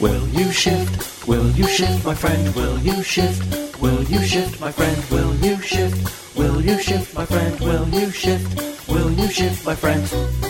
Will 0.00 0.26
you 0.28 0.50
shift? 0.50 1.28
Will 1.28 1.50
you 1.50 1.66
shift, 1.66 2.06
my 2.06 2.14
friend? 2.14 2.54
Will 2.54 2.78
you 2.78 3.02
shift? 3.02 3.78
Will 3.82 4.02
you 4.04 4.24
shift, 4.24 4.58
my 4.58 4.72
friend? 4.72 4.96
Will 5.10 5.34
you 5.36 5.60
shift? 5.60 6.36
Will 6.38 6.62
you 6.62 6.78
shift, 6.80 7.14
my 7.14 7.26
friend? 7.26 7.60
Will 7.60 7.86
you 7.88 8.10
shift? 8.10 8.88
Will 8.88 9.10
you 9.10 9.28
shift, 9.28 9.66
my 9.66 9.74
friend? 9.74 10.49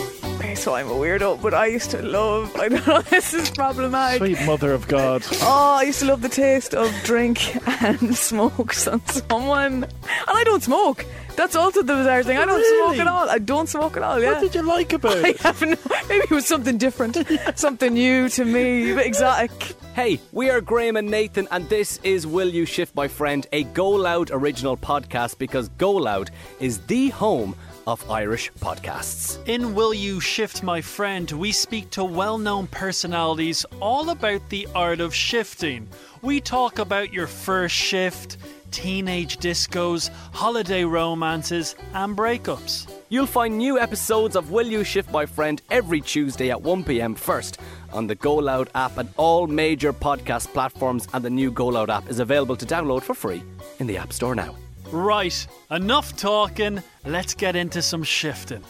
Okay, 0.61 0.65
so 0.67 0.75
I'm 0.75 0.89
a 0.89 0.95
weirdo, 0.95 1.41
but 1.41 1.55
I 1.55 1.67
used 1.67 1.91
to 1.93 2.03
love. 2.03 2.55
I 2.61 2.69
know. 2.69 3.01
This 3.11 3.33
is 3.33 3.49
problematic. 3.49 4.19
Sweet 4.19 4.45
mother 4.47 4.73
of 4.75 4.87
God. 4.89 5.23
Oh, 5.41 5.77
I 5.81 5.85
used 5.85 6.01
to 6.01 6.05
love 6.07 6.21
the 6.21 6.29
taste 6.29 6.75
of 6.75 6.93
drink 7.03 7.57
and 7.83 8.15
smokes 8.29 8.87
on 8.93 9.01
someone. 9.07 9.85
And 9.85 9.95
I 10.29 10.45
don't 10.45 10.63
smoke. 10.63 11.07
That's 11.35 11.57
also 11.57 11.81
the 11.83 11.95
bizarre 11.95 12.23
thing. 12.25 12.37
I 12.37 12.45
don't 12.45 12.61
Really? 12.61 12.97
smoke 12.99 13.07
at 13.07 13.11
all. 13.11 13.31
I 13.31 13.39
don't 13.39 13.69
smoke 13.71 13.97
at 13.97 14.03
all. 14.03 14.21
Yeah. 14.21 14.33
What 14.33 14.41
did 14.43 14.55
you 14.55 14.61
like 14.63 14.93
about 14.93 15.17
I 15.25 15.29
it? 15.31 15.39
have 15.41 15.63
no. 15.63 15.77
Maybe 16.11 16.25
it 16.25 16.31
was 16.31 16.45
something 16.47 16.77
different, 16.77 17.17
something 17.55 17.95
new 17.95 18.29
to 18.29 18.45
me, 18.45 18.93
a 18.93 18.97
bit 18.97 19.07
exotic. 19.07 19.51
Hey, 19.95 20.21
we 20.33 20.51
are 20.51 20.61
Graham 20.61 20.97
and 20.97 21.11
Nathan, 21.11 21.49
and 21.51 21.69
this 21.71 21.99
is 22.05 22.27
Will 22.27 22.49
You 22.49 22.67
Shift 22.67 22.95
My 22.95 23.09
Friend, 23.09 23.47
a 23.53 23.65
Go 23.65 23.89
Loud 23.89 24.31
original 24.31 24.77
podcast 24.77 25.39
because 25.39 25.69
Go 25.79 25.93
Loud 25.93 26.31
is 26.61 26.81
the 26.87 27.09
home 27.09 27.57
of 27.91 28.09
Irish 28.11 28.53
podcasts. 28.61 29.39
In 29.49 29.75
Will 29.75 29.93
You 29.93 30.21
Shift 30.21 30.63
My 30.63 30.81
Friend, 30.81 31.31
we 31.33 31.53
speak 31.53 31.91
to 31.91 32.05
well 32.05 32.39
known 32.39 32.67
personalities 32.69 33.67
all 33.81 34.11
about 34.11 34.49
the 34.49 34.69
art 34.75 35.01
of 35.01 35.15
shifting. 35.15 35.89
We 36.23 36.41
talk 36.41 36.79
about 36.79 37.13
your 37.13 37.27
first 37.27 37.75
shift, 37.75 38.37
teenage 38.71 39.39
discos, 39.39 40.11
holiday 40.33 40.85
romances, 40.85 41.75
and 41.93 42.17
breakups. 42.17 42.91
You'll 43.09 43.27
find 43.27 43.59
new 43.59 43.79
episodes 43.79 44.37
of 44.37 44.53
Will 44.53 44.67
You 44.67 44.85
Shift 44.85 45.11
My 45.11 45.27
Friend 45.27 45.61
every 45.71 46.01
Tuesday 46.01 46.51
at 46.51 46.59
1pm 46.59 47.19
first 47.19 47.59
on 47.93 48.07
the 48.07 48.15
Go 48.15 48.37
Loud 48.37 48.71
app 48.77 48.99
and 48.99 49.09
all 49.17 49.49
major 49.49 49.93
podcast 49.93 50.53
platforms, 50.53 51.09
and 51.13 51.25
the 51.25 51.31
new 51.31 51.51
Go 51.51 51.67
Loud 51.67 51.91
app 51.91 52.09
is 52.09 52.21
available 52.21 52.57
to 52.57 52.67
download 52.67 53.03
for 53.03 53.15
free 53.15 53.43
in 53.81 53.87
the 53.89 53.97
App 53.97 54.13
Store 54.13 54.37
now. 54.37 54.55
Right, 54.93 55.47
enough 55.71 56.17
talking, 56.17 56.83
let's 57.05 57.35
get 57.35 57.55
into 57.55 57.81
some 57.81 58.03
shifting. 58.03 58.65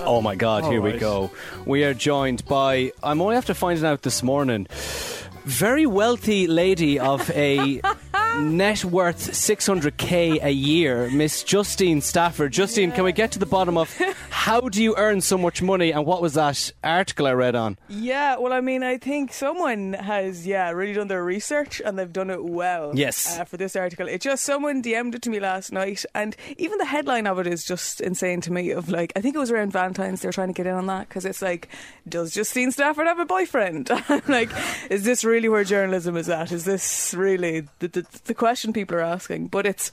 Oh 0.00 0.20
my 0.22 0.34
god, 0.34 0.64
here 0.64 0.80
we 0.80 0.92
go. 0.92 1.30
We 1.66 1.84
are 1.84 1.94
joined 1.94 2.46
by, 2.46 2.92
I'm 3.02 3.20
only 3.20 3.36
after 3.36 3.52
finding 3.52 3.84
out 3.84 4.02
this 4.02 4.22
morning, 4.22 4.66
very 5.44 5.84
wealthy 5.84 6.46
lady 6.46 6.98
of 6.98 7.30
a 7.30 7.80
net 8.38 8.84
worth 8.84 9.32
600k 9.32 10.42
a 10.42 10.50
year, 10.50 11.10
Miss 11.10 11.42
Justine 11.42 12.00
Stafford. 12.00 12.52
Justine, 12.52 12.90
can 12.90 13.04
we 13.04 13.12
get 13.12 13.32
to 13.32 13.38
the 13.38 13.46
bottom 13.46 13.76
of 13.76 13.94
how 14.44 14.60
do 14.60 14.82
you 14.82 14.94
earn 14.98 15.22
so 15.22 15.38
much 15.38 15.62
money 15.62 15.90
and 15.90 16.04
what 16.04 16.20
was 16.20 16.34
that 16.34 16.70
article 16.84 17.26
I 17.26 17.32
read 17.32 17.54
on? 17.54 17.78
Yeah, 17.88 18.36
well, 18.36 18.52
I 18.52 18.60
mean, 18.60 18.82
I 18.82 18.98
think 18.98 19.32
someone 19.32 19.94
has, 19.94 20.46
yeah, 20.46 20.70
really 20.70 20.92
done 20.92 21.08
their 21.08 21.24
research 21.24 21.80
and 21.82 21.98
they've 21.98 22.12
done 22.12 22.28
it 22.28 22.44
well. 22.44 22.92
Yes. 22.94 23.38
Uh, 23.38 23.44
for 23.44 23.56
this 23.56 23.74
article, 23.74 24.06
it 24.06 24.20
just 24.20 24.44
someone 24.44 24.82
DM'd 24.82 25.14
it 25.14 25.22
to 25.22 25.30
me 25.30 25.40
last 25.40 25.72
night, 25.72 26.04
and 26.14 26.36
even 26.58 26.76
the 26.76 26.84
headline 26.84 27.26
of 27.26 27.38
it 27.38 27.46
is 27.46 27.64
just 27.64 28.02
insane 28.02 28.42
to 28.42 28.52
me. 28.52 28.70
Of 28.70 28.90
like, 28.90 29.14
I 29.16 29.22
think 29.22 29.34
it 29.34 29.38
was 29.38 29.50
around 29.50 29.72
Valentine's 29.72 30.20
they 30.20 30.28
were 30.28 30.32
trying 30.32 30.48
to 30.48 30.52
get 30.52 30.66
in 30.66 30.74
on 30.74 30.88
that 30.88 31.08
because 31.08 31.24
it's 31.24 31.40
like, 31.40 31.70
does 32.06 32.34
Justine 32.34 32.70
Stafford 32.70 33.06
have 33.06 33.18
a 33.18 33.24
boyfriend? 33.24 33.90
Like, 34.28 34.50
is 34.90 35.04
this 35.04 35.24
really 35.24 35.48
where 35.48 35.64
journalism 35.64 36.16
is 36.18 36.28
at? 36.28 36.52
Is 36.52 36.64
this 36.64 37.14
really 37.14 37.66
the, 37.78 37.88
the 37.88 38.06
the 38.24 38.34
question 38.34 38.74
people 38.74 38.98
are 38.98 39.00
asking? 39.00 39.46
But 39.48 39.64
it's. 39.64 39.90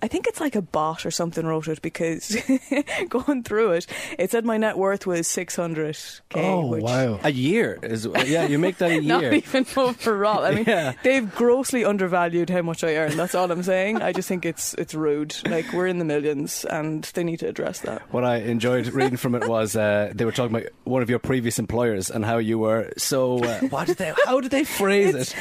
I 0.00 0.08
think 0.08 0.26
it's 0.26 0.40
like 0.40 0.54
a 0.56 0.62
bot 0.62 1.04
or 1.06 1.10
something 1.10 1.44
wrote 1.46 1.68
it 1.68 1.82
because 1.82 2.36
going 3.08 3.42
through 3.42 3.72
it, 3.72 3.86
it 4.18 4.30
said 4.30 4.44
my 4.44 4.56
net 4.56 4.76
worth 4.78 5.06
was 5.06 5.26
600k. 5.28 6.20
Oh, 6.34 6.66
which 6.68 6.82
wow. 6.82 7.18
A 7.22 7.30
year 7.32 7.78
is 7.82 8.06
yeah, 8.26 8.46
you 8.46 8.58
make 8.58 8.78
that 8.78 8.90
a 8.90 8.94
year. 8.94 9.02
not 9.08 9.22
year. 9.22 9.32
even 9.34 9.66
overall. 9.76 10.44
I 10.44 10.54
mean, 10.54 10.64
Yeah. 10.66 10.92
they've 11.02 11.32
grossly 11.34 11.84
undervalued 11.84 12.50
how 12.50 12.62
much 12.62 12.84
I 12.84 12.96
earn. 12.96 13.16
That's 13.16 13.34
all 13.34 13.50
I'm 13.50 13.62
saying. 13.62 14.02
I 14.02 14.12
just 14.12 14.28
think 14.28 14.44
it's 14.46 14.74
it's 14.74 14.94
rude. 14.94 15.36
Like 15.48 15.72
we're 15.72 15.86
in 15.88 15.98
the 15.98 16.04
millions, 16.04 16.64
and 16.64 17.04
they 17.14 17.24
need 17.24 17.40
to 17.40 17.48
address 17.48 17.80
that. 17.80 18.02
What 18.12 18.24
I 18.24 18.36
enjoyed 18.36 18.86
reading 18.88 19.16
from 19.16 19.34
it 19.34 19.48
was 19.48 19.76
uh, 19.76 20.12
they 20.14 20.24
were 20.24 20.32
talking 20.32 20.56
about 20.56 20.68
one 20.84 21.02
of 21.02 21.10
your 21.10 21.18
previous 21.18 21.58
employers 21.58 22.10
and 22.10 22.24
how 22.24 22.38
you 22.38 22.58
were 22.58 22.92
so. 22.98 23.38
Uh, 23.42 23.60
what 23.68 23.86
did 23.86 23.98
they? 23.98 24.12
How 24.26 24.40
did 24.40 24.50
they 24.50 24.64
phrase 24.64 25.14
it? 25.14 25.34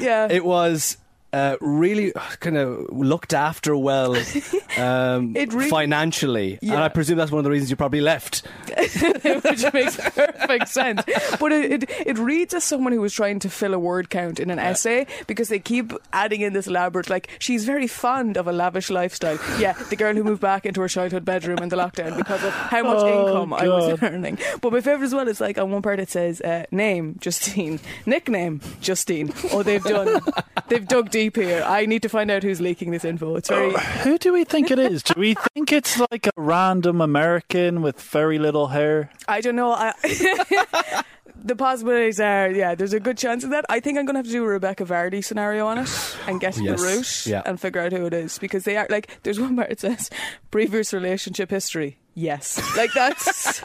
Yeah, 0.00 0.28
It 0.30 0.44
was 0.44 0.96
uh, 1.32 1.56
really 1.60 2.12
kind 2.40 2.56
of 2.56 2.86
looked 2.90 3.32
after 3.34 3.76
well 3.76 4.16
um, 4.78 5.32
really- 5.34 5.68
financially, 5.68 6.58
and 6.62 6.72
I 6.74 6.88
presume 6.88 7.18
that's 7.18 7.30
one 7.30 7.38
of 7.38 7.44
the 7.44 7.50
reasons 7.50 7.70
you 7.70 7.76
probably 7.76 8.00
left. 8.00 8.42
which 8.90 9.72
makes 9.72 9.96
perfect 9.96 10.68
sense. 10.68 11.02
But 11.38 11.52
it, 11.52 11.84
it 11.84 11.90
it 12.06 12.18
reads 12.18 12.54
as 12.54 12.64
someone 12.64 12.92
who 12.92 13.00
was 13.00 13.12
trying 13.12 13.38
to 13.40 13.50
fill 13.50 13.74
a 13.74 13.78
word 13.78 14.10
count 14.10 14.40
in 14.40 14.50
an 14.50 14.58
essay 14.58 15.06
because 15.26 15.48
they 15.48 15.58
keep 15.58 15.92
adding 16.12 16.40
in 16.40 16.52
this 16.52 16.66
elaborate, 16.66 17.08
like 17.10 17.28
she's 17.38 17.64
very 17.64 17.86
fond 17.86 18.36
of 18.36 18.48
a 18.48 18.52
lavish 18.52 18.90
lifestyle. 18.90 19.38
Yeah, 19.58 19.72
the 19.90 19.96
girl 19.96 20.14
who 20.14 20.24
moved 20.24 20.40
back 20.40 20.66
into 20.66 20.80
her 20.80 20.88
childhood 20.88 21.24
bedroom 21.24 21.58
in 21.58 21.68
the 21.68 21.76
lockdown 21.76 22.16
because 22.16 22.42
of 22.42 22.52
how 22.52 22.82
much 22.82 22.98
Oh, 23.00 23.26
income 23.28 23.52
I 23.54 23.68
was 23.68 24.02
earning. 24.02 24.38
But 24.60 24.72
my 24.72 24.80
favorite 24.80 25.06
as 25.06 25.14
well 25.14 25.28
is 25.28 25.40
like 25.40 25.58
on 25.58 25.70
one 25.70 25.82
part 25.82 26.00
it 26.00 26.10
says 26.10 26.40
uh, 26.40 26.64
name 26.70 27.16
Justine, 27.20 27.78
nickname 28.06 28.60
Justine. 28.80 29.32
Oh, 29.52 29.62
they've 29.62 29.82
done, 29.84 30.20
they've 30.68 30.86
dug 30.86 31.10
deep 31.10 31.19
here. 31.28 31.62
I 31.66 31.86
need 31.86 32.02
to 32.02 32.08
find 32.08 32.30
out 32.30 32.42
who's 32.42 32.60
leaking 32.60 32.90
this 32.90 33.04
info. 33.04 33.36
It's 33.36 33.48
very. 33.48 33.74
Oh, 33.74 33.78
who 33.78 34.18
do 34.18 34.32
we 34.32 34.44
think 34.44 34.70
it 34.70 34.78
is? 34.78 35.02
Do 35.02 35.14
we 35.16 35.34
think 35.54 35.72
it's 35.72 35.98
like 36.10 36.26
a 36.26 36.30
random 36.36 37.00
American 37.00 37.82
with 37.82 38.00
very 38.00 38.38
little 38.38 38.68
hair? 38.68 39.10
I 39.28 39.40
don't 39.40 39.56
know. 39.56 39.72
I, 39.72 39.92
the 41.36 41.56
possibilities 41.56 42.20
are, 42.20 42.50
yeah, 42.50 42.74
there's 42.74 42.92
a 42.92 43.00
good 43.00 43.18
chance 43.18 43.44
of 43.44 43.50
that. 43.50 43.64
I 43.68 43.80
think 43.80 43.98
I'm 43.98 44.04
going 44.06 44.14
to 44.14 44.18
have 44.18 44.26
to 44.26 44.32
do 44.32 44.44
a 44.44 44.48
Rebekah 44.48 44.84
Vardy 44.84 45.24
scenario 45.24 45.66
on 45.66 45.78
it 45.78 45.88
and 46.26 46.40
get 46.40 46.54
to 46.54 46.62
Yes, 46.62 46.80
the 46.80 46.86
root 46.86 47.26
yeah. 47.26 47.42
and 47.46 47.60
figure 47.60 47.80
out 47.80 47.92
who 47.92 48.06
it 48.06 48.14
is 48.14 48.38
because 48.38 48.64
they 48.64 48.76
are 48.76 48.86
like. 48.90 49.18
There's 49.22 49.40
one 49.40 49.56
where 49.56 49.66
it 49.66 49.80
says 49.80 50.10
previous 50.50 50.92
relationship 50.92 51.50
history. 51.50 51.98
Yes, 52.14 52.60
like 52.76 52.90
that's. 52.94 53.62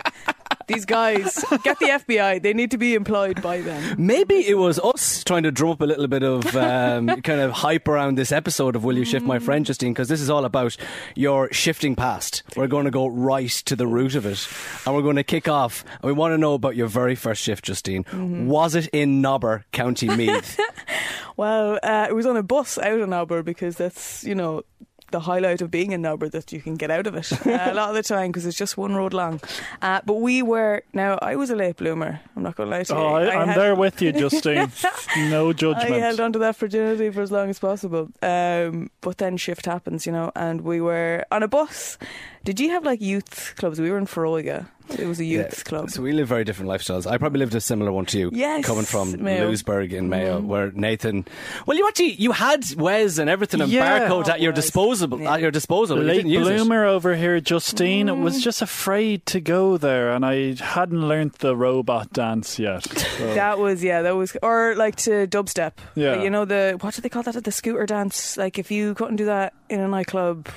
These 0.68 0.86
guys 0.86 1.44
get 1.64 1.80
the 1.80 1.88
FBI. 1.88 2.42
They 2.42 2.54
need 2.54 2.72
to 2.72 2.78
be 2.78 2.96
employed 2.96 3.42
by 3.42 3.62
them. 3.62 3.96
Maybe 3.98 4.48
it 4.48 4.58
was 4.58 4.80
us 4.80 5.24
trying 5.24 5.44
to 5.44 5.52
drum 5.52 5.72
up 5.72 5.82
a 5.82 5.86
little 5.86 6.08
bit 6.08 6.24
of 6.24 6.56
um, 6.56 7.08
kind 7.22 7.42
of 7.42 7.52
hype 7.52 7.88
around 7.88 8.16
this 8.18 8.32
episode 8.32 8.76
of 8.76 8.84
Will 8.84 8.98
You 8.98 9.06
Shift 9.06 9.26
My 9.26 9.40
Friend, 9.40 9.66
Justine? 9.66 9.94
Because 9.94 10.08
this 10.08 10.22
is 10.22 10.30
all 10.30 10.46
about 10.46 10.76
your 11.16 11.52
shifting 11.52 11.96
past. 11.96 12.44
We're 12.56 12.68
going 12.68 12.86
to 12.86 12.92
go 12.92 13.08
right 13.08 13.50
to 13.50 13.76
the 13.76 13.88
root 13.88 14.16
of 14.16 14.26
it, 14.26 14.48
and 14.86 14.96
we're 14.96 15.02
going 15.02 15.18
to 15.18 15.24
kick 15.24 15.48
off. 15.48 15.84
And 16.02 16.04
we 16.04 16.14
want 16.14 16.34
to 16.34 16.38
know 16.38 16.54
about 16.54 16.76
your 16.76 16.88
very 16.88 17.16
first 17.16 17.42
shift, 17.44 17.66
Justine. 17.66 18.06
Was 18.48 18.76
it 18.76 18.88
in 18.88 19.22
Nobber, 19.22 19.66
County 19.72 20.10
Meath? 20.10 20.60
Well, 21.38 21.80
uh, 21.84 22.08
it 22.10 22.14
was 22.14 22.26
on 22.26 22.38
a 22.38 22.44
bus 22.44 22.78
out 22.78 22.98
of 23.00 23.10
Nobber 23.10 23.44
because 23.44 23.76
that's 23.76 24.24
you 24.24 24.36
know 24.36 24.64
the 25.16 25.22
highlight 25.32 25.62
of 25.62 25.70
being 25.72 25.92
in 25.96 26.02
Nobber 26.02 26.28
that 26.30 26.52
you 26.54 26.60
can 26.66 26.76
get 26.76 26.92
out 26.92 27.08
of 27.08 27.16
it 27.22 27.28
uh, 27.48 27.72
a 27.72 27.76
lot 27.80 27.90
of 27.92 27.96
the 27.96 28.04
time 28.16 28.30
because 28.32 28.46
it's 28.46 28.58
just 28.58 28.76
one 28.78 28.94
road 29.00 29.14
long. 29.14 29.40
Uh, 29.82 30.02
but 30.06 30.16
we 30.28 30.42
were 30.52 30.84
now 30.94 31.12
I 31.32 31.36
was 31.42 31.50
a 31.50 31.56
late 31.56 31.78
bloomer. 31.78 32.20
I'm 32.36 32.44
not 32.44 32.56
going 32.58 32.70
to 32.70 32.76
lie 32.76 32.84
to 32.84 32.94
you. 32.94 33.00
Oh, 33.00 33.14
I, 33.16 33.42
I'm 33.42 33.48
had- 33.50 33.58
there 33.58 33.76
with 33.76 34.02
you, 34.02 34.12
Justine. 34.12 34.72
No 35.36 35.54
judgment. 35.54 35.94
I 35.94 36.00
held 36.08 36.20
on 36.20 36.34
to 36.34 36.40
that 36.40 36.58
virginity 36.58 37.10
for 37.12 37.22
as 37.22 37.32
long 37.32 37.50
as 37.50 37.60
possible. 37.60 38.10
Um, 38.22 38.90
but 39.02 39.18
then 39.18 39.38
shift 39.38 39.66
happens, 39.66 40.06
you 40.06 40.12
know, 40.12 40.32
and 40.36 40.62
we 40.62 40.82
were 40.82 41.24
on 41.32 41.42
a 41.44 41.48
bus. 41.48 41.98
Did 42.44 42.60
you 42.60 42.70
have 42.72 42.84
like 42.84 43.00
youth 43.02 43.54
clubs? 43.56 43.80
We 43.80 43.90
were 43.92 43.98
in 43.98 44.06
Foróige. 44.06 44.68
It 44.98 45.08
was 45.08 45.20
a 45.20 45.26
youth 45.26 45.54
Yeah, 45.58 45.64
club. 45.64 45.90
So 45.90 46.02
we 46.02 46.12
live 46.12 46.28
very 46.28 46.44
different 46.44 46.70
lifestyles. 46.72 47.06
I 47.10 47.18
probably 47.18 47.40
lived 47.40 47.56
a 47.56 47.62
similar 47.62 47.92
one 47.92 48.06
to 48.08 48.20
you. 48.20 48.30
Yes, 48.34 48.66
Coming 48.66 48.86
from 48.86 49.22
Mayo. 49.22 49.46
Louisburgh 49.48 49.92
in 49.94 50.10
Mayo, 50.10 50.40
Mhm. 50.40 50.46
where 50.46 50.72
Nathan. 50.74 51.26
Well, 51.66 51.78
you 51.78 51.88
actually 51.88 52.14
you 52.14 52.32
had 52.32 52.64
Wes 52.78 53.18
and 53.18 53.30
everything 53.30 53.62
and 53.62 53.72
Yeah. 53.72 54.08
barcode 54.08 54.30
at 54.30 54.42
your 54.42 54.52
Wes. 54.52 54.64
disposal. 54.66 55.20
Yeah. 55.22 55.34
At 55.34 55.42
your 55.42 55.52
disposal. 55.52 55.98
but 55.98 56.02
you 56.04 56.08
Late 56.08 56.24
didn't 56.26 56.32
it. 56.52 56.58
bloomer 56.58 56.86
over 56.86 57.16
here, 57.16 57.40
Justine, 57.42 58.08
Mm. 58.08 58.22
was 58.22 58.44
just 58.44 58.62
afraid 58.62 59.26
to 59.28 59.40
go 59.40 59.78
there, 59.78 60.12
and 60.12 60.26
I 60.26 60.56
hadn't 60.60 61.08
learnt 61.08 61.40
the 61.40 61.56
robot 61.56 62.14
dance 62.14 62.58
yet. 62.60 62.84
So. 62.86 63.34
That 63.36 63.60
was 63.60 63.84
yeah, 63.84 64.02
that 64.04 64.16
was 64.16 64.36
or 64.42 64.76
like 64.76 64.96
to 64.98 65.28
dubstep. 65.28 65.74
Yeah. 65.96 66.12
Like, 66.14 66.24
you 66.24 66.30
know 66.30 66.46
the 66.46 66.78
what 66.82 66.94
do 66.96 67.02
they 67.02 67.10
call 67.10 67.24
that? 67.24 67.44
The 67.44 67.52
scooter 67.52 67.86
dance. 67.86 68.38
Like 68.38 68.58
if 68.60 68.72
you 68.72 68.94
couldn't 68.94 69.16
do 69.18 69.26
that 69.26 69.54
in 69.70 69.80
a 69.80 69.88
nightclub, 69.88 70.48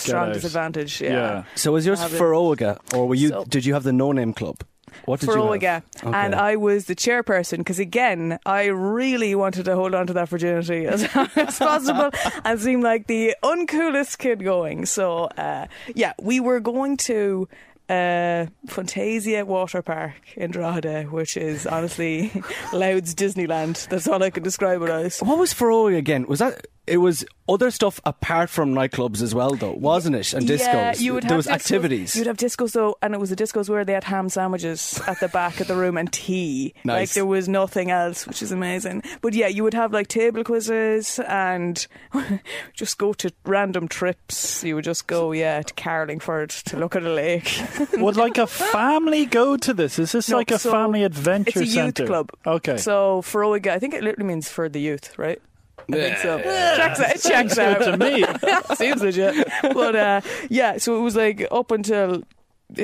strong 0.00 0.28
out. 0.28 0.34
disadvantage. 0.34 1.00
Yeah. 1.00 1.10
yeah. 1.10 1.44
So 1.54 1.72
was 1.72 1.86
yours 1.86 2.00
I 2.00 2.08
have. 2.08 2.12
Foróige, 2.12 2.78
or 2.94 3.08
were 3.08 3.14
you? 3.14 3.28
So- 3.28 3.44
did 3.48 3.64
you 3.64 3.74
have 3.74 3.82
the 3.84 3.92
no 3.92 4.12
name 4.12 4.32
club? 4.32 4.62
What 5.04 5.20
did 5.20 5.28
you 5.28 5.36
Foróige. 5.36 5.62
have? 5.62 5.84
Okay. 6.02 6.16
And 6.16 6.34
I 6.34 6.56
was 6.56 6.86
the 6.86 6.96
chairperson 6.96 7.58
because, 7.58 7.78
again, 7.78 8.38
I 8.44 8.64
really 8.66 9.34
wanted 9.36 9.64
to 9.66 9.76
hold 9.76 9.94
on 9.94 10.06
to 10.08 10.12
that 10.14 10.28
virginity 10.28 10.84
as 10.94 11.14
long 11.14 11.28
as 11.36 11.58
possible 11.58 12.10
and 12.44 12.60
seem 12.60 12.80
like 12.80 13.06
the 13.06 13.36
uncoolest 13.42 14.18
kid 14.18 14.42
going. 14.42 14.86
So, 14.86 15.24
uh, 15.38 15.66
yeah, 15.94 16.12
we 16.20 16.40
were 16.40 16.58
going 16.58 16.96
to 16.98 17.48
uh, 17.88 18.46
Funtasia 18.66 19.44
Water 19.44 19.80
Park 19.82 20.14
in 20.36 20.50
Drogheda, 20.50 21.04
which 21.04 21.36
is 21.36 21.66
honestly 21.66 22.30
Louth's 22.72 23.14
Disneyland. 23.14 23.88
That's 23.88 24.08
all 24.08 24.22
I 24.22 24.30
can 24.30 24.42
describe 24.42 24.82
it 24.82 24.90
as. 24.90 25.20
What 25.20 25.38
was 25.38 25.54
Foróige 25.54 25.96
again? 25.96 26.26
Was 26.26 26.40
that 26.40 26.66
it 26.90 26.98
was 26.98 27.24
other 27.48 27.70
stuff 27.70 28.00
apart 28.04 28.48
from 28.50 28.74
nightclubs 28.74 29.22
as 29.22 29.34
well, 29.34 29.50
though, 29.54 29.72
wasn't 29.72 30.14
it? 30.16 30.32
And 30.34 30.46
discos. 30.46 30.58
Yeah, 30.60 30.94
you 30.96 31.14
would 31.14 31.22
there 31.24 31.30
have 31.30 31.36
was 31.38 31.46
discos- 31.46 31.52
activities. 31.54 32.16
You'd 32.16 32.26
have 32.26 32.36
discos 32.36 32.72
though, 32.72 32.96
and 33.02 33.14
it 33.14 33.18
was 33.20 33.30
the 33.30 33.36
discos 33.36 33.68
where 33.68 33.84
they 33.84 33.92
had 33.94 34.04
ham 34.04 34.28
sandwiches 34.28 35.00
at 35.06 35.18
the 35.20 35.28
back 35.28 35.60
of 35.60 35.66
the 35.68 35.74
room 35.76 35.96
and 35.96 36.12
tea. 36.12 36.74
Nice. 36.84 37.00
Like 37.10 37.10
there 37.14 37.26
was 37.26 37.48
nothing 37.48 37.90
else, 37.90 38.26
which 38.26 38.42
is 38.42 38.52
amazing. 38.52 39.02
But 39.20 39.34
yeah, 39.34 39.46
you 39.48 39.62
would 39.64 39.74
have 39.74 39.92
like 39.92 40.08
table 40.08 40.44
quizzes 40.44 41.18
and 41.26 41.86
just 42.74 42.98
go 42.98 43.12
to 43.14 43.32
random 43.44 43.88
trips. 43.88 44.62
You 44.64 44.74
would 44.76 44.84
just 44.84 45.06
go, 45.06 45.32
yeah, 45.32 45.62
to 45.62 45.74
Carlingford 45.74 46.50
to 46.50 46.76
look 46.78 46.96
at 46.96 47.02
a 47.02 47.10
lake. 47.12 47.60
Would 47.94 48.16
like 48.16 48.38
a 48.38 48.46
family 48.46 49.26
go 49.26 49.56
to 49.56 49.74
this? 49.74 49.98
Is 49.98 50.12
this 50.12 50.28
No, 50.28 50.36
like 50.38 50.50
a 50.50 50.58
so 50.58 50.70
family 50.70 51.02
adventure 51.04 51.50
it's 51.50 51.56
a 51.60 51.64
youth 51.64 51.72
centre? 51.74 52.06
club. 52.06 52.30
Okay. 52.46 52.76
So 52.78 53.22
Foróige, 53.22 53.66
I 53.68 53.78
think 53.78 53.94
it 53.94 54.02
literally 54.02 54.26
means 54.28 54.48
for 54.48 54.68
the 54.68 54.80
youth, 54.80 55.18
right? 55.18 55.40
I 55.88 55.92
think 55.92 56.18
so. 56.18 56.38
Yeah. 56.38 56.76
Checks 56.76 57.00
out. 57.00 57.16
It 57.16 57.22
checks 57.22 57.58
out 57.58 57.78
to 57.82 57.96
me. 57.96 58.24
Seems 58.76 59.02
legit. 59.02 59.48
But 59.62 59.96
uh, 59.96 60.20
yeah, 60.48 60.78
so 60.78 60.96
it 60.98 61.00
was 61.00 61.16
like 61.16 61.46
up 61.50 61.70
until 61.70 62.22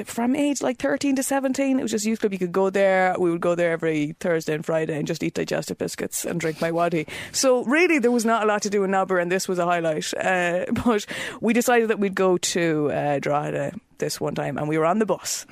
from 0.04 0.34
age 0.34 0.62
like 0.62 0.78
13 0.78 1.16
to 1.16 1.22
17 1.22 1.78
it 1.78 1.82
was 1.82 1.90
just 1.90 2.04
youth 2.04 2.20
club 2.20 2.32
you 2.32 2.38
could 2.38 2.52
go 2.52 2.70
there 2.70 3.14
we 3.18 3.30
would 3.30 3.40
go 3.40 3.54
there 3.54 3.72
every 3.72 4.16
thursday 4.20 4.54
and 4.54 4.66
friday 4.66 4.96
and 4.96 5.06
just 5.06 5.22
eat 5.22 5.34
digestive 5.34 5.78
biscuits 5.78 6.24
and 6.24 6.40
drink 6.40 6.58
MiWadi 6.58 7.08
so 7.32 7.62
really 7.64 7.98
there 7.98 8.10
was 8.10 8.24
not 8.24 8.42
a 8.42 8.46
lot 8.46 8.62
to 8.62 8.70
do 8.70 8.82
in 8.84 8.90
Nobber 8.90 9.18
and 9.18 9.30
this 9.30 9.46
was 9.48 9.58
a 9.58 9.64
highlight 9.64 10.12
uh, 10.14 10.64
but 10.84 11.06
we 11.40 11.52
decided 11.52 11.88
that 11.88 11.98
we'd 11.98 12.14
go 12.14 12.36
to 12.36 12.90
uh, 12.90 13.18
Drogheda 13.20 13.74
this 13.98 14.20
one 14.20 14.34
time 14.34 14.58
and 14.58 14.68
we 14.68 14.76
were 14.76 14.86
on 14.86 14.98
the 14.98 15.06
bus 15.06 15.46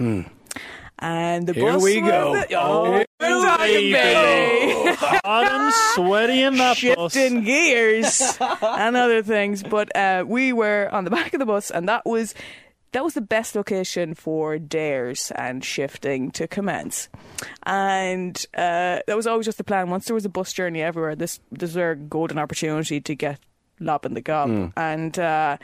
and 0.98 1.46
the 1.46 1.52
Here 1.52 1.72
bus 1.72 1.82
we 1.82 2.00
was 2.02 2.10
go. 2.10 2.32
the- 2.34 2.54
oh, 2.60 2.90
we're 2.90 3.04
baby. 3.58 3.94
Hot 5.24 5.46
and 5.52 5.72
sweaty 5.94 6.42
in 6.42 6.56
that 6.56 6.80
bus. 6.80 7.12
shifting 7.12 7.42
gears 7.44 8.36
and 8.40 8.96
other 8.96 9.22
things. 9.22 9.62
But 9.62 9.94
uh, 9.96 10.24
we 10.26 10.52
were 10.52 10.88
on 10.92 11.04
the 11.04 11.10
back 11.18 11.34
of 11.34 11.40
the 11.40 11.46
bus, 11.46 11.70
and 11.70 11.88
that 11.88 12.04
was 12.04 12.34
that 12.92 13.02
was 13.02 13.14
the 13.14 13.20
best 13.20 13.56
location 13.56 14.14
for 14.14 14.56
dares 14.58 15.32
and 15.34 15.64
shifting 15.64 16.30
to 16.32 16.46
commence. 16.46 17.08
And 17.64 18.36
uh, 18.54 19.00
that 19.06 19.16
was 19.16 19.26
always 19.26 19.46
just 19.46 19.58
the 19.58 19.64
plan. 19.64 19.90
Once 19.90 20.06
there 20.06 20.14
was 20.14 20.24
a 20.24 20.28
bus 20.28 20.52
journey 20.52 20.80
everywhere, 20.82 21.16
this 21.16 21.40
this 21.50 21.70
was 21.70 21.76
our 21.76 21.94
golden 21.94 22.38
opportunity 22.38 23.00
to 23.00 23.14
get 23.14 23.40
lopping 23.80 24.14
the 24.14 24.20
gob. 24.20 24.72
And 24.76 25.18
uh, 25.18 25.56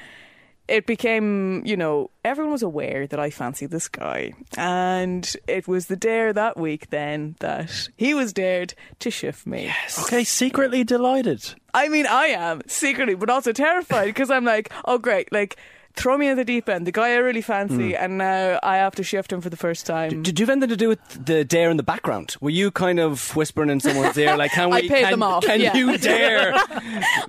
it 0.71 0.87
became, 0.87 1.63
you 1.67 1.77
know, 1.77 2.11
everyone 2.25 2.53
was 2.53 2.63
aware 2.63 3.07
that 3.09 3.19
I 3.19 3.31
fancied 3.31 3.71
this 3.71 3.89
guy. 3.89 4.33
And 4.57 5.31
it 5.47 5.67
was 5.67 5.87
the 5.87 5.97
dare 5.97 6.33
that 6.33 6.57
week 6.57 6.91
then 6.91 7.37
that 7.41 7.89
he 7.97 8.15
was 8.15 8.33
dared 8.33 8.75
to 9.01 9.11
shift 9.11 9.47
me. 9.47 9.65
Yes. 9.65 10.03
Okay, 10.05 10.25
secretly 10.25 10.85
delighted. 10.85 11.55
I 11.75 11.89
mean, 11.89 12.07
I 12.07 12.27
am 12.27 12.63
secretly, 12.67 13.17
but 13.17 13.31
also 13.31 13.53
terrified 13.53 14.07
because 14.07 14.31
I'm 14.31 14.45
like, 14.45 14.73
oh, 14.85 14.99
great, 14.99 15.33
like. 15.33 15.57
Throw 15.95 16.17
me 16.17 16.29
in 16.29 16.37
the 16.37 16.45
deep 16.45 16.69
end, 16.69 16.87
the 16.87 16.93
guy 16.93 17.11
I 17.11 17.17
really 17.17 17.43
fancy, 17.43 17.95
and 17.97 18.19
now 18.19 18.59
I 18.63 18.77
have 18.77 18.95
to 18.95 19.03
shift 19.03 19.33
him 19.33 19.41
for 19.41 19.51
the 19.51 19.57
first 19.57 19.87
time. 19.87 20.23
Did 20.23 20.39
you 20.39 20.45
have 20.47 20.51
anything 20.51 20.71
to 20.71 20.77
do 20.77 20.89
with 20.89 21.01
the 21.27 21.45
dare 21.45 21.69
in 21.71 21.77
the 21.77 21.83
background? 21.83 22.37
Were 22.41 22.51
you 22.51 22.71
kind 22.71 23.01
of 23.01 23.35
whispering 23.37 23.71
in 23.71 23.81
someone's 23.81 24.17
ear, 24.17 24.37
like, 24.37 24.53
"Can 24.53 24.73
I 24.73 24.81
we? 24.83 24.89
paid 24.89 25.03
can, 25.03 25.11
them 25.11 25.23
off, 25.23 25.45
can 25.45 25.61
yeah. 25.61 25.77
you 25.77 25.99
dare?" 25.99 26.53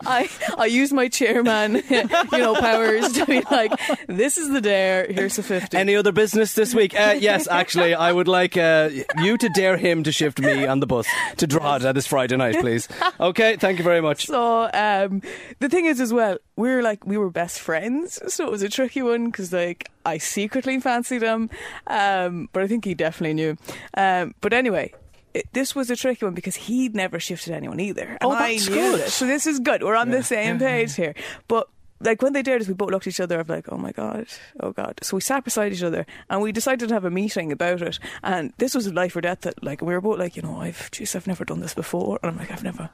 I 0.05 0.29
I 0.57 0.65
use 0.67 0.93
my 0.93 1.07
chairman, 1.07 1.81
you 1.89 2.37
know, 2.37 2.55
powers 2.55 3.11
to 3.13 3.25
be 3.25 3.41
like, 3.51 3.71
this 4.07 4.37
is 4.37 4.49
the 4.49 4.61
dare. 4.61 5.07
Here's 5.09 5.35
the 5.35 5.43
fifty. 5.43 5.77
Any 5.77 5.95
other 5.95 6.11
business 6.11 6.53
this 6.53 6.73
week? 6.73 6.97
Uh, 6.97 7.15
yes, 7.19 7.47
actually, 7.47 7.93
I 7.93 8.11
would 8.11 8.27
like 8.27 8.57
uh, 8.57 8.89
you 9.17 9.37
to 9.37 9.49
dare 9.49 9.75
him 9.77 10.03
to 10.03 10.11
shift 10.11 10.39
me 10.39 10.65
on 10.65 10.79
the 10.79 10.87
bus 10.87 11.07
to 11.37 11.47
Drogheda 11.47 11.93
this 11.93 12.07
Friday 12.07 12.37
night, 12.37 12.59
please. 12.59 12.87
Okay, 13.19 13.57
thank 13.57 13.79
you 13.79 13.83
very 13.83 14.01
much. 14.01 14.27
So 14.27 14.69
um, 14.73 15.21
the 15.59 15.67
thing 15.67 15.85
is, 15.85 15.99
as 15.99 16.13
well, 16.13 16.37
we 16.55 16.69
were 16.69 16.81
like 16.81 17.05
we 17.05 17.17
were 17.17 17.29
best 17.29 17.59
friends, 17.59 18.19
so 18.33 18.50
was 18.51 18.61
a 18.61 18.69
tricky 18.69 19.01
one 19.01 19.25
because 19.27 19.51
like 19.53 19.89
I 20.05 20.17
secretly 20.19 20.79
fancied 20.79 21.21
him, 21.23 21.49
um, 21.87 22.49
but 22.53 22.63
I 22.63 22.67
think 22.67 22.85
he 22.85 22.93
definitely 22.93 23.33
knew. 23.33 23.57
Um, 23.95 24.35
but 24.41 24.53
anyway. 24.53 24.93
It, 25.33 25.45
this 25.53 25.73
was 25.73 25.89
a 25.89 25.95
tricky 25.95 26.25
one 26.25 26.33
because 26.33 26.55
he'd 26.57 26.93
never 26.93 27.17
shifted 27.17 27.53
anyone 27.53 27.79
either. 27.79 28.03
And 28.03 28.17
Oh, 28.21 28.31
I 28.31 28.51
that's 28.55 28.67
knew 28.67 28.75
good. 28.75 28.99
this. 28.99 29.13
So 29.13 29.25
this 29.25 29.47
is 29.47 29.61
good. 29.61 29.81
We're 29.81 29.95
on 29.95 30.09
the 30.09 30.23
same 30.23 30.59
page 30.59 30.93
here. 30.95 31.15
But 31.47 31.69
like 32.01 32.21
when 32.21 32.33
they 32.33 32.41
dared 32.41 32.61
us, 32.61 32.67
we 32.67 32.73
both 32.73 32.91
looked 32.91 33.07
at 33.07 33.11
each 33.13 33.21
other 33.21 33.39
of 33.39 33.47
like, 33.47 33.71
oh 33.71 33.77
my 33.77 33.93
god, 33.93 34.25
oh 34.59 34.73
god. 34.73 34.99
So 35.03 35.15
we 35.15 35.21
sat 35.21 35.45
beside 35.45 35.71
each 35.71 35.83
other 35.83 36.05
and 36.29 36.41
we 36.41 36.51
decided 36.51 36.89
to 36.89 36.93
have 36.93 37.05
a 37.05 37.09
meeting 37.09 37.49
about 37.53 37.81
it. 37.81 37.97
And 38.21 38.51
this 38.57 38.75
was 38.75 38.87
a 38.87 38.91
life 38.93 39.15
or 39.15 39.21
death. 39.21 39.39
That 39.41 39.63
like 39.63 39.79
we 39.81 39.93
were 39.93 40.01
both 40.01 40.19
like, 40.19 40.35
you 40.35 40.41
know, 40.41 40.59
I've, 40.59 40.91
jeez, 40.91 41.15
I've 41.15 41.27
never 41.27 41.45
done 41.45 41.61
this 41.61 41.73
before. 41.75 42.19
And 42.21 42.31
I'm 42.31 42.37
like, 42.37 42.51
I've 42.51 42.65
never, 42.65 42.89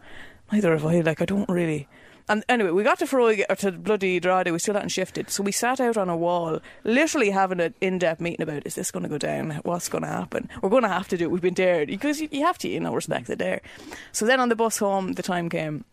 neither 0.52 0.74
have 0.74 0.86
I. 0.86 1.00
Like 1.00 1.24
I 1.24 1.26
don't 1.26 1.50
really. 1.50 1.88
And 2.30 2.44
anyway, 2.50 2.72
we 2.72 2.84
got 2.84 3.00
to 3.00 3.06
Foróige, 3.06 3.46
or 3.50 3.56
to 3.58 3.72
bloody 3.72 4.20
Drogheda, 4.20 4.52
we 4.52 4.60
still 4.60 4.74
hadn't 4.74 4.90
shifted. 4.90 5.30
So 5.30 5.44
we 5.44 5.52
sat 5.52 5.80
out 5.80 5.98
on 5.98 6.10
a 6.10 6.18
wall, 6.18 6.60
literally 6.84 7.30
having 7.30 7.60
an 7.60 7.74
in 7.80 8.00
depth 8.00 8.20
meeting 8.20 8.42
about 8.42 8.66
is 8.66 8.76
this 8.76 8.92
going 8.92 9.04
to 9.04 9.10
go 9.10 9.18
down? 9.18 9.62
What's 9.64 9.90
going 9.90 10.04
to 10.04 10.10
happen? 10.10 10.50
We're 10.62 10.70
going 10.70 10.84
to 10.84 10.90
have 10.90 11.08
to 11.10 11.18
do 11.18 11.26
it. 11.26 11.32
We've 11.32 11.42
been 11.42 11.54
dared. 11.54 11.88
Because 11.88 12.20
you, 12.20 12.28
you 12.32 12.46
have 12.46 12.58
to, 12.60 12.68
you 12.68 12.80
know, 12.80 12.94
respect 12.94 13.28
the 13.28 13.36
dare. 13.36 13.62
So 14.12 14.26
then 14.26 14.40
on 14.40 14.50
the 14.50 14.56
bus 14.56 14.78
home, 14.78 15.14
the 15.14 15.24
time 15.24 15.50
came. 15.50 15.86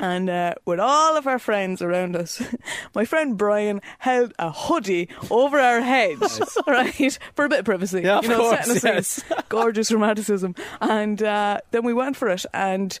And 0.00 0.28
uh, 0.28 0.54
with 0.64 0.80
all 0.80 1.16
of 1.16 1.26
our 1.26 1.38
friends 1.38 1.82
around 1.82 2.16
us, 2.16 2.42
my 2.94 3.04
friend 3.04 3.36
Brian 3.36 3.80
held 3.98 4.32
a 4.38 4.50
hoodie 4.50 5.08
over 5.30 5.58
our 5.58 5.80
heads, 5.80 6.40
right, 6.66 7.18
for 7.34 7.44
a 7.44 7.48
bit 7.48 7.60
of 7.60 7.64
privacy. 7.64 8.02
Yeah, 8.02 8.18
of 8.18 8.24
you 8.24 8.30
know, 8.30 8.38
course, 8.38 8.84
yes. 8.84 9.24
gorgeous 9.48 9.92
romanticism. 9.92 10.54
And 10.80 11.22
uh, 11.22 11.60
then 11.70 11.84
we 11.84 11.94
went 11.94 12.16
for 12.16 12.28
it, 12.28 12.44
and 12.52 12.98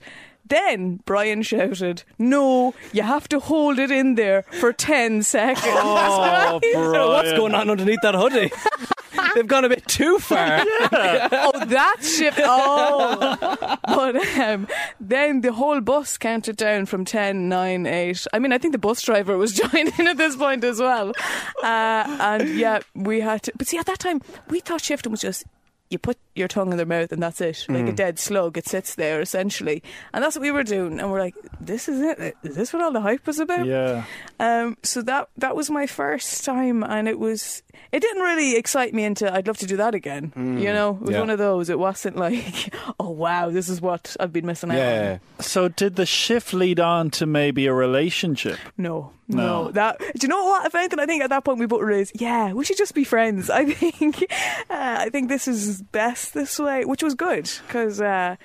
then 0.48 1.00
Brian 1.04 1.42
shouted, 1.42 2.04
"No, 2.18 2.74
you 2.92 3.02
have 3.02 3.28
to 3.28 3.38
hold 3.40 3.78
it 3.78 3.90
in 3.90 4.14
there 4.14 4.42
for 4.42 4.72
ten 4.72 5.22
seconds." 5.22 5.66
Oh, 5.66 6.60
Brian. 6.60 7.08
What's 7.08 7.32
going 7.32 7.54
on 7.54 7.70
underneath 7.70 8.00
that 8.02 8.14
hoodie? 8.14 8.50
They've 9.34 9.46
gone 9.46 9.64
a 9.64 9.68
bit 9.68 9.86
too 9.86 10.18
far. 10.18 10.60
oh, 10.60 11.64
that 11.66 11.96
ship. 12.00 12.34
Oh, 12.38 13.76
but 13.86 14.16
um, 14.38 14.68
then 15.00 15.40
the 15.40 15.52
whole 15.52 15.80
bus 15.80 16.16
counted 16.18 16.56
down 16.56 16.86
from 16.86 17.04
10, 17.04 17.48
9, 17.48 17.86
8. 17.86 18.26
I 18.32 18.38
mean, 18.38 18.52
I 18.52 18.58
think 18.58 18.72
the 18.72 18.78
bus 18.78 19.02
driver 19.02 19.36
was 19.36 19.52
joining 19.72 19.92
in 19.98 20.06
at 20.06 20.16
this 20.16 20.36
point 20.36 20.64
as 20.64 20.80
well. 20.80 21.12
Uh, 21.62 22.16
and 22.20 22.48
yeah, 22.58 22.80
we 22.94 23.20
had 23.20 23.42
to. 23.44 23.52
But 23.56 23.66
see, 23.66 23.78
at 23.78 23.86
that 23.86 23.98
time, 23.98 24.20
we 24.48 24.60
thought 24.60 24.82
shifting 24.82 25.10
was 25.12 25.20
just. 25.20 25.44
You 25.90 25.98
put 25.98 26.18
your 26.38 26.48
tongue 26.48 26.70
in 26.70 26.76
their 26.76 26.86
mouth 26.86 27.12
and 27.12 27.22
that's 27.22 27.40
it. 27.40 27.66
Like 27.68 27.86
a 27.88 27.92
dead 27.92 28.18
slug, 28.18 28.56
it 28.56 28.66
sits 28.66 28.94
there 28.94 29.20
essentially. 29.20 29.82
And 30.12 30.22
that's 30.22 30.36
what 30.36 30.42
we 30.42 30.50
were 30.50 30.62
doing. 30.64 31.00
And 31.00 31.10
we're 31.10 31.20
like, 31.20 31.34
this 31.60 31.88
is 31.88 32.00
it? 32.00 32.36
Is 32.42 32.56
this 32.56 32.72
what 32.72 32.82
all 32.82 32.92
the 32.92 33.00
hype 33.00 33.26
was 33.26 33.38
about? 33.38 33.66
Yeah. 33.66 34.04
Um, 34.40 34.76
so 34.82 35.02
that 35.02 35.28
that 35.36 35.56
was 35.56 35.70
my 35.70 35.86
first 35.86 36.44
time, 36.44 36.82
and 36.82 37.08
it 37.08 37.18
was 37.18 37.62
it 37.92 38.00
didn't 38.00 38.22
really 38.22 38.56
excite 38.56 38.94
me 38.94 39.04
into 39.04 39.32
I'd 39.32 39.46
love 39.46 39.58
to 39.58 39.66
do 39.66 39.76
that 39.78 39.94
again. 39.94 40.32
You 40.36 40.72
know, 40.72 40.90
it 41.00 41.02
was 41.02 41.10
yeah. 41.10 41.20
one 41.20 41.30
of 41.30 41.38
those. 41.38 41.68
It 41.70 41.78
wasn't 41.78 42.16
like, 42.16 42.72
oh 43.00 43.10
wow, 43.10 43.50
this 43.50 43.68
is 43.68 43.80
what 43.80 44.16
I've 44.20 44.32
been 44.32 44.46
missing 44.46 44.70
out 44.70 44.76
Yeah. 44.76 45.18
on. 45.38 45.42
So 45.44 45.68
did 45.68 45.96
the 45.96 46.06
shift 46.06 46.52
lead 46.54 46.80
on 46.80 47.10
to 47.12 47.26
maybe 47.26 47.66
a 47.66 47.72
relationship? 47.72 48.58
No, 48.76 49.12
no, 49.26 49.64
No. 49.64 49.70
That 49.72 49.98
do 49.98 50.06
you 50.22 50.28
know 50.28 50.44
what? 50.44 50.66
If 50.66 50.74
anything, 50.74 50.98
I 51.00 51.06
think 51.06 51.22
at 51.22 51.30
that 51.30 51.44
point 51.44 51.58
we 51.58 51.66
both 51.66 51.82
realized, 51.82 52.20
yeah, 52.20 52.52
we 52.52 52.64
should 52.64 52.78
just 52.78 52.94
be 52.94 53.04
friends. 53.04 53.50
I 53.58 53.64
think, 53.64 54.22
uh, 54.70 54.96
I 55.00 55.08
think 55.10 55.28
this 55.28 55.48
is 55.48 55.82
best 55.82 56.27
this 56.30 56.58
way, 56.58 56.84
which 56.84 57.02
was 57.02 57.14
good 57.14 57.50
because. 57.66 58.00
Uh, 58.00 58.36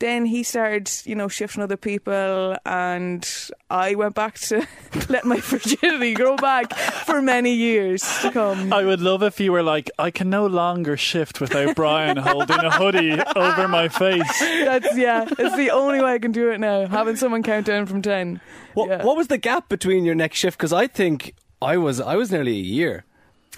then 0.00 0.26
he 0.26 0.44
started, 0.44 0.88
you 1.06 1.16
know, 1.16 1.26
shifting 1.26 1.60
other 1.60 1.76
people, 1.76 2.56
and 2.64 3.28
I 3.68 3.96
went 3.96 4.14
back 4.14 4.38
to 4.38 4.64
let 5.08 5.24
my 5.24 5.40
virginity 5.40 6.14
grow 6.14 6.36
back 6.36 6.72
for 6.72 7.20
many 7.20 7.52
years 7.54 8.02
to 8.22 8.30
come. 8.30 8.72
I 8.72 8.84
would 8.84 9.00
love 9.00 9.24
if 9.24 9.40
you 9.40 9.50
were 9.50 9.64
like, 9.64 9.90
I 9.98 10.12
can 10.12 10.30
no 10.30 10.46
longer 10.46 10.96
shift 10.96 11.40
without 11.40 11.74
Brian 11.74 12.16
holding 12.16 12.60
a 12.60 12.70
hoodie 12.70 13.20
over 13.34 13.66
my 13.66 13.88
face. 13.88 14.38
That's 14.38 14.96
yeah. 14.96 15.26
It's 15.36 15.56
the 15.56 15.72
only 15.72 16.00
way 16.00 16.12
I 16.12 16.20
can 16.20 16.30
do 16.30 16.48
it 16.52 16.60
now. 16.60 16.86
Having 16.86 17.16
someone 17.16 17.42
count 17.42 17.66
down 17.66 17.86
from 17.86 18.00
ten. 18.00 18.40
What, 18.74 18.88
Yeah. 18.90 19.02
what 19.02 19.16
was 19.16 19.26
the 19.26 19.38
gap 19.38 19.68
between 19.68 20.04
your 20.04 20.14
next 20.14 20.38
shift? 20.38 20.58
Because 20.58 20.72
I 20.72 20.86
think 20.86 21.34
I 21.60 21.76
was 21.76 22.00
I 22.00 22.14
was 22.14 22.30
nearly 22.30 22.52
a 22.52 22.62
year. 22.62 23.04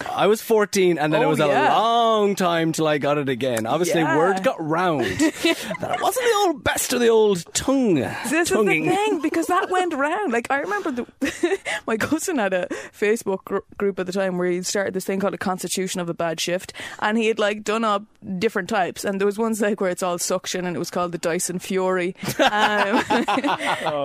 I 0.09 0.27
was 0.27 0.41
14, 0.41 0.97
and 0.97 1.13
then 1.13 1.21
it 1.21 1.25
Oh, 1.25 1.29
was 1.29 1.39
a 1.39 1.47
long 1.47 2.35
time 2.35 2.71
till 2.71 2.87
I 2.87 2.97
got 2.97 3.17
it 3.17 3.29
again. 3.29 3.65
Obviously, 3.65 4.01
Yeah. 4.01 4.17
word 4.17 4.43
got 4.43 4.55
round 4.65 5.05
that 5.05 5.91
it 5.95 6.01
wasn't 6.01 6.25
the 6.25 6.35
old 6.45 6.63
best 6.63 6.93
of 6.93 6.99
the 6.99 7.07
old 7.09 7.45
tongue. 7.53 7.95
This 7.95 8.49
tonguing. 8.49 8.85
is 8.85 8.91
the 8.91 8.95
thing 8.95 9.21
because 9.21 9.47
that 9.47 9.69
went 9.69 9.93
around. 9.93 10.31
Like 10.31 10.47
I 10.49 10.59
remember, 10.59 10.91
the, 10.91 11.59
my 11.87 11.97
cousin 11.97 12.37
had 12.37 12.53
a 12.53 12.67
Facebook 12.97 13.43
gr- 13.45 13.59
group 13.77 13.99
at 13.99 14.05
the 14.05 14.11
time 14.13 14.37
where 14.37 14.49
he 14.49 14.61
started 14.63 14.93
this 14.93 15.05
thing 15.05 15.19
called 15.19 15.33
a 15.33 15.37
Constitution 15.37 16.01
of 16.01 16.09
a 16.09 16.13
Bad 16.13 16.39
Shift, 16.39 16.73
and 16.99 17.17
he 17.17 17.27
had 17.27 17.39
like 17.39 17.63
done 17.63 17.83
up 17.83 18.03
different 18.39 18.69
types, 18.69 19.03
and 19.05 19.19
there 19.19 19.25
was 19.25 19.37
ones 19.37 19.61
like 19.61 19.81
where 19.81 19.89
it's 19.89 20.03
all 20.03 20.17
suction, 20.17 20.65
and 20.65 20.75
it 20.75 20.79
was 20.79 20.89
called 20.91 21.11
the 21.11 21.17
Dyson 21.17 21.59
Fury. 21.59 22.15
Um, 22.39 23.03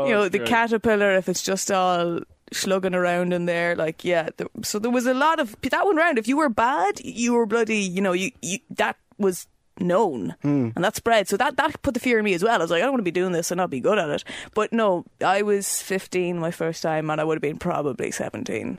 you 0.06 0.12
know, 0.12 0.28
the 0.28 0.38
good. 0.38 0.46
caterpillar 0.48 1.12
if 1.12 1.28
it's 1.28 1.42
just 1.42 1.70
all 1.70 2.20
slugging 2.52 2.94
around 2.94 3.32
in 3.32 3.46
there 3.46 3.74
like 3.74 4.04
yeah 4.04 4.28
th- 4.38 4.48
so 4.62 4.78
there 4.78 4.90
was 4.90 5.06
a 5.06 5.14
lot 5.14 5.40
of 5.40 5.56
that 5.62 5.84
went 5.84 5.98
round 5.98 6.16
if 6.18 6.28
you 6.28 6.36
were 6.36 6.48
bad 6.48 7.00
you 7.04 7.32
were 7.34 7.44
bloody 7.46 7.78
you 7.78 8.00
know 8.00 8.12
you, 8.12 8.30
you 8.40 8.58
that 8.70 8.96
was 9.18 9.46
known 9.78 10.34
Hmm. 10.42 10.70
and 10.74 10.82
that 10.84 10.96
spread. 10.96 11.28
So 11.28 11.36
that 11.36 11.56
that 11.58 11.82
put 11.82 11.92
the 11.92 12.00
fear 12.00 12.18
in 12.18 12.24
me 12.24 12.32
as 12.32 12.42
well. 12.42 12.54
I 12.54 12.64
was 12.64 12.70
like, 12.70 12.78
I 12.80 12.86
don't 12.86 12.92
want 12.92 13.00
to 13.00 13.04
be 13.04 13.10
doing 13.10 13.32
this 13.32 13.50
and 13.50 13.58
not 13.58 13.68
be 13.68 13.78
good 13.80 13.98
at 13.98 14.08
it. 14.08 14.24
But 14.54 14.72
no, 14.72 15.04
I 15.22 15.42
was 15.42 15.82
15 15.82 16.38
my 16.38 16.50
first 16.50 16.82
time, 16.82 17.10
and 17.10 17.20
I 17.20 17.24
would 17.24 17.34
have 17.36 17.42
been 17.42 17.58
probably 17.58 18.10
17. 18.10 18.78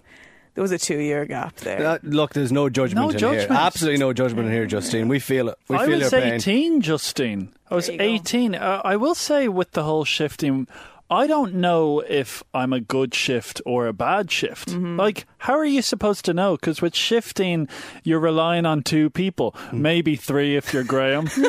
There 0.55 0.61
was 0.63 0.71
a 0.71 0.79
two 0.79 0.97
year 0.97 1.25
gap 1.27 1.55
there. 1.57 1.85
Uh, 1.85 1.97
look, 2.01 2.33
there's 2.33 2.51
no 2.51 2.67
judgment 2.67 3.05
No 3.05 3.11
in 3.11 3.17
judgment. 3.19 3.51
here. 3.51 3.59
Absolutely 3.59 3.99
no 3.99 4.11
judgment 4.11 4.47
in 4.47 4.53
here, 4.53 4.65
Justine. 4.65 5.07
We 5.07 5.19
feel 5.19 5.49
it. 5.49 5.59
We 5.67 5.75
I 5.77 5.85
feel 5.85 5.99
was 5.99 6.11
your 6.11 6.19
pain. 6.21 6.33
18, 6.33 6.81
Justine. 6.81 7.53
I 7.69 7.75
was 7.75 7.85
There 7.85 7.93
you 8.01 8.17
go. 8.17 8.23
18. 8.23 8.55
Uh, 8.55 8.81
I 8.83 8.95
will 8.95 9.13
say, 9.13 9.47
with 9.47 9.73
the 9.73 9.83
whole 9.83 10.03
shifting, 10.03 10.67
I 11.09 11.25
don't 11.25 11.55
know 11.55 12.01
if 12.01 12.43
I'm 12.53 12.73
a 12.73 12.81
good 12.81 13.13
shift 13.15 13.61
or 13.65 13.87
a 13.87 13.93
bad 13.93 14.29
shift. 14.29 14.69
Mm-hmm. 14.69 14.97
Like, 14.99 15.25
how 15.37 15.53
are 15.57 15.63
you 15.65 15.81
supposed 15.81 16.25
to 16.25 16.33
know? 16.33 16.55
Because 16.57 16.81
with 16.81 16.95
shifting, 16.95 17.69
you're 18.03 18.19
relying 18.19 18.65
on 18.65 18.83
two 18.83 19.09
people, 19.09 19.51
Hmm. 19.69 19.81
maybe 19.81 20.15
three 20.17 20.57
if 20.57 20.73
you're 20.73 20.83
Graham. 20.83 21.29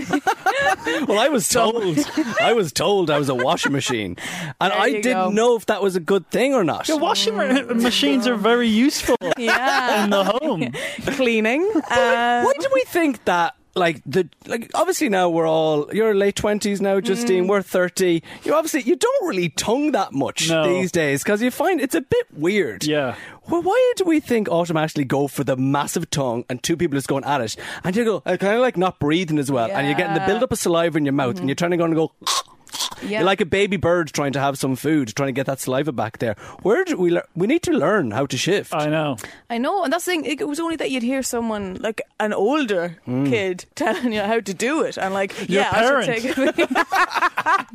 Well, 1.07 1.19
I 1.19 1.29
was 1.29 1.49
told. 1.49 1.99
I 2.41 2.53
was 2.53 2.73
told 2.73 3.11
I 3.11 3.19
was 3.19 3.29
a 3.29 3.35
washing 3.35 3.73
machine, 3.73 4.17
and 4.61 4.73
I 4.73 4.91
didn't 4.91 5.13
go. 5.13 5.31
know 5.31 5.57
if 5.57 5.67
that 5.67 5.83
was 5.83 5.97
a 5.97 6.01
good 6.01 6.29
thing 6.31 6.55
or 6.55 6.65
not. 6.65 6.89
Yeah, 6.89 6.97
washing 6.97 7.37
ma- 7.37 7.63
machines 7.75 8.27
are 8.27 8.35
very 8.37 8.69
useful 8.69 9.17
yeah, 9.39 10.05
in 10.05 10.11
the 10.11 10.25
home. 10.25 10.73
cleaning. 11.15 11.63
Uh, 11.91 12.43
Why 12.43 12.53
do 12.59 12.69
we 12.75 12.83
think 12.89 13.25
that? 13.27 13.55
Like 13.79 14.03
the 14.05 14.29
like, 14.47 14.71
obviously 14.75 15.09
now 15.09 15.29
we're 15.29 15.49
all 15.49 15.89
you're 15.95 16.15
late 16.15 16.37
twenties 16.37 16.81
now, 16.81 17.01
Justine. 17.01 17.45
Mm. 17.45 17.49
We're 17.49 17.63
thirty. 17.63 18.23
You 18.45 18.55
obviously 18.55 18.83
you 18.83 18.97
don't 18.97 19.29
really 19.29 19.49
tongue 19.51 19.93
that 19.93 20.13
much 20.13 20.49
No. 20.49 20.65
these 20.65 20.91
days 20.93 21.23
because 21.23 21.41
you 21.41 21.51
find 21.51 21.81
it's 21.81 21.95
a 21.95 22.01
bit 22.01 22.27
weird. 22.33 22.85
Yeah. 22.85 23.15
Well, 23.49 23.63
why 23.63 23.93
do 23.97 24.05
we 24.05 24.21
think 24.21 24.49
automatically 24.49 25.05
go 25.05 25.27
for 25.29 25.43
the 25.45 25.57
massive 25.57 26.11
tongue 26.11 26.45
and 26.51 26.63
two 26.63 26.77
people 26.77 26.97
just 26.97 27.09
going 27.09 27.25
at 27.25 27.41
it, 27.41 27.57
and 27.85 27.97
you 27.97 28.05
go 28.05 28.21
kind 28.21 28.43
of 28.43 28.61
like 28.61 28.77
not 28.77 28.99
breathing 28.99 29.39
as 29.39 29.51
well, 29.51 29.71
and 29.71 29.87
you're 29.87 29.97
getting 29.97 30.15
the 30.15 30.27
build 30.27 30.43
up 30.43 30.53
of 30.53 30.59
saliva 30.59 30.99
in 30.99 31.07
your 31.07 31.15
mouth, 31.15 31.39
and 31.39 31.49
you're 31.49 31.55
trying 31.57 31.71
to 31.71 31.77
go 31.79 31.85
and 31.85 31.95
go. 31.95 32.13
Yeah. 33.03 33.19
You're 33.19 33.27
like 33.27 33.41
a 33.41 33.47
baby 33.47 33.77
bird 33.77 34.13
trying 34.13 34.33
to 34.33 34.41
have 34.41 34.59
some 34.59 34.77
food, 34.77 35.15
trying 35.15 35.29
to 35.29 35.33
get 35.33 35.47
that 35.47 35.61
saliva 35.61 35.93
back 35.93 36.19
there. 36.19 36.35
Where 36.63 36.85
do 36.85 36.97
we? 36.97 37.11
lear- 37.11 37.27
We 37.35 37.47
need 37.47 37.63
to 37.63 37.73
learn 37.73 38.11
how 38.11 38.27
to 38.27 38.37
shift. 38.37 38.75
I 38.75 38.89
know. 38.89 39.17
I 39.51 39.59
know, 39.59 39.85
and 39.85 39.93
that's 39.93 40.05
the 40.05 40.13
thing. 40.13 40.25
It 40.25 40.47
was 40.47 40.61
only 40.61 40.77
that 40.77 40.91
you'd 40.91 41.03
hear 41.03 41.23
someone 41.23 41.75
like 41.81 42.01
an 42.21 42.33
older 42.33 42.99
mm. 43.07 43.29
kid 43.29 43.65
telling 43.75 44.13
you 44.13 44.23
how 44.23 44.41
to 44.41 44.55
do 44.55 44.83
it, 44.83 44.97
and 44.97 45.15
like, 45.15 45.37
Your 45.49 45.63
yeah, 45.63 45.71
parent. 45.71 46.09
I 46.09 46.19
should 46.19 46.35
take 46.35 46.59
it. 46.59 46.87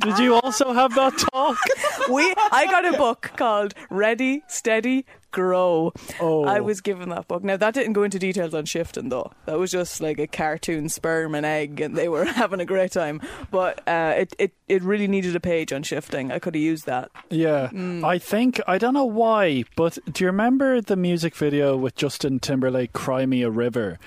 Did 0.00 0.18
you 0.18 0.34
also 0.34 0.72
have 0.72 0.94
that 0.94 1.18
talk? 1.32 1.58
we, 2.10 2.34
I 2.52 2.66
got 2.66 2.84
a 2.84 2.96
book 2.96 3.32
called 3.36 3.74
Ready, 3.90 4.42
Steady, 4.48 5.06
Grow. 5.34 5.92
Oh. 6.20 6.44
I 6.44 6.60
was 6.60 6.80
given 6.80 7.08
that 7.08 7.26
book. 7.26 7.42
Now 7.42 7.56
that 7.56 7.74
didn't 7.74 7.92
go 7.92 8.04
into 8.04 8.20
details 8.20 8.54
on 8.54 8.66
shifting 8.66 9.08
though. 9.08 9.32
That 9.46 9.58
was 9.58 9.72
just 9.72 10.00
like 10.00 10.20
a 10.20 10.28
cartoon 10.28 10.88
sperm 10.88 11.34
and 11.34 11.44
egg, 11.44 11.80
and 11.80 11.96
they 11.96 12.08
were 12.08 12.24
having 12.42 12.60
a 12.60 12.64
great 12.64 12.92
time. 12.92 13.20
But 13.50 13.86
uh, 13.88 14.14
it, 14.18 14.36
it 14.38 14.52
it 14.68 14.82
really 14.82 15.08
needed 15.08 15.34
a 15.34 15.40
page 15.40 15.72
on 15.72 15.82
shifting. 15.82 16.30
I 16.30 16.38
could 16.38 16.54
have 16.54 16.62
used 16.62 16.86
that. 16.86 17.10
Yeah, 17.30 17.70
I 18.04 18.18
think 18.18 18.60
I 18.68 18.78
don't 18.78 18.94
know 18.94 19.04
why, 19.04 19.64
but 19.76 19.98
do 20.12 20.22
you 20.22 20.28
remember 20.28 20.80
the 20.80 20.96
music 20.96 21.34
video 21.34 21.76
with 21.76 21.96
Justin 21.96 22.38
Timberlake, 22.38 22.92
"Cry 22.92 23.26
Me 23.26 23.42
a 23.42 23.50
River"? 23.50 23.98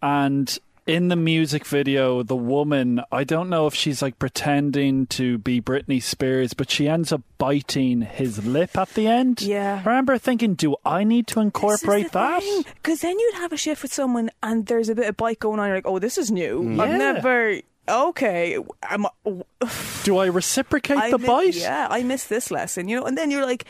And 0.00 0.58
in 0.88 1.08
the 1.08 1.16
music 1.16 1.66
video, 1.66 2.22
the 2.22 2.34
woman, 2.34 3.02
I 3.12 3.22
don't 3.22 3.50
know 3.50 3.66
if 3.66 3.74
she's 3.74 4.00
like 4.00 4.18
pretending 4.18 5.06
to 5.08 5.36
be 5.36 5.60
Britney 5.60 6.02
Spears, 6.02 6.54
but 6.54 6.70
she 6.70 6.88
ends 6.88 7.12
up 7.12 7.20
biting 7.36 8.00
his 8.00 8.44
lip 8.46 8.76
at 8.76 8.88
the 8.94 9.06
end. 9.06 9.42
Yeah. 9.42 9.82
I 9.84 9.88
remember 9.88 10.16
thinking, 10.16 10.54
do 10.54 10.76
I 10.86 11.04
need 11.04 11.26
to 11.28 11.40
incorporate 11.40 12.12
that? 12.12 12.42
Because 12.76 13.02
then 13.02 13.18
you'd 13.18 13.34
have 13.34 13.52
a 13.52 13.58
shift 13.58 13.82
with 13.82 13.92
someone, 13.92 14.30
and 14.42 14.64
there's 14.64 14.88
a 14.88 14.94
bit 14.94 15.08
of 15.08 15.16
bite 15.18 15.38
going 15.38 15.60
on. 15.60 15.68
You're 15.68 15.76
like, 15.76 15.86
oh, 15.86 15.98
this 15.98 16.16
is 16.16 16.30
new. 16.30 16.62
I've 16.80 16.98
never. 16.98 17.60
Okay, 17.88 18.58
I'm, 18.82 19.06
Do 20.04 20.18
I 20.18 20.26
reciprocate 20.26 20.96
I 20.98 21.10
the 21.10 21.18
mi- 21.18 21.26
bite? 21.26 21.54
Yeah, 21.56 21.86
I 21.90 22.02
missed 22.02 22.28
this 22.28 22.50
lesson, 22.50 22.88
you 22.88 23.00
know. 23.00 23.06
And 23.06 23.16
then 23.16 23.30
you're 23.30 23.46
like, 23.46 23.64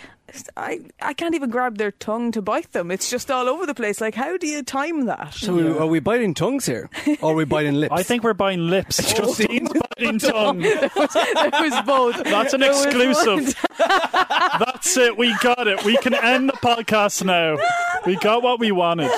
I 0.58 0.80
I 1.00 1.14
can't 1.14 1.34
even 1.34 1.48
grab 1.50 1.78
their 1.78 1.90
tongue 1.92 2.32
to 2.32 2.42
bite 2.42 2.72
them. 2.72 2.90
It's 2.90 3.08
just 3.10 3.30
all 3.30 3.48
over 3.48 3.64
the 3.64 3.75
place. 3.75 4.00
Like, 4.00 4.14
how 4.14 4.37
do 4.37 4.46
you 4.46 4.62
time 4.62 5.06
that? 5.06 5.32
so 5.34 5.54
we- 5.54 5.68
are 5.78 5.87
we 5.87 6.00
biting 6.00 6.34
tongues 6.34 6.66
here, 6.66 6.90
or 7.22 7.30
are 7.32 7.34
we 7.34 7.44
biting 7.44 7.75
lips? 7.80 7.92
I 7.94 8.02
think 8.02 8.25
we're 8.25 8.34
biting 8.34 8.68
lips. 8.68 8.96
Justine's 9.14 9.70
biting 9.96 10.18
tongue. 10.18 10.58
there 10.60 10.90
was 10.94 11.82
both. 11.87 12.16
That's 12.25 12.52
an 12.52 12.60
There 12.60 12.70
exclusive. 12.72 13.54
That's 13.78 14.96
it. 14.96 15.16
We 15.16 15.34
got 15.40 15.66
it. 15.66 15.84
We 15.84 15.96
can 15.98 16.12
end 16.14 16.48
the 16.50 16.54
podcast 16.54 17.25
now. 17.25 17.56
We 18.04 18.16
got 18.16 18.42
what 18.42 18.58
we 18.60 18.70
wanted. 18.72 19.10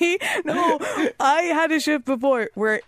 we, 0.00 0.18
no, 0.44 0.78
I 1.20 1.42
had 1.52 1.72
a 1.72 1.80
shift 1.80 2.04
before 2.06 2.48
where 2.54 2.80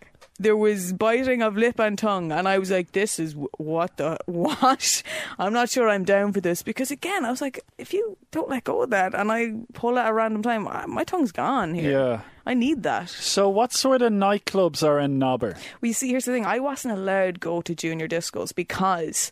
there 0.42 0.56
was 0.56 0.92
biting 0.92 1.42
of 1.42 1.56
lip 1.56 1.78
and 1.78 1.96
tongue, 1.98 2.32
and 2.32 2.48
I 2.48 2.58
was 2.58 2.70
like, 2.70 2.92
"This 2.92 3.18
is 3.18 3.32
w- 3.32 3.48
what 3.58 3.96
the 3.96 4.18
what." 4.26 5.02
I'm 5.38 5.52
not 5.52 5.70
sure 5.70 5.88
I'm 5.88 6.04
down 6.04 6.32
for 6.32 6.40
this 6.40 6.62
because 6.62 6.90
again, 6.90 7.24
I 7.24 7.30
was 7.30 7.40
like, 7.40 7.60
if 7.78 7.92
you 7.92 8.16
don't 8.30 8.48
let 8.48 8.64
go 8.64 8.82
of 8.82 8.90
that, 8.90 9.14
and 9.14 9.30
I 9.30 9.52
pull 9.72 9.98
at 9.98 10.10
a 10.10 10.12
random 10.12 10.42
time, 10.42 10.64
my 10.90 11.04
tongue's 11.04 11.32
gone 11.32 11.74
here. 11.74 11.90
Yeah. 11.90 12.20
I 12.44 12.54
need 12.54 12.82
that. 12.82 13.08
So, 13.08 13.48
what 13.48 13.72
sort 13.72 14.02
of 14.02 14.12
nightclubs 14.12 14.84
are 14.86 14.98
in 14.98 15.18
Nobber? 15.18 15.54
Well, 15.80 15.88
you 15.88 15.92
see, 15.92 16.08
here's 16.08 16.24
the 16.24 16.32
thing. 16.32 16.44
I 16.44 16.58
wasn't 16.58 16.98
allowed 16.98 17.34
to 17.34 17.40
go 17.40 17.62
to 17.62 17.74
junior 17.74 18.08
discos 18.08 18.52
because 18.52 19.30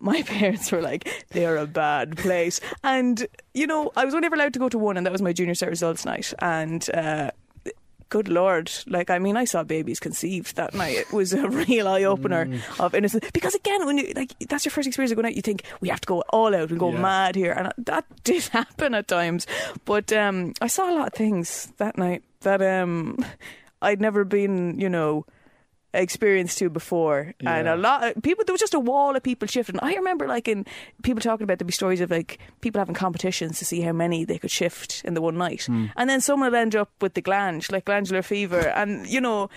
my 0.00 0.22
parents 0.26 0.72
were 0.72 0.82
like, 0.82 1.26
they're 1.30 1.58
a 1.58 1.66
bad 1.66 2.16
place. 2.16 2.60
And, 2.82 3.26
you 3.54 3.66
know, 3.66 3.92
I 3.94 4.04
was 4.04 4.14
only 4.14 4.26
ever 4.26 4.34
allowed 4.34 4.54
to 4.54 4.58
go 4.58 4.68
to 4.68 4.78
one, 4.78 4.96
and 4.96 5.06
that 5.06 5.12
was 5.12 5.22
my 5.22 5.32
junior 5.32 5.54
cert 5.54 5.68
results 5.68 6.04
night. 6.04 6.32
And, 6.40 6.88
uh, 6.92 7.30
Good 8.10 8.28
Lord. 8.28 8.70
Like, 8.86 9.08
I 9.08 9.18
mean, 9.18 9.36
I 9.36 9.44
saw 9.44 9.62
babies 9.62 9.98
conceived 10.00 10.56
that 10.56 10.74
night. 10.74 10.96
It 10.96 11.12
was 11.12 11.32
a 11.32 11.48
real 11.66 11.88
eye 11.88 12.04
opener 12.04 12.60
of 12.78 12.94
innocence. 12.94 13.24
Because, 13.32 13.54
again, 13.54 13.86
when 13.86 13.98
you, 13.98 14.12
like, 14.14 14.34
that's 14.48 14.64
your 14.64 14.70
first 14.72 14.86
experience 14.88 15.12
of 15.12 15.16
going 15.16 15.26
out, 15.26 15.36
you 15.36 15.42
think, 15.42 15.62
we 15.80 15.88
have 15.88 16.00
to 16.02 16.06
go 16.06 16.22
all 16.30 16.54
out 16.54 16.70
and 16.70 16.78
go 16.78 16.90
Yeah. 16.92 17.00
mad 17.00 17.36
here. 17.36 17.52
And 17.52 17.72
that 17.86 18.04
did 18.24 18.42
happen 18.48 18.94
at 18.94 19.08
times. 19.08 19.46
But 19.84 20.12
um, 20.12 20.52
I 20.60 20.66
saw 20.66 20.90
a 20.90 20.94
lot 20.94 21.06
of 21.06 21.14
things 21.14 21.72
that 21.78 21.96
night 21.96 22.22
that 22.40 22.60
um, 22.60 23.24
I'd 23.80 24.00
never 24.00 24.24
been, 24.24 24.78
you 24.80 24.88
know, 24.90 25.24
experienced 25.92 26.58
to 26.58 26.70
before. 26.70 27.34
And 27.40 27.68
a 27.68 27.76
lot 27.76 28.04
of 28.04 28.22
people 28.22 28.44
there 28.44 28.52
was 28.52 28.60
just 28.60 28.74
a 28.74 28.80
wall 28.80 29.16
of 29.16 29.22
people 29.22 29.48
shifting. 29.48 29.78
I 29.80 29.94
remember 29.94 30.26
like 30.26 30.48
in 30.48 30.66
people 31.02 31.20
talking 31.20 31.44
about 31.44 31.58
there'd 31.58 31.66
be 31.66 31.72
stories 31.72 32.00
of 32.00 32.10
like 32.10 32.38
people 32.60 32.78
having 32.80 32.94
competitions 32.94 33.58
to 33.58 33.64
see 33.64 33.80
how 33.80 33.92
many 33.92 34.24
they 34.24 34.38
could 34.38 34.50
shift 34.50 35.02
in 35.04 35.14
the 35.14 35.20
one 35.20 35.36
night. 35.36 35.64
Hmm. 35.64 35.86
And 35.96 36.08
then 36.08 36.20
someone 36.20 36.50
would 36.50 36.58
end 36.58 36.76
up 36.76 36.90
with 37.00 37.14
the 37.14 37.20
glange 37.22 37.70
like 37.70 37.84
glandular 37.86 38.22
fever. 38.22 38.60
And 38.60 39.06
you 39.06 39.20
know 39.20 39.50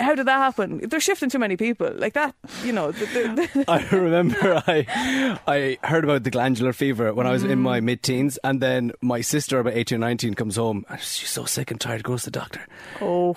how 0.00 0.14
did 0.14 0.26
that 0.26 0.38
happen? 0.38 0.80
They're 0.88 1.00
shifting 1.00 1.28
too 1.28 1.38
many 1.38 1.56
people. 1.56 1.90
Like 1.92 2.12
that 2.14 2.34
you 2.62 2.72
know 2.72 2.92
I 3.68 3.86
remember 3.90 4.62
I 4.66 5.38
I 5.46 5.86
heard 5.86 6.04
about 6.04 6.24
the 6.24 6.30
glandular 6.30 6.72
fever 6.72 7.12
when 7.12 7.26
I 7.26 7.32
was 7.32 7.42
in 7.42 7.58
mm. 7.58 7.62
my 7.62 7.80
mid 7.80 8.02
teens, 8.02 8.38
and 8.44 8.60
then 8.60 8.92
my 9.00 9.20
sister, 9.20 9.58
about 9.58 9.74
18 9.74 9.96
or 9.96 10.00
19, 10.00 10.34
comes 10.34 10.56
home. 10.56 10.84
And 10.88 11.00
she's 11.00 11.30
so 11.30 11.44
sick 11.44 11.70
and 11.70 11.80
tired, 11.80 12.04
goes 12.04 12.24
to 12.24 12.30
the 12.30 12.38
doctor. 12.38 12.66
oh 13.00 13.34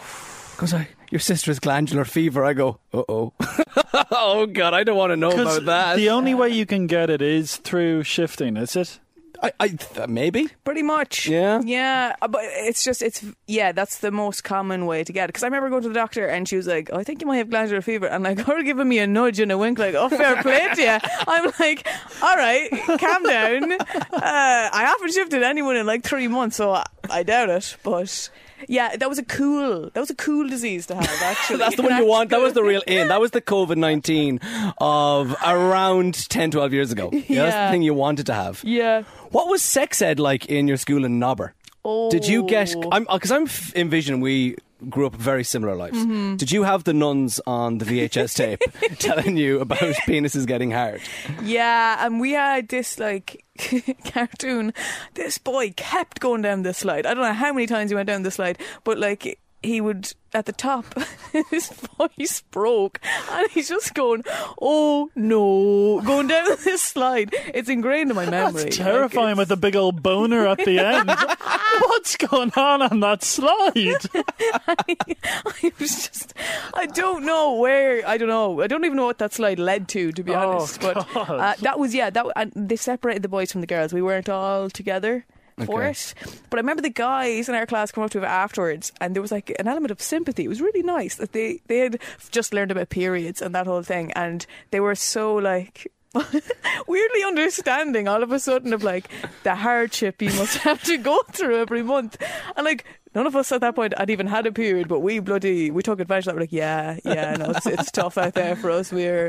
Goes, 0.59 0.73
I, 0.73 0.89
your 1.09 1.19
sister 1.19 1.51
has 1.51 1.59
glandular 1.59 2.03
fever. 2.03 2.43
I 2.43 2.51
go, 2.51 2.79
uh 2.93 3.03
oh. 3.07 3.33
oh, 4.11 4.45
God, 4.45 4.73
I 4.73 4.83
don't 4.83 4.97
want 4.97 5.11
to 5.11 5.15
know 5.15 5.31
about 5.31 5.63
that. 5.65 5.95
the 5.95 6.09
only 6.09 6.33
way 6.35 6.49
you 6.49 6.65
can 6.65 6.85
get 6.85 7.09
it 7.09 7.21
is 7.21 7.55
through 7.55 8.03
shifting, 8.03 8.57
is 8.57 8.75
it? 8.75 8.99
I, 9.41 9.53
I, 9.57 9.67
th- 9.69 10.09
maybe. 10.09 10.49
Pretty 10.65 10.83
much. 10.83 11.25
Yeah? 11.29 11.61
Yeah. 11.63 12.13
uh, 12.21 12.27
But 12.27 12.41
it's 12.43 12.83
just, 12.83 13.01
it's, 13.01 13.23
yeah, 13.47 13.71
that's 13.71 13.99
the 13.99 14.11
most 14.11 14.43
common 14.43 14.85
way 14.85 15.05
to 15.05 15.13
get 15.13 15.25
it. 15.25 15.27
Because 15.29 15.43
I 15.43 15.47
remember 15.47 15.69
going 15.69 15.83
to 15.83 15.87
the 15.87 15.93
doctor 15.93 16.27
and 16.27 16.45
she 16.45 16.57
was 16.57 16.67
like, 16.67 16.89
oh, 16.91 16.97
I 16.97 17.05
think 17.05 17.21
you 17.21 17.27
might 17.27 17.37
have 17.37 17.49
glandular 17.49 17.81
fever. 17.81 18.07
And 18.07 18.25
like, 18.25 18.39
her 18.45 18.61
giving 18.63 18.89
me 18.89 18.99
a 18.99 19.07
nudge 19.07 19.39
and 19.39 19.53
a 19.53 19.57
wink, 19.57 19.79
like, 19.79 19.95
oh, 19.95 20.09
fair 20.09 20.41
play 20.43 20.67
to 20.75 20.81
you. 20.81 20.97
I'm 21.25 21.53
like, 21.57 21.87
all 22.21 22.35
right, 22.35 22.69
calm 22.99 23.23
down. 23.23 23.71
Uh, 23.71 23.79
I 24.11 24.83
haven't 24.87 25.13
shifted 25.13 25.41
anyone 25.41 25.77
in 25.77 25.85
like 25.85 26.03
three 26.03 26.27
months, 26.27 26.57
so 26.57 26.73
I, 26.73 26.85
I 27.09 27.23
doubt 27.23 27.47
it. 27.49 27.77
But 27.81 28.29
yeah, 28.67 28.95
that 28.95 29.09
was 29.09 29.17
a 29.19 29.23
cool, 29.25 29.89
that 29.93 29.99
was 29.99 30.09
a 30.09 30.15
cool 30.15 30.47
disease 30.47 30.85
to 30.87 30.95
have, 30.95 31.21
actually. 31.21 31.57
That's 31.59 31.75
the 31.75 31.83
one 31.83 31.97
you 31.97 32.05
want. 32.05 32.29
That 32.29 32.41
was 32.41 32.53
the 32.53 32.63
real 32.63 32.81
in. 32.87 33.07
That 33.07 33.19
was 33.21 33.31
the 33.31 33.41
COVID 33.41 33.77
19 33.77 34.39
of 34.79 35.35
around 35.45 36.29
10, 36.29 36.51
12 36.51 36.73
years 36.73 36.91
ago. 36.91 37.09
Yeah, 37.11 37.43
That's 37.43 37.67
the 37.67 37.73
thing 37.73 37.81
you 37.83 37.93
wanted 37.93 38.25
to 38.27 38.33
have. 38.33 38.61
Yeah. 38.63 39.03
What 39.31 39.47
was 39.47 39.61
sex 39.61 40.01
ed 40.01 40.19
like 40.19 40.47
in 40.47 40.67
your 40.67 40.77
school 40.77 41.05
in 41.05 41.19
Nobber? 41.19 41.53
Oh. 41.85 42.09
Did 42.11 42.27
you 42.27 42.43
get? 42.43 42.73
I'm 42.91 43.05
because 43.05 43.31
I'm 43.31 43.47
envisioning 43.75 44.21
we 44.21 44.55
grew 44.89 45.05
up 45.05 45.15
very 45.15 45.43
similar 45.43 45.75
lives. 45.75 45.97
Mm-hmm. 45.97 46.35
Did 46.37 46.51
you 46.51 46.63
have 46.63 46.83
the 46.83 46.93
nuns 46.93 47.41
on 47.45 47.79
the 47.79 47.85
VHS 47.85 48.35
tape 48.35 48.61
telling 48.99 49.37
you 49.37 49.59
about 49.59 49.79
penises 50.07 50.45
getting 50.45 50.71
hard? 50.71 51.01
Yeah, 51.43 52.05
and 52.05 52.19
we 52.19 52.31
had 52.33 52.69
this 52.69 52.99
like 52.99 53.43
cartoon. 54.05 54.73
This 55.13 55.37
boy 55.37 55.73
kept 55.75 56.19
going 56.19 56.41
down 56.41 56.63
this 56.63 56.79
slide. 56.79 57.05
I 57.05 57.13
don't 57.13 57.23
know 57.23 57.33
how 57.33 57.53
many 57.53 57.67
times 57.67 57.91
he 57.91 57.95
went 57.95 58.07
down 58.07 58.23
this 58.23 58.35
slide, 58.35 58.59
but 58.83 58.97
like 58.97 59.39
he 59.61 59.81
would 59.81 60.13
at 60.33 60.45
the 60.45 60.53
top 60.53 60.85
his 61.49 61.69
voice 61.97 62.41
broke 62.51 62.99
and 63.31 63.49
he's 63.51 63.67
just 63.67 63.93
going 63.95 64.23
oh 64.61 65.09
no 65.15 65.99
going 66.05 66.27
down 66.27 66.45
this 66.63 66.81
slide. 66.81 67.33
It's 67.53 67.67
ingrained 67.67 68.09
in 68.11 68.15
my 68.15 68.29
memory 68.29 68.63
That's 68.65 68.77
terrifying 68.77 69.29
Like, 69.35 69.37
with 69.37 69.51
a 69.51 69.57
big 69.57 69.75
old 69.75 70.01
boner 70.03 70.47
at 70.47 70.59
the 70.59 70.79
end. 70.79 71.09
What's 71.81 72.15
going 72.15 72.51
on 72.55 72.81
on 72.83 72.99
that 73.01 73.23
slide? 73.23 74.05
I 74.13 75.71
was 75.79 76.07
just 76.07 76.33
I 76.73 76.85
don't 76.85 77.25
know 77.25 77.55
where 77.55 78.07
I 78.07 78.17
don't 78.17 78.29
know. 78.29 78.61
I 78.61 78.67
don't 78.67 78.85
even 78.85 78.97
know 78.97 79.05
what 79.05 79.17
that 79.17 79.33
slide 79.33 79.59
led 79.59 79.87
to 79.89 80.11
to 80.11 80.23
be 80.23 80.33
Oh, 80.33 80.51
honest 80.57 80.79
but 80.79 81.05
uh, 81.15 81.55
that 81.61 81.79
was 81.79 81.93
yeah 81.95 82.09
that 82.11 82.25
and 82.35 82.51
they 82.55 82.75
separated 82.75 83.23
the 83.23 83.29
boys 83.29 83.51
from 83.51 83.61
the 83.61 83.67
girls. 83.67 83.93
We 83.93 84.01
weren't 84.01 84.29
all 84.29 84.69
together 84.69 85.25
for 85.65 85.81
Okay. 85.83 85.91
it. 85.91 86.13
But 86.49 86.57
I 86.57 86.61
remember 86.61 86.81
the 86.81 86.89
guys 86.89 87.49
in 87.49 87.55
our 87.55 87.65
class 87.65 87.91
come 87.91 88.03
up 88.03 88.11
to 88.11 88.19
it 88.19 88.23
afterwards 88.25 88.91
and 89.01 89.15
there 89.15 89.21
was 89.21 89.31
like 89.31 89.53
an 89.59 89.67
element 89.67 89.91
of 89.91 90.01
sympathy. 90.01 90.45
It 90.45 90.49
was 90.49 90.61
really 90.61 90.83
nice 90.83 91.15
that 91.15 91.31
they 91.33 91.61
they 91.67 91.79
had 91.79 91.99
just 92.31 92.53
learned 92.53 92.71
about 92.71 92.89
periods 92.89 93.41
and 93.41 93.53
that 93.55 93.67
whole 93.67 93.83
thing 93.83 94.11
and 94.13 94.45
they 94.71 94.79
were 94.79 94.95
so 94.95 95.35
like 95.35 95.91
weirdly 96.87 97.23
understanding 97.23 98.07
all 98.07 98.23
of 98.23 98.31
a 98.31 98.39
sudden 98.39 98.73
of 98.73 98.83
like 98.83 99.09
the 99.43 99.55
hardship 99.55 100.21
you 100.21 100.29
must 100.33 100.57
have 100.67 100.81
to 100.83 100.97
go 100.97 101.21
through 101.31 101.57
every 101.61 101.83
month. 101.83 102.17
And 102.55 102.65
like 102.65 102.85
none 103.15 103.27
of 103.27 103.35
us 103.35 103.51
at 103.51 103.61
that 103.61 103.75
point 103.75 103.97
had 103.97 104.09
even 104.09 104.27
had 104.27 104.45
a 104.45 104.51
period 104.51 104.87
but 104.87 104.99
we 104.99 105.19
bloody 105.19 105.71
we 105.71 105.83
took 105.83 105.99
advantage 105.99 106.25
of 106.27 106.33
that. 106.33 106.35
We're 106.35 106.41
like 106.41 106.51
yeah 106.51 106.97
yeah 107.05 107.35
no 107.37 107.51
it's, 107.51 107.65
it's 107.65 107.91
tough 107.91 108.17
out 108.17 108.33
there 108.33 108.55
for 108.55 108.71
us. 108.71 108.91
We're 108.91 109.27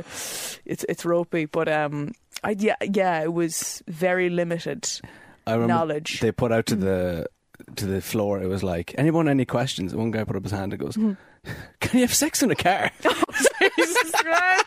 it's 0.65 0.85
it's 0.89 1.05
ropey. 1.05 1.45
But 1.47 1.69
um 1.69 2.13
I 2.43 2.57
yeah 2.59 2.77
yeah 2.83 3.23
it 3.23 3.33
was 3.33 3.83
very 3.87 4.31
limited 4.31 4.89
I 5.51 5.55
remember 5.55 5.75
knowledge. 5.75 6.21
they 6.21 6.33
put 6.33 6.53
out 6.53 6.67
to 6.67 6.77
the 6.77 7.27
to 7.77 7.87
the 7.87 8.01
floor. 8.01 8.41
It 8.43 8.47
was 8.49 8.63
like, 8.63 8.95
anyone 8.97 9.29
any 9.29 9.45
questions? 9.45 9.95
One 9.95 10.11
guy 10.11 10.25
put 10.25 10.37
up 10.37 10.43
his 10.43 10.53
hand 10.53 10.73
and 10.73 10.81
goes, 10.81 10.95
Hmm. 10.97 11.13
"Can 11.81 12.01
you 12.01 12.07
have 12.07 12.15
sex 12.15 12.43
in 12.43 12.51
a 12.51 12.55
car?" 12.57 12.91
Jesus 13.77 14.11
Christ. 14.13 14.67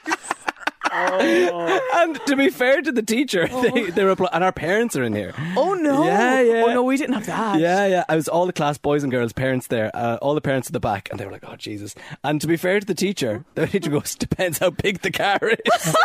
and 0.95 2.19
to 2.27 2.35
be 2.35 2.49
fair 2.51 2.79
to 2.79 2.91
the 2.91 3.01
teacher, 3.01 3.47
they 3.47 3.89
they 3.89 4.03
reply, 4.03 4.29
and 4.31 4.43
our 4.43 4.51
parents 4.51 4.95
are 4.95 5.01
in 5.03 5.13
here. 5.13 5.33
oh 5.57 5.73
no 5.73 6.03
Yeah, 6.05 6.39
yeah. 6.41 6.63
oh 6.67 6.73
no 6.73 6.83
we 6.83 6.97
didn't 6.97 7.15
have 7.15 7.25
that 7.25 7.59
Yeah, 7.59 7.87
yeah. 7.87 8.03
I 8.07 8.15
was 8.15 8.27
all 8.27 8.45
the 8.45 8.53
class, 8.53 8.77
boys 8.77 9.01
and 9.01 9.11
girls, 9.11 9.33
parents 9.33 9.65
there, 9.67 9.89
uh, 9.95 10.17
all 10.21 10.35
the 10.35 10.41
parents 10.41 10.67
at 10.67 10.73
the 10.73 10.79
back, 10.79 11.09
and 11.09 11.19
they 11.19 11.25
were 11.25 11.31
like, 11.31 11.45
"Oh 11.47 11.55
Jesus!" 11.55 11.95
And 12.23 12.39
to 12.41 12.47
be 12.47 12.57
fair 12.57 12.79
to 12.79 12.85
the 12.85 12.93
teacher, 12.93 13.43
the 13.55 13.65
teacher 13.65 13.89
goes, 13.89 14.13
"Depends 14.13 14.59
how 14.59 14.69
big 14.69 15.01
the 15.01 15.09
car 15.11 15.39
is." 15.41 15.95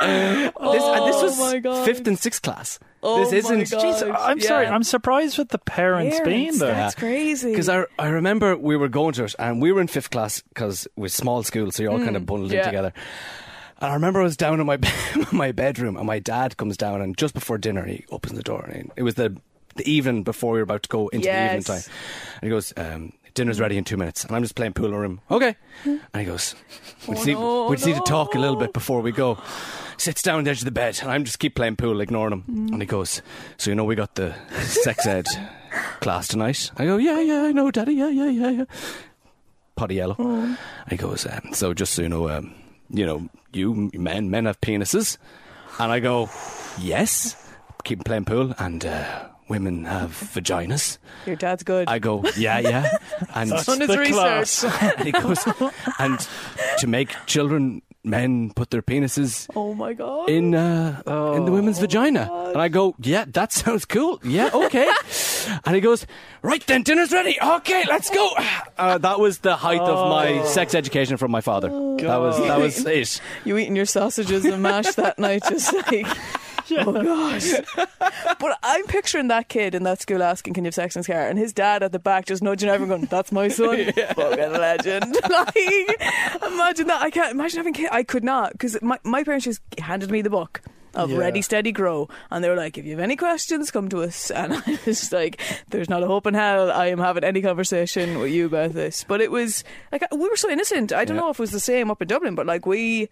This, 0.00 0.82
and 0.84 1.06
this 1.06 1.22
was 1.22 1.38
Oh 1.40 1.52
my 1.52 1.58
God. 1.58 1.84
fifth 1.84 2.06
and 2.06 2.18
sixth 2.18 2.42
class. 2.42 2.78
Oh 3.02 3.20
this 3.24 3.32
isn't 3.44 3.70
God. 3.70 3.82
Jeez, 3.84 4.14
I'm 4.18 4.38
Yeah. 4.38 4.46
sorry. 4.46 4.66
I'm 4.66 4.82
surprised 4.82 5.38
with 5.38 5.48
the 5.48 5.58
parents, 5.58 6.18
being 6.20 6.38
Parents, 6.38 6.58
there. 6.58 6.74
that's 6.74 6.94
crazy 6.94 7.50
Because 7.50 7.68
I, 7.68 7.84
I 7.98 8.08
remember 8.08 8.56
we 8.56 8.76
were 8.76 8.88
going 8.88 9.14
to 9.14 9.24
it 9.24 9.34
and 9.38 9.62
we 9.62 9.72
were 9.72 9.80
in 9.80 9.86
fifth 9.86 10.10
class 10.10 10.42
because 10.42 10.86
it 10.86 10.92
was 10.96 11.14
small 11.14 11.42
school, 11.42 11.70
so 11.70 11.82
you're 11.82 11.92
all 11.92 11.98
kind 11.98 12.16
of 12.16 12.26
bundled 12.26 12.52
in 12.52 12.62
together. 12.64 12.92
And 13.80 13.90
I 13.90 13.94
remember 13.94 14.20
I 14.20 14.24
was 14.24 14.36
down 14.36 14.60
in 14.60 14.66
my 14.66 14.78
my 15.32 15.52
bedroom 15.52 15.96
and 15.96 16.06
my 16.06 16.18
dad 16.18 16.56
comes 16.58 16.76
down 16.76 17.00
and 17.00 17.16
just 17.16 17.32
before 17.32 17.56
dinner 17.56 17.84
he 17.86 18.04
opens 18.10 18.34
the 18.36 18.42
door 18.42 18.64
and 18.64 18.76
he, 18.76 18.90
it 18.96 19.02
was 19.02 19.14
the 19.14 19.34
the 19.76 19.88
evening 19.90 20.22
before 20.24 20.52
we 20.52 20.58
were 20.58 20.64
about 20.64 20.82
to 20.82 20.88
go 20.88 21.08
into 21.08 21.28
the 21.28 21.44
evening 21.46 21.62
time. 21.62 21.80
And 22.34 22.42
he 22.42 22.48
goes, 22.50 22.72
um, 22.76 23.12
"Dinner's 23.34 23.60
ready 23.60 23.76
in 23.76 23.84
two 23.84 23.96
minutes." 23.96 24.24
And 24.24 24.34
I'm 24.34 24.42
just 24.42 24.54
playing 24.54 24.72
pool 24.74 24.86
in 24.86 24.92
the 24.92 24.98
room. 24.98 25.20
Okay. 25.30 25.56
And 25.84 26.00
he 26.14 26.24
goes, 26.24 26.54
"We 27.08 27.14
just, 27.14 27.26
Oh, 27.26 27.26
need, 27.26 27.34
no, 27.34 27.66
we 27.68 27.76
just 27.76 27.86
need 27.86 27.96
to 27.96 28.02
talk 28.06 28.34
a 28.34 28.38
little 28.38 28.56
bit 28.56 28.72
before 28.72 29.00
we 29.00 29.12
go." 29.12 29.38
Sits 29.96 30.22
down 30.22 30.38
on 30.38 30.44
the 30.44 30.50
edge 30.50 30.60
of 30.60 30.64
the 30.64 30.70
bed 30.70 30.98
and 31.02 31.10
I'm 31.10 31.24
just 31.24 31.38
keep 31.38 31.54
playing 31.54 31.76
pool, 31.76 32.00
ignoring 32.00 32.32
him. 32.32 32.44
Mm. 32.50 32.72
And 32.72 32.82
he 32.82 32.86
goes, 32.86 33.20
"So 33.58 33.70
you 33.70 33.74
know 33.74 33.84
we 33.84 33.94
got 33.94 34.14
the 34.14 34.34
sex 34.62 35.06
ed 35.06 35.26
class 36.00 36.26
tonight?" 36.28 36.70
I 36.78 36.86
go, 36.86 36.96
"Yeah, 36.96 37.20
yeah, 37.20 37.42
I 37.42 37.52
know, 37.52 37.70
Daddy. 37.70 37.94
Yeah, 37.94 38.08
yeah, 38.08 38.30
yeah, 38.30 38.50
yeah." 38.50 38.64
Potty 39.76 39.96
yellow. 39.96 40.16
Oh. 40.18 40.56
He 40.88 40.96
goes, 40.96 41.26
um, 41.26 41.52
"So 41.52 41.74
just 41.74 41.92
so 41.94 42.02
you 42.02 42.08
know, 42.08 42.28
um, 42.30 42.54
you 42.88 43.04
know, 43.04 43.28
you 43.52 43.90
men, 43.94 44.30
men 44.30 44.46
have 44.46 44.60
penises." 44.60 45.18
And 45.78 45.92
I 45.92 46.00
go, 46.00 46.28
"Yes." 46.80 47.36
Keep 47.84 48.04
playing 48.04 48.26
pool, 48.26 48.54
and 48.58 48.84
uh, 48.84 49.28
women 49.50 49.84
have 49.84 50.12
vaginas. 50.34 50.98
your 51.26 51.36
dad's 51.36 51.62
good 51.62 51.88
I 51.88 51.98
go, 51.98 52.24
"Yeah, 52.36 52.58
yeah." 52.60 52.88
And 53.34 53.50
That's 53.50 53.66
Done 53.66 53.80
his 53.80 53.88
the 53.88 53.98
research. 53.98 54.14
class. 54.14 54.64
and 54.96 55.04
he 55.06 55.12
goes, 55.12 55.44
and 55.98 56.18
to 56.78 56.86
make 56.86 57.10
children, 57.26 57.82
men 58.02 58.50
put 58.56 58.70
their 58.70 58.80
penises 58.80 59.46
oh 59.54 59.74
my 59.74 59.92
god 59.92 60.30
in 60.30 60.54
uh, 60.54 61.02
in 61.36 61.44
the 61.44 61.52
women's 61.52 61.78
vagina. 61.78 62.30
And 62.48 62.56
I 62.56 62.68
go, 62.68 62.94
yeah, 62.98 63.26
that 63.28 63.52
sounds 63.52 63.84
cool. 63.84 64.18
Yeah, 64.24 64.48
okay. 64.54 64.88
and 65.66 65.74
he 65.74 65.80
goes, 65.82 66.06
right 66.42 66.64
then, 66.66 66.82
dinner's 66.82 67.12
ready. 67.12 67.36
Okay, 67.42 67.84
let's 67.88 68.08
go. 68.08 68.30
Uh, 68.78 68.96
that 68.98 69.20
was 69.20 69.38
the 69.40 69.54
height 69.56 69.80
of 69.82 70.08
my 70.08 70.42
sex 70.46 70.74
education 70.74 71.18
from 71.18 71.30
my 71.30 71.42
father. 71.42 71.68
that 71.68 72.18
was 72.20 72.38
that 72.38 72.58
was 72.58 72.86
it. 72.86 73.20
you 73.44 73.58
eating 73.58 73.76
your 73.76 73.86
sausages 73.86 74.44
and 74.46 74.62
mash 74.62 74.94
that 74.94 75.18
night 75.18 75.42
just 75.48 75.74
like 75.74 76.06
oh 76.72 76.92
gosh. 77.02 77.52
But 78.38 78.58
I'm 78.62 78.86
picturing 78.86 79.28
that 79.28 79.48
kid 79.48 79.74
in 79.74 79.82
that 79.84 80.00
school 80.00 80.22
asking 80.22 80.54
can 80.54 80.64
you 80.64 80.68
have 80.68 80.74
sex 80.74 80.96
in 80.96 81.00
his 81.00 81.06
car? 81.06 81.26
And 81.28 81.38
his 81.38 81.52
dad 81.52 81.82
at 81.82 81.92
the 81.92 81.98
back 81.98 82.26
just 82.26 82.42
nudging 82.42 82.68
everyone 82.68 82.98
going 83.00 83.08
that's 83.10 83.32
my 83.32 83.48
son. 83.48 83.92
Fucking 83.92 84.52
legend. 84.52 85.16
Like 85.30 85.56
imagine 86.46 86.86
that. 86.88 87.00
I 87.02 87.10
can't 87.10 87.32
imagine 87.32 87.58
having 87.58 87.74
kids 87.74 87.88
I 87.92 88.02
could 88.02 88.24
not 88.24 88.52
because 88.52 88.80
my, 88.82 88.98
my 89.04 89.22
parents 89.24 89.44
just 89.44 89.60
handed 89.78 90.10
me 90.10 90.22
the 90.22 90.30
book 90.30 90.60
of 90.94 91.10
Yeah. 91.10 91.18
Ready 91.18 91.40
Steady 91.42 91.70
Grow. 91.72 92.08
And 92.30 92.42
they 92.42 92.48
were 92.48 92.56
like 92.56 92.76
if 92.78 92.84
you 92.84 92.92
have 92.92 93.00
any 93.00 93.16
questions 93.16 93.70
come 93.70 93.88
to 93.90 94.02
us. 94.02 94.30
And 94.30 94.54
I 94.54 94.78
was 94.86 95.12
like 95.12 95.40
there's 95.68 95.88
not 95.88 96.02
a 96.02 96.06
hope 96.06 96.26
in 96.26 96.34
hell. 96.34 96.70
I 96.72 96.86
am 96.86 96.98
having 96.98 97.24
any 97.24 97.42
conversation 97.42 98.18
with 98.18 98.32
you 98.32 98.46
about 98.46 98.72
this. 98.72 99.04
But 99.06 99.20
it 99.20 99.30
was 99.30 99.64
like 99.92 100.02
we 100.12 100.28
were 100.28 100.36
so 100.36 100.50
innocent. 100.50 100.92
I 100.92 101.04
don't 101.04 101.16
Yeah. 101.16 101.22
know 101.22 101.30
if 101.30 101.38
it 101.38 101.42
was 101.42 101.52
the 101.52 101.60
same 101.60 101.90
up 101.90 102.02
in 102.02 102.08
Dublin 102.08 102.34
but 102.34 102.46
like 102.46 102.66
we 102.66 103.08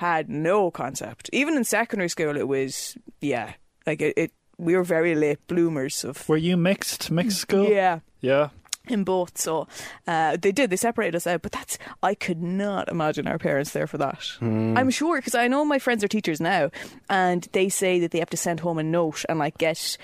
had 0.00 0.28
no 0.28 0.70
concept. 0.70 1.28
Even 1.32 1.56
in 1.56 1.64
secondary 1.64 2.08
school, 2.08 2.36
it 2.36 2.48
was 2.48 2.96
yeah, 3.20 3.52
like 3.86 4.00
it. 4.02 4.14
it 4.16 4.32
we 4.58 4.76
were 4.76 4.84
very 4.84 5.14
late 5.14 5.38
bloomers 5.46 6.04
of 6.04 6.28
Were 6.28 6.36
you 6.36 6.56
mixed, 6.56 7.10
mixed 7.10 7.38
school? 7.38 7.66
yeah 7.68 8.00
Yeah. 8.20 8.48
in 8.88 9.04
both. 9.04 9.38
So 9.38 9.66
uh, 10.06 10.36
they 10.40 10.52
did. 10.52 10.68
They 10.70 10.76
separated 10.76 11.16
us 11.16 11.26
out, 11.26 11.40
but 11.42 11.52
that's 11.52 11.78
I 12.02 12.14
could 12.14 12.42
not 12.42 12.88
imagine 12.88 13.26
our 13.26 13.38
parents 13.38 13.70
there 13.72 13.86
for 13.86 13.98
that. 13.98 14.20
I'm 14.40 14.90
sure 14.90 15.16
because 15.18 15.34
I 15.34 15.48
know 15.48 15.64
my 15.64 15.78
friends 15.78 16.02
are 16.04 16.08
teachers 16.08 16.40
now, 16.40 16.70
and 17.08 17.46
they 17.52 17.68
say 17.70 18.00
that 18.00 18.10
they 18.10 18.18
have 18.20 18.30
to 18.30 18.36
send 18.36 18.60
home 18.60 18.78
a 18.78 18.82
note 18.82 19.24
and 19.28 19.38
like 19.38 19.56
get 19.58 19.96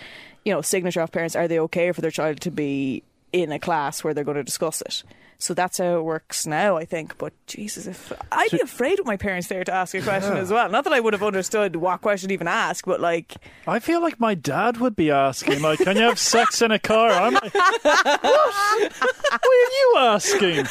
you 0.44 0.52
know 0.54 0.62
signature 0.62 1.02
off 1.02 1.10
parents. 1.12 1.36
Are 1.36 1.48
they 1.48 1.58
okay 1.60 1.92
for 1.92 2.00
their 2.00 2.10
child 2.10 2.40
to 2.42 2.50
be 2.50 3.02
in 3.32 3.52
a 3.52 3.58
class 3.58 4.04
where 4.04 4.14
they're 4.14 4.24
going 4.24 4.36
to 4.44 4.44
discuss 4.44 4.80
it? 4.82 5.02
So 5.38 5.54
that's 5.54 5.78
how 5.78 5.98
it 5.98 6.02
works 6.02 6.46
now, 6.46 6.76
I 6.76 6.84
think. 6.84 7.18
But 7.18 7.32
Jesus, 7.46 7.86
if 7.86 8.12
I'd 8.32 8.50
be 8.50 8.60
afraid 8.60 8.98
with 8.98 9.06
my 9.06 9.16
parents 9.16 9.48
there 9.48 9.64
to 9.64 9.72
ask 9.72 9.94
a 9.94 10.00
question 10.00 10.36
as 10.36 10.50
well. 10.50 10.68
Not 10.70 10.84
that 10.84 10.92
I 10.92 11.00
would 11.00 11.12
have 11.12 11.22
understood 11.22 11.76
what 11.76 12.00
question 12.00 12.28
to 12.28 12.34
even 12.34 12.48
ask, 12.48 12.84
but 12.86 13.00
like, 13.00 13.34
I 13.66 13.78
feel 13.78 14.00
like 14.00 14.18
my 14.18 14.34
dad 14.34 14.78
would 14.78 14.96
be 14.96 15.10
asking, 15.10 15.60
like, 15.62 15.80
can 15.80 15.96
you 15.96 16.02
have 16.02 16.18
sex 16.18 16.62
in 16.62 16.70
a 16.70 16.78
car? 16.78 17.10
I'm 17.10 17.34
like, 17.34 17.54
what? 17.54 18.92
What 19.30 19.42
are 19.42 19.72
you 19.80 19.94
asking? 19.98 20.66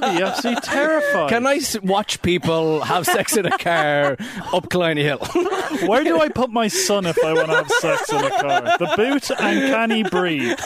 That'd 0.00 0.18
be 0.18 0.24
absolutely 0.24 0.60
terrifying. 0.62 1.28
Can 1.28 1.46
I 1.46 1.60
watch 1.82 2.20
people 2.22 2.80
have 2.82 3.06
sex 3.06 3.36
in 3.36 3.46
a 3.46 3.56
car 3.58 4.16
up 4.52 4.68
Killiney 4.70 5.02
Hill? 5.02 5.18
Where 5.86 6.04
do 6.04 6.20
I 6.20 6.28
put 6.28 6.50
my 6.50 6.68
son 6.68 7.06
if 7.06 7.22
I 7.24 7.32
want 7.32 7.48
to 7.48 7.54
have 7.56 7.70
sex 7.70 8.12
in 8.12 8.24
a 8.24 8.30
car? 8.30 8.62
The 8.78 8.94
boot 8.96 9.30
and 9.30 9.72
can 9.72 9.90
he 9.90 10.02
breathe? 10.02 10.58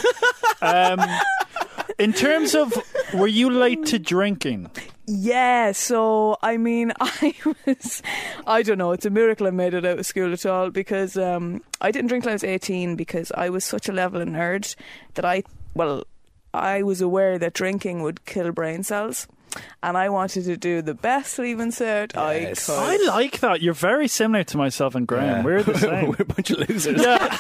Um, 0.63 1.01
in 1.99 2.13
terms 2.13 2.55
of, 2.55 2.73
were 3.15 3.27
you 3.27 3.51
late 3.51 3.87
to 3.87 3.99
drinking? 3.99 4.71
Yeah, 5.07 5.73
so 5.73 6.37
I 6.43 6.57
mean, 6.57 6.93
I 7.01 7.35
was, 7.65 8.03
I 8.47 8.63
don't 8.63 8.79
know, 8.79 8.93
it's 8.93 9.07
a 9.07 9.11
miracle 9.11 9.47
I 9.47 9.51
made 9.51 9.75
it 9.75 9.85
out 9.85 9.99
of 9.99 10.07
school 10.07 10.33
at 10.33 10.45
all 10.45 10.71
because 10.71 11.17
um, 11.17 11.63
I 11.81 11.91
didn't 11.91 12.09
drink 12.09 12.25
till 12.25 12.31
I 12.31 12.35
was 12.35 12.45
18 12.45 12.97
because 12.97 13.31
I 13.33 13.51
was 13.51 13.65
such 13.65 13.89
a 13.89 13.93
level 13.93 14.21
of 14.21 14.29
nerd 14.29 14.75
that 15.15 15.25
I, 15.25 15.45
well, 15.75 16.05
I 16.53 16.83
was 16.83 17.01
aware 17.01 17.39
that 17.39 17.55
drinking 17.55 18.03
would 18.03 18.25
kill 18.25 18.51
brain 18.51 18.83
cells 18.83 19.29
and 19.83 19.97
I 19.97 20.09
wanted 20.09 20.45
to 20.45 20.57
do 20.57 20.83
the 20.83 20.95
best 20.95 21.39
leaving 21.39 21.71
cert 21.71 22.13
Yes. 22.15 22.69
I 22.69 22.97
could. 22.97 23.09
I 23.09 23.15
like 23.15 23.41
that. 23.41 23.63
You're 23.63 23.75
very 23.75 24.09
similar 24.09 24.45
to 24.45 24.57
myself 24.57 24.95
and 24.95 25.07
Graham. 25.07 25.39
Yeah. 25.39 25.45
We're 25.45 25.63
the 25.63 25.79
same. 25.79 26.09
We're 26.09 26.17
a 26.21 26.25
bunch 26.25 26.51
of 26.51 26.69
losers. 26.69 27.01
Yeah. 27.01 27.39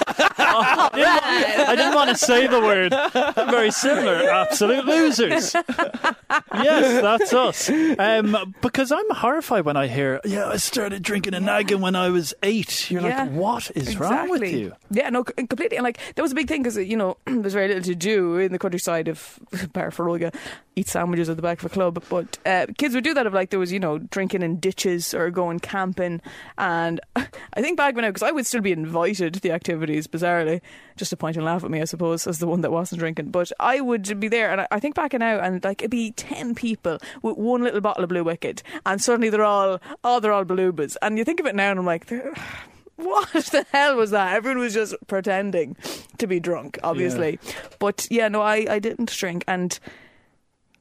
I, 0.59 0.91
didn't 0.95 1.05
want, 1.05 1.69
I 1.69 1.77
didn't 1.77 1.95
want 1.95 2.11
to 2.11 2.17
say 2.17 2.47
the 2.47 2.61
word. 2.61 2.93
We're 2.93 3.51
very 3.51 3.71
similar. 3.71 4.31
Absolute 4.31 4.85
losers. 4.87 5.55
Yes, 5.55 7.03
that's 7.03 7.33
us. 7.33 7.69
Um, 7.99 8.55
because 8.63 8.93
I'm 8.93 9.11
horrified 9.11 9.65
when 9.65 9.77
I 9.77 9.87
hear, 9.87 10.21
yeah, 10.25 10.49
I 10.49 10.57
started 10.57 11.03
drinking 11.03 11.35
a 11.35 11.41
nagging 11.41 11.81
when 11.81 11.95
I 11.97 12.09
was 12.09 12.33
eight. 12.43 12.91
You're 12.91 13.03
Yeah, 13.03 13.23
like, 13.25 13.33
what 13.33 13.71
is 13.75 13.97
wrong 13.99 14.29
with 14.31 14.43
you? 14.43 14.73
Yeah, 14.91 15.11
no, 15.11 15.25
c- 15.25 15.47
completely. 15.47 15.77
And 15.77 15.85
like, 15.85 15.99
that 16.15 16.23
was 16.23 16.33
a 16.33 16.35
big 16.35 16.49
thing 16.49 16.63
because, 16.63 16.77
you 16.79 16.97
know, 16.97 17.17
there's 17.27 17.53
very 17.55 17.69
little 17.69 17.83
to 17.83 17.95
do 17.95 18.37
in 18.37 18.53
the 18.53 18.59
countryside 18.59 19.09
of 19.09 19.39
Barfaroga. 19.53 20.35
Eat 20.79 20.89
sandwiches 20.89 21.31
at 21.31 21.37
the 21.37 21.43
back 21.43 21.61
of 21.61 21.65
a 21.65 21.69
club. 21.71 22.05
But 22.11 22.37
uh, 22.45 22.67
kids 22.77 22.95
would 22.95 23.03
do 23.03 23.15
that 23.15 23.27
if 23.27 23.33
like 23.33 23.49
there 23.49 23.59
was 23.59 23.73
you 23.73 23.81
know 23.81 23.97
drinking 23.97 24.43
in 24.43 24.61
ditches 24.61 25.15
or 25.15 25.31
going 25.31 25.59
camping. 25.59 26.21
And 26.59 27.01
I 27.17 27.63
think 27.63 27.79
back 27.79 27.97
when 27.97 28.05
I 28.05 28.11
because 28.11 28.23
I 28.23 28.31
would 28.31 28.45
still 28.45 28.61
be 28.61 28.73
invited 28.73 29.33
to 29.35 29.41
the 29.41 29.53
activities. 29.53 30.07
Bizarrely, 30.07 30.61
just 30.97 31.09
to 31.11 31.17
point 31.17 31.37
and 31.39 31.47
laugh 31.47 31.65
at 31.65 31.71
me, 31.71 31.81
I 31.81 31.87
suppose, 31.87 32.27
as 32.27 32.41
the 32.41 32.47
one 32.47 32.61
that 32.61 32.73
wasn't 32.73 32.99
drinking. 32.99 33.31
But 33.31 33.51
I 33.59 33.81
would 33.81 34.21
be 34.21 34.29
there, 34.29 34.51
and 34.53 34.61
I, 34.61 34.69
I 34.71 34.79
think 34.79 34.95
back 34.95 35.15
now, 35.15 35.39
and 35.41 35.65
like 35.65 35.81
it'd 35.81 35.91
be 35.91 36.13
ten 36.13 36.55
people 36.55 36.99
with 37.23 37.39
one 37.39 37.63
little 37.63 37.81
bottle 37.81 38.05
of 38.05 38.11
Blue 38.11 38.23
WKD, 38.23 38.61
and 38.85 39.01
suddenly 39.01 39.31
they're 39.31 39.45
all 39.45 39.81
oh 40.05 40.21
they're 40.21 40.33
all 40.35 40.45
Balubas, 40.45 40.97
and 41.01 41.17
you 41.17 41.25
think 41.25 41.41
of 41.41 41.47
it 41.47 41.55
now, 41.55 41.71
and 41.71 41.79
I'm 41.79 41.87
like. 41.87 42.07
"They're- 42.07 42.35
what 42.97 43.31
the 43.33 43.67
hell 43.73 43.97
was 43.97 44.11
that? 44.11 44.35
Everyone 44.35 44.59
was 44.59 44.73
just 44.73 44.95
pretending 45.07 45.77
to 46.17 46.27
be 46.27 46.41
drunk, 46.41 46.79
obviously. 46.83 47.39
But 47.79 48.07
yeah, 48.11 48.29
no, 48.29 48.41
I, 48.41 48.67
I 48.71 48.79
didn't 48.79 49.11
drink. 49.11 49.45
And 49.47 49.79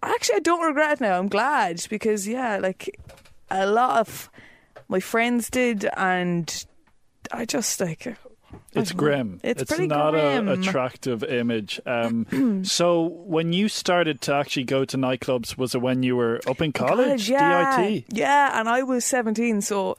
actually, 0.03 0.35
I 0.35 0.39
don't 0.39 0.65
regret 0.65 0.93
it 0.93 1.01
now. 1.01 1.17
I'm 1.17 1.27
glad 1.27 1.83
because, 1.89 2.27
yeah, 2.27 2.57
like 2.57 2.99
a 3.49 3.65
lot 3.65 3.99
of 3.99 4.29
my 4.87 4.99
friends 4.99 5.49
did. 5.49 5.87
And 5.97 6.65
I 7.31 7.45
just 7.45 7.79
like. 7.79 8.15
It's 8.73 8.91
grim. 8.91 9.39
It's 9.43 9.63
pretty 9.63 9.87
not 9.87 10.15
an 10.15 10.47
attractive 10.47 11.23
image. 11.23 11.79
Um, 11.85 12.63
so 12.65 13.03
when 13.03 13.53
you 13.53 13.67
started 13.69 14.21
to 14.21 14.33
actually 14.33 14.63
go 14.65 14.85
to 14.85 14.97
nightclubs, 14.97 15.57
was 15.57 15.75
it 15.75 15.81
when 15.81 16.03
you 16.03 16.15
were 16.15 16.39
up 16.47 16.61
in 16.61 16.71
college? 16.71 17.29
yeah. 17.29 17.77
DIT. 17.81 18.05
Yeah, 18.09 18.59
and 18.59 18.69
I 18.69 18.83
was 18.83 19.03
17, 19.05 19.61
so 19.61 19.97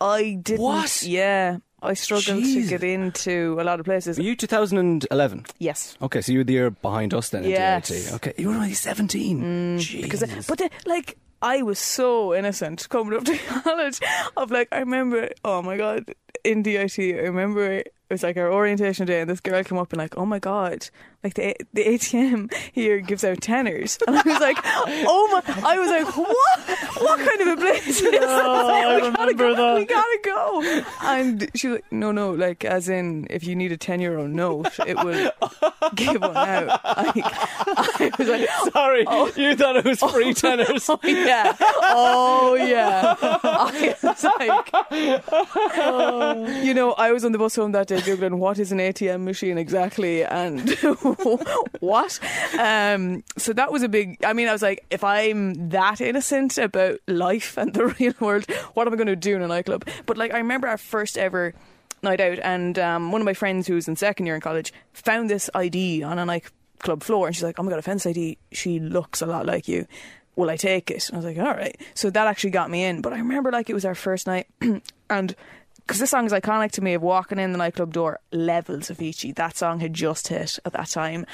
I 0.00 0.38
didn't. 0.42 0.62
What? 0.62 1.02
Yeah. 1.02 1.58
I 1.82 1.94
struggled 1.94 2.42
Jeez. 2.44 2.54
to 2.64 2.68
get 2.68 2.82
into 2.84 3.56
a 3.60 3.64
lot 3.64 3.80
of 3.80 3.86
places. 3.86 4.18
Were 4.18 4.24
you 4.24 4.36
2011? 4.36 5.46
yes. 5.58 5.96
Okay, 6.02 6.20
so 6.20 6.32
you 6.32 6.38
were 6.38 6.44
the 6.44 6.52
year 6.52 6.70
behind 6.70 7.14
us 7.14 7.30
then 7.30 7.44
in 7.44 7.50
Yes. 7.50 7.88
DIT. 7.88 8.12
Okay, 8.14 8.32
you 8.36 8.48
were 8.48 8.54
only 8.54 8.74
17. 8.74 9.78
Jeez. 9.78 10.02
because 10.02 10.20
but 10.46 10.58
the, 10.58 10.70
like 10.86 11.16
I 11.42 11.62
was 11.62 11.78
so 11.78 12.34
innocent 12.34 12.86
coming 12.90 13.16
up 13.18 13.24
to 13.24 13.36
college 13.62 13.98
of 14.36 14.50
like 14.50 14.68
I 14.72 14.78
remember 14.80 15.30
oh 15.44 15.62
my 15.62 15.76
god 15.78 16.04
in 16.44 16.62
DIT 16.62 16.98
I 16.98 17.22
remember 17.32 17.82
it 18.10 18.14
was 18.14 18.22
like 18.24 18.36
our 18.36 18.52
orientation 18.52 19.06
day 19.06 19.20
and 19.20 19.30
this 19.30 19.40
girl 19.40 19.62
came 19.62 19.78
up 19.78 19.92
and 19.92 19.98
like 19.98 20.18
oh 20.18 20.26
my 20.26 20.40
god 20.40 20.88
like 21.22 21.34
the 21.34 21.54
the 21.72 21.84
ATM 21.84 22.52
here 22.72 22.98
gives 23.00 23.22
out 23.22 23.40
tenors 23.40 23.98
and 24.06 24.18
I 24.18 24.22
was 24.24 24.40
like 24.40 24.58
oh 24.64 25.28
my 25.46 25.62
I 25.64 25.78
was 25.78 25.90
like 25.90 26.16
what 26.16 27.02
what 27.02 27.18
kind 27.18 27.40
of 27.40 27.58
a 27.58 27.60
place 27.60 27.86
is 27.86 28.02
this? 28.02 28.20
Oh, 28.30 28.68
I 28.68 28.96
We 28.96 29.00
gotta 29.00 29.32
remember 29.32 29.34
go, 29.34 29.54
that. 29.54 29.74
we 29.76 29.84
gotta 29.84 30.18
go 30.24 30.82
and 31.02 31.50
she 31.54 31.68
was 31.68 31.76
like 31.76 31.92
no 31.92 32.10
no 32.10 32.32
like 32.32 32.64
as 32.64 32.88
in 32.88 33.26
if 33.30 33.44
you 33.44 33.54
need 33.54 33.70
a 33.70 33.76
10 33.76 34.00
euro 34.00 34.26
note 34.26 34.78
it 34.86 34.96
will 34.96 35.30
give 35.94 36.20
one 36.20 36.36
out 36.36 36.66
like, 36.84 37.24
I 37.24 38.10
was 38.18 38.28
like 38.28 38.48
Sorry, 38.72 39.04
oh. 39.06 39.30
you 39.36 39.56
thought 39.56 39.76
it 39.76 39.84
was 39.84 40.00
free 40.00 40.24
oh, 40.30 40.32
tenors. 40.32 40.88
Oh 40.88 40.98
yeah. 41.04 41.56
Oh 41.60 42.56
yeah. 42.56 43.16
I 43.20 43.94
was 44.02 44.24
like, 44.24 44.70
oh. 45.76 46.60
you 46.62 46.74
know, 46.74 46.92
I 46.92 47.12
was 47.12 47.24
on 47.24 47.32
the 47.32 47.38
bus 47.38 47.56
home 47.56 47.72
that 47.72 47.88
day 47.88 47.99
googling 48.00 48.38
what 48.38 48.58
is 48.58 48.72
an 48.72 48.78
ATM 48.78 49.22
machine 49.22 49.58
exactly 49.58 50.24
and 50.24 50.70
what. 51.80 52.18
Um, 52.58 53.22
so 53.36 53.52
that 53.52 53.72
was 53.72 53.82
a 53.82 53.88
big. 53.88 54.24
I 54.24 54.32
mean, 54.32 54.48
I 54.48 54.52
was 54.52 54.62
like, 54.62 54.84
if 54.90 55.04
I'm 55.04 55.68
that 55.70 56.00
innocent 56.00 56.58
about 56.58 56.98
life 57.06 57.56
and 57.56 57.72
the 57.72 57.86
real 58.00 58.14
world, 58.20 58.50
what 58.74 58.86
am 58.86 58.92
I 58.92 58.96
going 58.96 59.06
to 59.06 59.16
do 59.16 59.36
in 59.36 59.42
a 59.42 59.48
nightclub? 59.48 59.86
But 60.06 60.16
like, 60.16 60.32
I 60.32 60.38
remember 60.38 60.68
our 60.68 60.78
first 60.78 61.18
ever 61.18 61.54
night 62.02 62.20
out, 62.20 62.38
and 62.38 62.78
um, 62.78 63.12
one 63.12 63.20
of 63.20 63.24
my 63.24 63.34
friends 63.34 63.66
who 63.66 63.74
was 63.74 63.88
in 63.88 63.96
second 63.96 64.26
year 64.26 64.34
in 64.34 64.40
college 64.40 64.72
found 64.92 65.28
this 65.28 65.50
ID 65.54 66.02
on 66.02 66.18
a 66.18 66.24
nightclub 66.24 67.02
floor, 67.02 67.26
and 67.26 67.36
she's 67.36 67.42
like, 67.42 67.58
"Oh 67.58 67.62
my 67.62 67.70
god, 67.70 67.78
a 67.78 67.82
fence 67.82 68.06
ID. 68.06 68.38
She 68.52 68.80
looks 68.80 69.22
a 69.22 69.26
lot 69.26 69.46
like 69.46 69.68
you." 69.68 69.86
Will 70.36 70.48
I 70.48 70.56
take 70.56 70.90
it? 70.90 71.08
And 71.08 71.16
I 71.16 71.18
was 71.18 71.26
like, 71.26 71.38
all 71.38 71.54
right. 71.54 71.78
So 71.92 72.08
that 72.08 72.26
actually 72.26 72.50
got 72.50 72.70
me 72.70 72.84
in. 72.84 73.02
But 73.02 73.12
I 73.12 73.18
remember 73.18 73.50
like 73.50 73.68
it 73.68 73.74
was 73.74 73.84
our 73.84 73.96
first 73.96 74.26
night, 74.26 74.46
and 75.10 75.34
because 75.90 75.98
this 75.98 76.10
song 76.10 76.24
is 76.24 76.30
iconic 76.32 76.70
to 76.70 76.80
me 76.82 76.94
of 76.94 77.02
walking 77.02 77.40
in 77.40 77.50
the 77.50 77.58
nightclub 77.58 77.92
door, 77.92 78.20
levels 78.30 78.90
of 78.90 78.98
Avicii. 78.98 79.34
That 79.34 79.56
song 79.56 79.80
had 79.80 79.92
just 79.92 80.28
hit 80.28 80.56
at 80.64 80.72
that 80.74 80.86
time. 80.86 81.26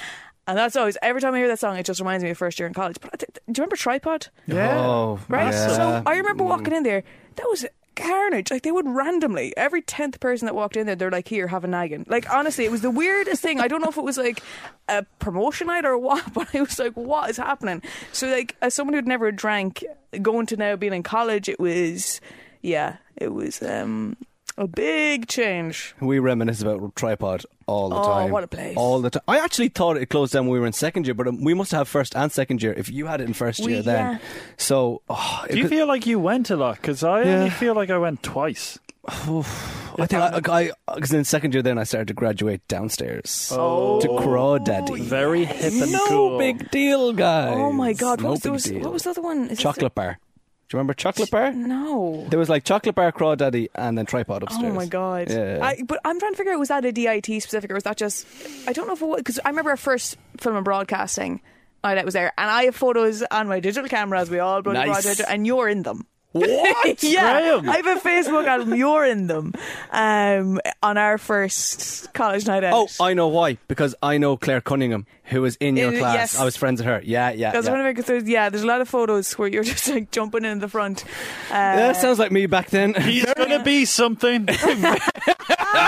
And 0.47 0.57
that's 0.57 0.77
always, 0.77 0.97
every 1.03 1.21
time 1.21 1.35
I 1.35 1.39
hear 1.41 1.49
that 1.49 1.59
song, 1.59 1.77
it 1.77 1.85
just 1.85 2.01
reminds 2.01 2.25
me 2.25 2.31
of 2.31 2.39
first 2.39 2.59
year 2.59 2.67
in 2.67 2.73
college. 2.73 2.97
But 2.99 3.11
I 3.13 3.17
think, 3.19 3.35
do 3.35 3.41
you 3.49 3.55
remember 3.59 3.77
Tripod? 3.77 4.29
Yeah. 4.47 4.79
Oh, 4.79 5.21
Right? 5.29 5.53
yeah. 5.53 5.69
So 5.69 6.03
I 6.07 6.17
remember 6.17 6.43
walking 6.45 6.73
in 6.73 6.85
there, 6.85 7.03
that 7.35 7.45
was 7.51 7.67
carnage. 7.97 8.51
Like 8.51 8.63
they 8.63 8.73
would 8.73 8.89
randomly, 8.89 9.55
every 9.59 9.83
10th 9.83 10.21
person 10.21 10.47
that 10.47 10.55
walked 10.55 10.79
in 10.79 10.87
there, 10.87 10.97
they're 10.97 11.11
like, 11.11 11.29
here, 11.29 11.49
have 11.49 11.65
a 11.65 11.67
nagging. 11.67 12.07
Like 12.09 12.31
honestly, 12.33 12.65
it 12.65 12.71
was 12.71 12.81
the 12.81 12.91
weirdest 12.91 13.43
thing. 13.43 13.61
I 13.61 13.69
don't 13.69 13.83
know 13.83 13.89
if 13.91 13.99
it 13.99 14.05
was 14.05 14.17
like 14.17 14.43
a 14.89 15.03
promotion 15.19 15.67
night 15.67 15.85
or 15.85 15.99
what, 15.99 16.25
but 16.33 16.49
I 16.55 16.63
was 16.63 16.79
like, 16.79 16.95
what 16.95 17.29
is 17.29 17.37
happening? 17.37 17.83
So 18.13 18.27
like, 18.29 18.57
as 18.63 18.73
someone 18.73 18.95
who'd 18.95 19.07
never 19.07 19.31
drank, 19.33 19.85
going 20.23 20.47
to 20.47 20.57
now 20.57 20.77
being 20.77 20.95
in 20.95 21.03
college, 21.03 21.51
it 21.51 21.61
was, 21.61 22.23
yeah, 22.63 22.97
it 23.17 23.35
was 23.35 23.63
um, 23.63 24.17
a 24.59 24.67
big 24.67 25.27
change. 25.29 25.95
We 26.01 26.19
reminisce 26.19 26.63
about 26.63 26.95
Tripod 26.97 27.45
all 27.67 27.89
the 27.91 27.97
Oh, 27.97 28.03
time. 28.05 28.31
what 28.31 28.45
a 28.45 28.47
place. 28.47 28.77
All 28.77 29.01
the 29.01 29.11
time. 29.11 29.23
I 29.29 29.39
actually 29.39 29.69
thought 29.69 29.97
it 29.97 30.07
closed 30.07 30.33
down 30.33 30.47
when 30.47 30.53
we 30.55 30.61
were 30.61 30.67
in 30.67 30.73
second 30.73 31.07
year, 31.07 31.15
but 31.15 31.27
um, 31.29 31.43
we 31.45 31.53
must 31.55 31.73
have 31.73 31.89
first 31.89 32.15
and 32.17 32.31
second 32.33 32.63
year 32.63 32.73
if 32.73 32.91
you 32.91 33.07
had 33.07 33.21
it 33.21 33.25
in 33.27 33.35
first 33.35 33.61
We- 33.65 33.73
year 33.73 33.83
then. 33.83 34.13
yeah. 34.13 34.19
So, 34.57 35.03
oh, 35.11 35.45
Do 35.51 35.57
you 35.57 35.65
could- 35.65 35.71
feel 35.71 35.87
like 35.87 36.07
you 36.07 36.19
went 36.19 36.49
a 36.51 36.57
lot? 36.57 36.77
Because 36.77 37.03
I 37.05 37.23
Yeah. 37.23 37.37
only 37.39 37.51
feel 37.51 37.75
like 37.75 37.91
I 37.91 37.99
went 37.99 38.23
twice. 38.23 38.79
I 39.09 40.07
think 40.07 40.49
I, 40.49 40.73
because 40.95 41.13
in 41.13 41.25
second 41.25 41.55
year 41.55 41.63
then 41.63 41.79
I 41.79 41.85
started 41.85 42.09
to 42.09 42.15
graduate 42.15 42.67
downstairs 42.67 43.53
Oh. 43.55 44.01
to 44.01 44.09
Crawdaddy. 44.09 45.01
Very 45.03 45.45
hip 45.45 45.73
and 45.81 45.93
no 45.93 46.07
cool. 46.09 46.39
big 46.39 46.71
deal, 46.73 47.13
guys. 47.13 47.55
Oh 47.57 47.73
my 47.73 47.93
god, 47.93 48.21
no 48.21 48.31
what 48.31 48.31
was, 48.33 48.39
big 48.41 48.43
there 48.45 48.53
was, 48.53 48.65
deal. 48.65 48.81
what 48.81 48.93
was 48.93 49.03
the 49.05 49.11
other 49.11 49.23
one? 49.23 49.45
Is 49.49 49.59
it 49.59 49.63
Chocolate 49.63 49.95
bar. 49.95 50.19
Do 50.69 50.77
you 50.77 50.79
remember 50.79 50.95
Chocolate 50.95 51.31
Bar? 51.31 51.53
No. 51.53 52.27
There 52.29 52.41
was 52.41 52.49
like 52.49 52.65
Chocolate 52.65 52.97
Bar, 52.97 53.13
Crawdaddy, 53.13 53.69
and 53.77 53.97
then 53.97 54.05
Tripod 54.05 54.43
oh 54.43 54.47
upstairs. 54.47 54.73
Oh 54.73 54.75
my 54.75 54.87
god! 54.87 55.31
Yeah. 55.31 55.61
I, 55.63 55.83
but 55.87 56.01
I'm 56.05 56.19
trying 56.19 56.33
to 56.33 56.37
figure 56.37 56.53
out 56.53 56.59
was 56.59 56.69
that 56.69 56.85
a 56.85 56.91
DIT 56.91 57.27
specific 57.41 57.71
or 57.71 57.75
was 57.75 57.85
that 57.85 57.97
just? 57.97 58.27
I 58.67 58.73
don't 58.73 58.89
know 58.89 58.95
if 58.95 59.01
it 59.03 59.07
was 59.07 59.19
because 59.19 59.39
I 59.45 59.51
remember 59.51 59.71
our 59.71 59.77
first 59.77 60.17
film 60.39 60.57
and 60.57 60.65
broadcasting 60.65 61.41
night 61.85 61.95
that 61.95 62.05
was 62.05 62.15
there, 62.15 62.33
and 62.37 62.51
I 62.51 62.65
have 62.65 62.75
photos 62.75 63.23
on 63.31 63.47
my 63.47 63.61
digital 63.61 63.89
camera 63.89 64.19
as 64.21 64.29
we 64.29 64.41
all 64.41 64.61
bloody 64.61 64.91
Nice. 64.91 65.21
and 65.21 65.47
you're 65.47 65.69
in 65.69 65.83
them. 65.85 66.05
What? 66.41 67.03
yeah, 67.03 67.41
Graham. 67.61 67.69
I 67.69 67.77
have 67.77 67.87
a 67.87 68.01
Facebook 68.01 68.47
album. 68.47 68.75
You're 68.77 69.05
in 69.05 69.27
them 69.27 69.53
um, 69.91 70.61
on 70.83 70.97
our 70.99 71.19
first 71.19 72.13
college 72.15 72.47
night 72.47 72.65
out. 72.65 72.75
Oh, 72.75 73.05
I 73.05 73.15
know 73.15 73.29
why. 73.29 73.59
Because 73.69 73.95
I 74.03 74.19
know 74.19 74.37
Claire 74.37 74.61
Cunningham, 74.61 75.07
who 75.25 75.43
was 75.43 75.57
in 75.57 75.77
your 75.77 75.95
Uh, 75.95 75.99
class. 75.99 76.15
yes. 76.35 76.39
I 76.41 76.45
was 76.45 76.57
friends 76.57 76.81
with 76.81 76.87
her. 76.87 77.01
Yeah, 77.05 77.31
yeah. 77.31 77.51
Because 77.51 77.67
yeah. 77.67 77.93
there's, 77.93 78.29
yeah, 78.29 78.49
there's 78.51 78.63
a 78.63 78.67
lot 78.67 78.81
of 78.81 78.89
photos 78.89 79.33
where 79.39 79.49
you're 79.49 79.65
just 79.75 79.89
like 79.89 80.11
jumping 80.11 80.45
in 80.45 80.59
the 80.61 80.69
front. 80.69 81.05
Uh, 81.51 81.55
Yeah, 81.55 81.77
that 81.77 81.97
sounds 81.97 82.19
like 82.19 82.33
me 82.33 82.47
back 82.47 82.71
then. 82.71 82.95
He's 82.95 83.25
gonna 83.35 83.63
be 83.63 83.85
something. 83.85 84.47
He's 84.49 84.63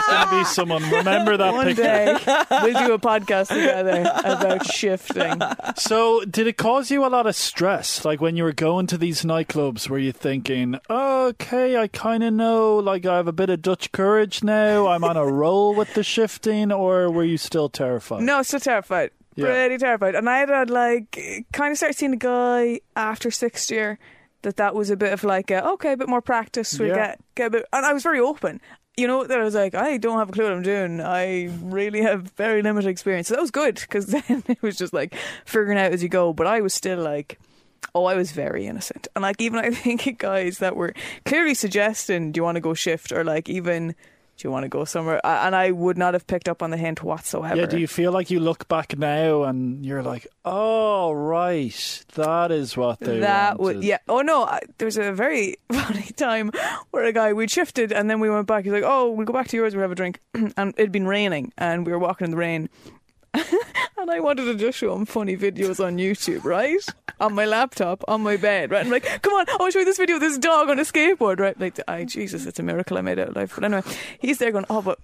gonna 0.07 0.39
be 0.39 0.45
someone. 0.45 0.83
Remember 0.91 1.37
that 1.37 1.53
one 1.55 1.67
picture. 1.67 1.83
day 1.83 2.17
we'll 2.63 2.87
do 2.87 2.93
a 2.95 2.99
podcast 2.99 3.49
together 3.49 4.03
about 4.25 4.67
shifting. 4.67 5.41
So, 5.77 6.25
did 6.25 6.47
it 6.47 6.57
cause 6.57 6.91
you 6.91 7.05
a 7.05 7.09
lot 7.09 7.27
of 7.27 7.35
stress? 7.37 8.05
Like 8.05 8.21
when 8.21 8.37
you 8.37 8.45
were 8.45 8.53
going 8.53 8.87
to 8.89 8.99
these 8.99 9.23
nightclubs, 9.23 9.89
where 9.89 9.99
you 9.99 10.13
thinking, 10.43 10.79
okay, 10.89 11.77
I 11.77 11.89
kind 11.89 12.23
of 12.23 12.33
know, 12.33 12.77
like 12.77 13.05
I 13.07 13.17
have 13.17 13.29
a 13.29 13.33
bit 13.33 13.51
of 13.51 13.63
Dutch 13.63 13.93
courage 13.93 14.43
now, 14.43 14.87
I'm 14.89 15.05
on 15.05 15.17
a 15.17 15.27
roll 15.43 15.75
with 15.75 15.95
the 15.95 16.03
shifting, 16.03 16.71
or 16.73 17.11
were 17.11 17.25
you 17.25 17.39
still 17.39 17.69
terrified? 17.69 18.23
No, 18.23 18.43
still 18.43 18.61
terrified. 18.61 19.11
Yeah. 19.35 19.47
Pretty 19.47 19.79
terrified. 19.79 20.15
And 20.15 20.29
I 20.29 20.39
had 20.39 20.51
uh, 20.51 20.65
like 20.69 21.47
kind 21.53 21.71
of 21.73 21.77
started 21.79 21.97
seeing 21.97 22.13
a 22.13 22.17
guy 22.17 22.81
after 22.97 23.31
sixth 23.31 23.71
year 23.71 23.99
that 24.43 24.57
that 24.57 24.75
was 24.75 24.91
a 24.91 24.97
bit 24.97 25.13
of 25.13 25.23
like 25.25 25.51
a, 25.51 25.65
okay, 25.75 25.93
a 25.93 25.97
bit 25.97 26.09
more 26.09 26.21
practice. 26.23 26.79
We 26.79 26.89
Yeah. 26.89 26.95
get 26.95 27.21
get 27.37 27.47
a 27.47 27.51
bit, 27.51 27.67
and 27.73 27.87
I 27.87 27.93
was 27.93 28.03
very 28.03 28.21
open. 28.21 28.61
You 28.97 29.07
know, 29.07 29.25
that 29.25 29.39
I 29.41 29.45
was 29.45 29.55
like, 29.55 29.77
I 29.77 29.97
don't 29.97 30.19
have 30.19 30.29
a 30.29 30.33
clue 30.33 30.43
what 30.45 30.53
I'm 30.55 30.63
doing. 30.63 31.01
I 31.01 31.51
really 31.63 32.03
have 32.03 32.33
very 32.33 32.63
limited 32.63 32.89
experience. 32.89 33.29
So 33.29 33.35
that 33.35 33.41
was 33.41 33.53
good 33.53 33.77
because 33.77 34.07
then 34.29 34.43
it 34.49 34.61
was 34.61 34.77
just 34.77 34.93
like 34.93 35.15
figuring 35.45 35.79
out 35.79 35.93
as 35.93 36.03
you 36.03 36.09
go. 36.09 36.33
But 36.33 36.49
I 36.49 36.61
was 36.61 36.75
still 36.75 36.99
like, 36.99 37.39
oh, 37.95 38.05
I 38.05 38.15
was 38.15 38.33
very 38.33 38.67
innocent. 38.67 39.09
And 39.15 39.23
like, 39.23 39.41
even 39.41 39.59
I 39.59 39.71
think 39.73 40.19
guys 40.19 40.59
that 40.59 40.77
were 40.77 40.95
clearly 41.25 41.55
suggesting, 41.55 42.33
do 42.33 42.39
you 42.39 42.45
want 42.45 42.57
to 42.57 42.61
go 42.61 42.75
shift 42.75 43.13
or 43.13 43.25
like 43.25 43.49
even, 43.49 43.89
do 43.89 44.47
you 44.47 44.51
want 44.51 44.65
to 44.65 44.69
go 44.69 44.85
somewhere? 44.85 45.21
And 45.25 45.57
I 45.57 45.71
would 45.73 45.99
not 45.99 46.15
have 46.15 46.27
picked 46.27 46.49
up 46.49 46.63
on 46.63 46.71
the 46.71 46.77
hint 46.77 47.03
whatsoever. 47.03 47.57
Yeah, 47.57 47.67
do 47.67 47.79
you 47.79 47.89
feel 47.89 48.13
like 48.13 48.31
you 48.31 48.39
look 48.41 48.69
back 48.69 48.97
now 48.97 49.43
and 49.45 49.85
you're 49.85 50.03
like, 50.03 50.27
oh, 50.45 51.13
right, 51.13 52.05
that 52.15 52.53
is 52.53 52.77
what 52.77 53.01
they 53.01 53.21
that 53.21 53.59
wanted. 53.59 53.77
would 53.77 53.85
yeah 53.85 53.99
oh 54.09 54.21
no 54.21 54.45
I, 54.45 54.61
there 54.79 54.87
was 54.87 54.97
a 54.97 55.13
very 55.13 55.57
funny 55.73 56.11
time 56.17 56.51
where 56.91 57.05
a 57.05 57.13
guy 57.13 57.33
we'd 57.33 57.51
shifted 57.51 57.93
and 57.93 58.11
then 58.11 58.21
we 58.21 58.29
went 58.31 58.47
back 58.47 58.65
he's 58.65 58.73
like 58.73 58.83
oh 58.85 59.11
we'll 59.11 59.27
go 59.27 59.33
back 59.33 59.49
to 59.49 59.57
yours 59.57 59.75
we'll 59.75 59.83
have 59.83 59.93
a 59.93 59.95
drink 59.95 60.21
and 60.57 60.75
it'd 60.77 60.93
been 60.93 61.07
raining 61.07 61.53
and 61.59 61.87
we 61.87 61.93
were 61.93 61.99
walking 61.99 62.25
in 62.25 62.31
the 62.31 62.37
rain 62.37 62.69
and 64.09 64.17
I 64.17 64.21
wanted 64.21 64.47
to 64.47 64.55
just 64.55 64.79
show 64.79 64.95
him 64.95 65.05
funny 65.05 65.37
videos 65.37 65.85
on 65.85 65.99
YouTube 65.99 66.45
right 66.45 66.81
on 67.21 67.35
my 67.35 67.45
laptop 67.45 68.03
on 68.09 68.23
my 68.23 68.39
bed 68.39 68.71
right 68.71 68.85
I'm 68.85 68.91
like 68.91 69.05
come 69.23 69.35
on 69.35 69.45
I'll 69.61 69.71
show 69.71 69.81
you 69.81 69.85
this 69.85 69.99
video 69.99 70.17
of 70.17 70.23
this 70.23 70.39
dog 70.39 70.71
on 70.71 70.79
a 70.79 70.83
skateboard 70.83 71.41
right 71.41 71.59
like 71.61 71.79
I 71.87 72.05
Jesus 72.05 72.47
it's 72.47 72.59
a 72.59 72.63
miracle 72.63 72.97
I 72.97 73.03
made 73.03 73.19
it 73.19 73.29
out 73.29 73.37
alive 73.37 73.53
but 73.55 73.65
anyway 73.65 73.83
he's 74.19 74.39
there 74.39 74.51
going 74.51 74.65
oh 74.71 74.81
but 74.81 74.99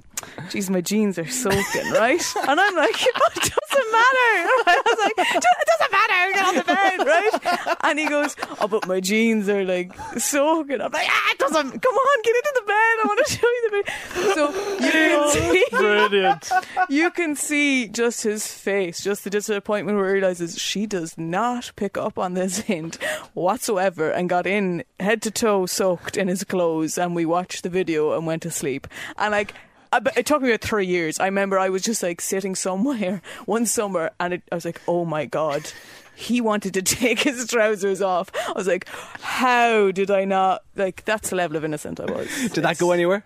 Jesus 0.49 0.71
my 0.71 0.81
jeans 0.81 1.19
are 1.19 1.29
soaking 1.29 1.91
right 1.93 2.25
and 2.49 2.59
I'm 2.59 2.77
like 2.77 2.97
what 3.19 3.35
does 3.35 3.51
doesn't 3.75 3.93
matter. 3.93 4.33
I 4.67 4.83
was 4.87 4.99
like, 5.05 5.35
it 5.35 5.43
doesn't 5.67 5.93
matter. 5.93 6.33
Get 6.33 6.47
on 6.47 6.55
the 6.55 6.65
bed, 6.65 7.07
right? 7.07 7.77
And 7.85 7.99
he 7.99 8.07
goes, 8.07 8.37
oh, 8.61 8.69
but 8.69 8.87
my 8.87 9.01
jeans 9.01 9.49
are 9.49 9.65
like 9.65 9.93
soaking. 10.19 10.81
I'm 10.81 10.93
like, 10.93 11.07
ah, 11.09 11.31
it 11.33 11.39
doesn't. 11.39 11.83
Come 11.83 11.95
on, 11.95 12.23
get 12.23 12.37
into 12.37 12.53
the 12.55 12.67
bed. 12.67 12.75
I 12.75 13.03
want 13.07 13.27
to 13.27 13.33
show 13.33 13.47
you 13.47 13.71
the 13.71 13.83
bed. 13.83 14.35
So 14.35 14.45
you 14.75 14.91
can 14.91 15.31
see, 15.31 15.65
Brilliant. 15.71 16.51
you 16.89 17.11
can 17.11 17.37
see 17.37 17.89
just 17.89 18.23
his 18.23 18.47
face, 18.47 18.94
just 19.03 19.25
the 19.25 19.31
disappointment 19.31 19.97
where 19.99 20.09
he 20.09 20.13
realizes 20.15 20.59
she 20.59 20.87
does 20.87 21.17
not 21.17 21.73
pick 21.77 21.97
up 21.97 22.19
on 22.19 22.35
this 22.35 22.59
hint 22.71 23.03
whatsoever, 23.35 24.11
and 24.11 24.29
got 24.29 24.47
in 24.47 24.85
head 25.01 25.23
to 25.23 25.31
toe 25.31 25.67
soaked 25.67 26.17
in 26.17 26.29
his 26.29 26.45
clothes. 26.45 26.99
And 26.99 27.15
we 27.15 27.25
watched 27.25 27.63
the 27.63 27.69
video 27.71 28.17
and 28.17 28.27
went 28.27 28.43
to 28.43 28.51
sleep. 28.51 28.87
And 29.17 29.33
like. 29.33 29.55
I 29.93 30.01
It 30.17 30.27
took 30.27 30.43
me 30.43 30.49
about 30.49 30.61
three 30.61 30.87
years. 30.87 31.21
I 31.21 31.27
remember 31.27 31.57
I 31.57 31.69
was 31.69 31.83
just 31.83 32.03
like 32.03 32.21
sitting 32.21 32.57
somewhere 32.57 33.23
one 33.47 33.65
summer 33.65 34.11
and 34.19 34.35
it, 34.35 34.43
I 34.51 34.57
was 34.57 34.65
like, 34.65 34.81
oh 34.89 35.05
my 35.05 35.25
God, 35.25 35.71
he 36.17 36.41
wanted 36.41 36.75
to 36.75 36.83
take 36.97 37.21
his 37.21 37.47
trousers 37.47 38.03
off. 38.03 38.31
I 38.49 38.53
was 38.53 38.67
like, 38.67 38.89
how 39.21 39.93
did 39.93 40.11
I 40.11 40.25
not? 40.25 40.63
Like, 40.75 41.05
that's 41.05 41.31
the 41.31 41.37
level 41.37 41.57
of 41.57 41.65
innocent 41.65 42.01
I 42.01 42.07
was. 42.07 42.29
Did 42.53 42.65
that 42.65 42.79
go 42.79 42.91
anywhere? 42.91 43.25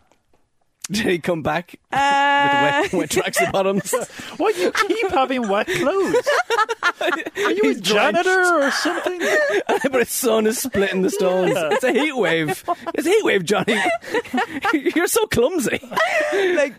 Did 0.91 1.07
he 1.07 1.19
come 1.19 1.43
back 1.43 1.79
Uh, 1.93 2.81
with 2.93 2.93
wet, 2.93 2.93
wet 2.95 3.11
tracksuit 3.11 3.53
bottoms? 3.53 3.93
Why 4.39 4.53
do 4.53 4.61
you 4.61 4.73
keep 4.73 5.11
having 5.11 5.47
wet 5.49 5.67
clothes? 5.67 6.29
Are 7.45 7.53
you 7.53 7.71
a 7.71 7.75
janitor 7.75 8.63
or 8.63 8.71
something? 8.71 9.21
but 9.69 9.93
his 9.95 10.09
sun 10.11 10.47
is 10.47 10.59
splitting 10.59 11.03
the 11.03 11.11
stones. 11.11 11.53
It's 11.55 11.85
a 11.85 11.93
heat 11.93 12.17
wave. 12.17 12.65
It's 12.95 13.07
a 13.07 13.11
heat 13.11 13.25
wave, 13.25 13.45
Johnny. 13.45 13.79
You're 14.73 15.07
so 15.09 15.27
clumsy. 15.27 15.79
like, 16.33 16.75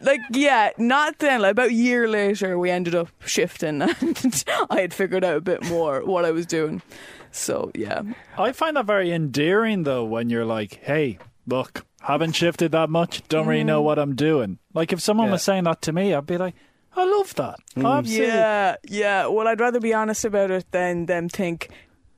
like, 0.00 0.20
yeah, 0.32 0.70
not 0.78 1.18
then. 1.20 1.40
Like 1.42 1.52
about 1.52 1.68
a 1.68 1.72
year 1.74 2.08
later, 2.08 2.58
we 2.58 2.68
ended 2.70 2.94
up 2.96 3.08
shifting, 3.24 3.80
and 3.82 4.44
I 4.70 4.80
had 4.80 4.92
figured 4.92 5.24
out 5.24 5.36
a 5.36 5.40
bit 5.40 5.64
more 5.64 6.04
what 6.04 6.24
I 6.24 6.32
was 6.32 6.46
doing. 6.46 6.82
So 7.30 7.70
yeah, 7.74 8.02
I 8.36 8.52
find 8.52 8.76
that 8.76 8.86
very 8.86 9.12
endearing, 9.12 9.84
though, 9.84 10.04
when 10.04 10.28
you're 10.30 10.44
like, 10.44 10.80
hey, 10.82 11.18
look, 11.46 11.84
haven't 12.02 12.32
shifted 12.32 12.72
that 12.72 12.90
much, 12.90 13.26
don't 13.28 13.46
really 13.46 13.64
know 13.64 13.80
mm. 13.80 13.84
what 13.84 13.98
I'm 13.98 14.14
doing. 14.14 14.58
Like, 14.74 14.92
if 14.92 15.00
someone 15.00 15.26
Yeah. 15.26 15.32
was 15.32 15.42
saying 15.42 15.64
that 15.64 15.82
to 15.82 15.92
me, 15.92 16.14
I'd 16.14 16.26
be 16.26 16.38
like, 16.38 16.54
I 16.94 17.04
love 17.04 17.34
that. 17.36 17.58
Mm. 17.76 17.98
Absolutely. 17.98 18.26
yeah, 18.26 18.76
yeah. 18.84 19.26
Well, 19.26 19.48
I'd 19.48 19.60
rather 19.60 19.80
be 19.80 19.94
honest 19.94 20.24
about 20.24 20.50
it 20.50 20.66
than 20.72 21.06
them 21.06 21.28
think 21.28 21.70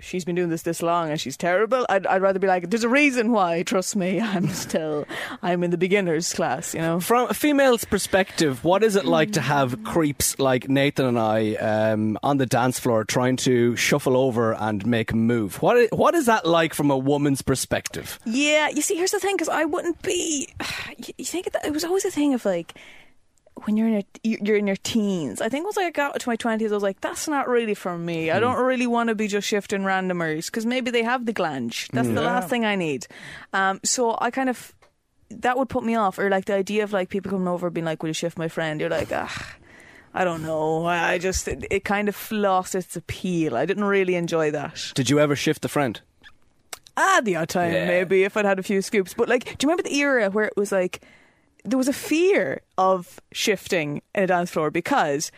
she's 0.05 0.25
been 0.25 0.35
doing 0.35 0.51
this 0.51 0.63
this 0.63 0.83
long 0.83 1.11
and 1.11 1.21
she's 1.21 1.37
terrible. 1.37 1.87
I'd, 1.89 2.07
I'd 2.07 2.23
rather 2.23 2.39
be 2.39 2.47
like, 2.47 2.71
there's 2.71 2.85
a 2.85 2.89
reason 2.89 3.33
why. 3.33 3.63
Trust 3.63 3.97
me, 3.97 4.21
I'm 4.35 4.49
still, 4.49 5.07
I'm 5.43 5.65
in 5.65 5.71
the 5.71 5.79
beginners 5.79 6.33
class. 6.33 6.75
You 6.75 6.81
know. 6.81 7.01
From 7.01 7.31
a 7.31 7.35
female's 7.35 7.85
perspective, 7.85 8.65
what 8.65 8.83
is 8.83 8.97
it 8.97 9.05
like 9.05 9.33
to 9.33 9.41
have 9.41 9.83
creeps 9.85 10.39
like 10.39 10.69
Nathan 10.69 11.07
and 11.07 11.19
I 11.19 11.55
um, 11.55 12.19
on 12.23 12.39
the 12.39 12.47
dance 12.47 12.79
floor 12.79 13.05
trying 13.05 13.37
to 13.39 13.77
shuffle 13.77 14.17
over 14.17 14.55
and 14.55 14.87
make 14.87 15.13
a 15.13 15.17
move? 15.17 15.61
What 15.63 15.93
What 15.93 16.15
is 16.15 16.27
that 16.27 16.47
like 16.47 16.75
from 16.75 16.91
a 16.91 16.99
woman's 16.99 17.43
perspective? 17.43 18.19
Yeah, 18.25 18.69
you 18.69 18.83
see, 18.83 18.97
here's 18.97 19.13
the 19.13 19.21
thing, 19.21 19.37
because 19.37 19.49
I 19.49 19.65
wouldn't 19.65 20.03
be. 20.03 20.49
You 20.97 21.13
you 21.19 21.25
think 21.25 21.49
it 21.49 21.73
was 21.73 21.83
always 21.85 22.05
a 22.05 22.11
thing 22.11 22.35
of 22.35 22.45
like 22.45 22.75
when 23.65 23.77
you're 23.77 23.87
in 23.87 23.93
your 23.95 24.39
you're 24.43 24.57
in 24.57 24.67
your 24.67 24.77
teens. 24.77 25.41
I 25.41 25.49
think 25.49 25.65
once 25.65 25.79
I 25.79 25.91
got 25.91 26.19
to 26.21 26.29
my 26.29 26.37
twenties, 26.37 26.73
I 26.73 26.75
was 26.75 26.83
like, 26.83 27.01
that's 27.01 27.29
not 27.29 27.49
really 27.49 27.75
for 27.75 27.97
me. 27.97 28.31
I 28.31 28.41
don't 28.41 28.63
really 28.65 28.87
want 28.87 29.09
to 29.09 29.15
be 29.15 29.29
just 29.29 29.47
shifting 29.47 29.83
randomers 29.83 30.47
because 30.47 30.67
maybe 30.67 30.91
they 30.91 31.03
have 31.03 31.25
the 31.27 31.33
glange. 31.33 31.89
That's 31.93 32.09
the 32.09 32.21
last 32.23 32.49
thing 32.51 32.65
I 32.65 32.75
need. 32.77 33.07
Um, 33.53 33.81
so 33.85 34.17
I 34.21 34.31
kind 34.31 34.49
of 34.51 34.75
that 35.31 35.57
would 35.57 35.69
put 35.69 35.85
me 35.85 35.95
off, 35.95 36.19
or 36.19 36.29
like 36.29 36.45
the 36.47 36.55
idea 36.55 36.85
of 36.85 36.93
like 36.93 37.09
people 37.09 37.31
coming 37.31 37.49
over 37.49 37.71
being 37.71 37.85
like, 37.85 38.03
"Will 38.03 38.11
you 38.11 38.15
shift 38.15 38.37
my 38.39 38.49
friend?" 38.49 38.81
You're 38.81 38.91
like, 38.91 39.11
ah. 39.13 39.57
I 40.17 40.23
don't 40.23 40.45
know. 40.45 40.85
I 40.85 41.15
I 41.15 41.19
just 41.19 41.49
it, 41.49 41.67
it 41.73 41.85
kind 41.85 42.09
of 42.09 42.31
lost 42.31 42.77
its 42.77 42.95
appeal. 42.95 43.57
I 43.57 43.67
didn't 43.67 43.85
really 43.85 44.15
enjoy 44.15 44.53
that. 44.53 44.93
Did 44.95 45.11
you 45.11 45.19
ever 45.19 45.35
shift 45.35 45.63
the 45.63 45.69
friend? 45.69 46.01
Ah, 46.97 47.21
the 47.25 47.35
odd 47.35 47.49
time, 47.49 47.73
Yeah. 47.73 47.87
maybe, 47.89 48.23
if 48.23 48.37
I'd 48.37 48.45
had 48.45 48.61
a 48.61 48.63
few 48.63 48.81
scoops. 48.81 49.15
But, 49.15 49.29
like, 49.29 49.43
do 49.45 49.51
you 49.51 49.57
remember 49.69 49.83
the 49.83 49.97
era 49.97 50.31
where 50.31 50.45
it 50.45 50.57
was 50.57 50.71
like, 50.71 51.03
there 51.65 51.79
was 51.79 51.89
a 51.89 51.93
fear 51.93 52.61
of 52.79 53.21
shifting 53.33 54.03
in 54.15 54.25
a 54.25 54.27
dance 54.27 54.51
floor 54.51 54.71
because 54.71 55.33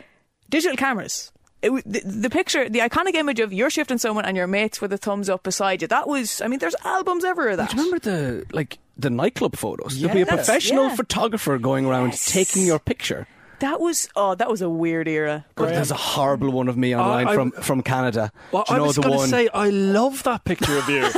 digital 0.51 0.77
cameras. 0.77 1.33
It, 1.62 1.71
the, 1.87 2.01
the 2.05 2.31
picture, 2.31 2.69
the 2.69 2.81
iconic 2.81 3.15
image 3.15 3.41
of 3.41 3.53
you're 3.53 3.71
shifting 3.71 3.99
someone 3.99 4.25
and 4.25 4.37
your 4.37 4.47
mates 4.47 4.81
with 4.81 4.93
a 4.93 4.99
thumbs 4.99 5.29
up 5.29 5.43
beside 5.43 5.83
you. 5.83 5.89
That 5.89 6.07
was, 6.07 6.41
I 6.43 6.49
mean, 6.49 6.59
there's 6.59 6.77
albums 6.85 7.25
ever 7.25 7.49
of 7.49 7.57
that. 7.57 7.71
Do 7.71 7.77
you 7.77 7.83
remember 7.85 7.99
the 7.99 8.47
like 8.53 8.79
the 8.97 9.11
nightclub 9.11 9.57
photos? 9.57 9.99
There'd 9.99 10.12
be 10.12 10.21
a 10.21 10.27
professional 10.27 10.89
yeah. 10.89 10.97
photographer 10.97 11.59
going 11.59 11.87
around 11.87 12.09
Yes. 12.11 12.31
taking 12.31 12.67
your 12.67 12.79
picture. 12.79 13.27
That 13.61 13.81
was, 13.81 14.09
oh, 14.16 14.35
that 14.35 14.51
was 14.51 14.61
a 14.62 14.69
weird 14.69 15.09
era. 15.09 15.45
But 15.55 15.71
there's 15.71 15.90
a 15.90 15.95
horrible 15.95 16.51
one 16.53 16.69
of 16.69 16.77
me 16.77 16.95
online 16.95 17.29
I- 17.29 17.35
from, 17.35 17.51
from 17.53 17.83
Canada. 17.83 18.31
Well, 18.53 18.64
Do 18.66 18.75
you 18.75 18.77
I 18.77 18.79
know 18.81 18.87
was 18.87 18.97
the 18.97 19.03
going 19.03 19.12
to 19.14 19.19
one? 19.19 19.29
say, 19.29 19.49
I 19.49 19.71
love 19.71 20.23
that 20.25 20.45
picture 20.45 20.77
of 20.77 20.88
you. 20.88 21.03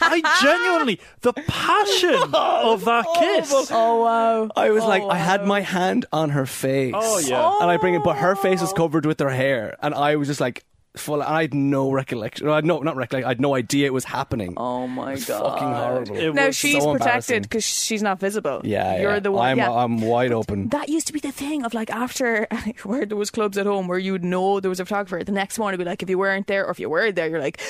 I 0.00 0.22
genuinely, 0.42 1.00
the 1.22 1.32
passion 1.32 2.34
of 2.34 2.84
that 2.84 3.04
oh, 3.08 3.16
kiss. 3.18 3.70
Oh, 3.72 4.02
wow. 4.02 4.50
I 4.56 4.70
was 4.70 4.84
Oh, 4.84 4.88
like, 4.88 5.02
I 5.02 5.16
had 5.16 5.46
my 5.46 5.60
hand 5.60 6.06
on 6.12 6.30
her 6.30 6.46
face. 6.46 6.94
Oh, 6.96 7.18
yeah. 7.18 7.56
And 7.60 7.70
I 7.70 7.76
bring 7.76 7.94
it, 7.94 8.02
but 8.04 8.16
her 8.16 8.36
face 8.36 8.60
was 8.60 8.72
oh. 8.72 8.76
covered 8.76 9.06
with 9.06 9.18
her 9.20 9.30
hair, 9.30 9.76
and 9.82 9.94
I 9.94 10.16
was 10.16 10.28
just 10.28 10.40
like, 10.40 10.64
full. 10.96 11.22
I 11.22 11.42
had 11.42 11.54
no 11.54 11.90
recollection. 11.90 12.48
I 12.48 12.56
had 12.56 12.64
no, 12.64 12.80
not 12.80 12.96
recollection. 12.96 13.26
I 13.26 13.30
had 13.30 13.40
no 13.40 13.54
idea 13.54 13.86
it 13.86 13.92
was 13.92 14.04
happening. 14.04 14.54
Oh, 14.56 14.86
my 14.86 15.10
it 15.10 15.14
was 15.14 15.24
God. 15.26 15.42
fucking 15.44 15.68
horrible. 15.68 16.16
It 16.16 16.34
Now 16.34 16.46
was 16.46 16.56
she's 16.56 16.82
so 16.82 16.92
protected 16.92 17.42
because 17.42 17.64
she's 17.64 18.02
not 18.02 18.18
visible. 18.20 18.60
yeah, 18.64 19.00
You're 19.00 19.12
yeah. 19.14 19.18
the 19.20 19.32
one. 19.32 19.46
I'm, 19.48 19.58
yeah. 19.58 19.70
I'm 19.72 20.00
wide 20.00 20.32
open. 20.32 20.68
That 20.68 20.88
used 20.88 21.06
to 21.08 21.12
be 21.12 21.20
the 21.20 21.32
thing 21.32 21.64
of 21.64 21.74
like 21.74 21.90
after 21.90 22.46
where 22.82 23.06
there 23.06 23.16
was 23.16 23.30
clubs 23.30 23.56
at 23.58 23.66
home 23.66 23.88
where 23.88 23.98
you 23.98 24.12
would 24.12 24.24
know 24.24 24.60
there 24.60 24.68
was 24.68 24.80
a 24.80 24.84
photographer. 24.84 25.22
The 25.24 25.32
next 25.32 25.58
morning, 25.58 25.74
it'd 25.74 25.84
be 25.84 25.90
like 25.90 26.02
if 26.02 26.10
you 26.10 26.18
weren't 26.18 26.46
there 26.46 26.66
or 26.66 26.70
if 26.70 26.80
you 26.80 26.88
were 26.90 27.12
there, 27.12 27.28
you're 27.28 27.40
like, 27.40 27.60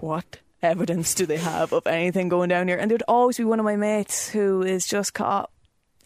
what 0.00 0.38
evidence 0.62 1.14
do 1.14 1.26
they 1.26 1.38
have 1.38 1.72
of 1.72 1.86
anything 1.86 2.28
going 2.28 2.48
down 2.48 2.68
here? 2.68 2.76
And 2.78 2.90
there'd 2.90 3.02
always 3.08 3.36
be 3.36 3.44
one 3.44 3.58
of 3.58 3.64
my 3.64 3.76
mates 3.76 4.28
who 4.28 4.62
is 4.62 4.86
just 4.86 5.14
caught 5.14 5.50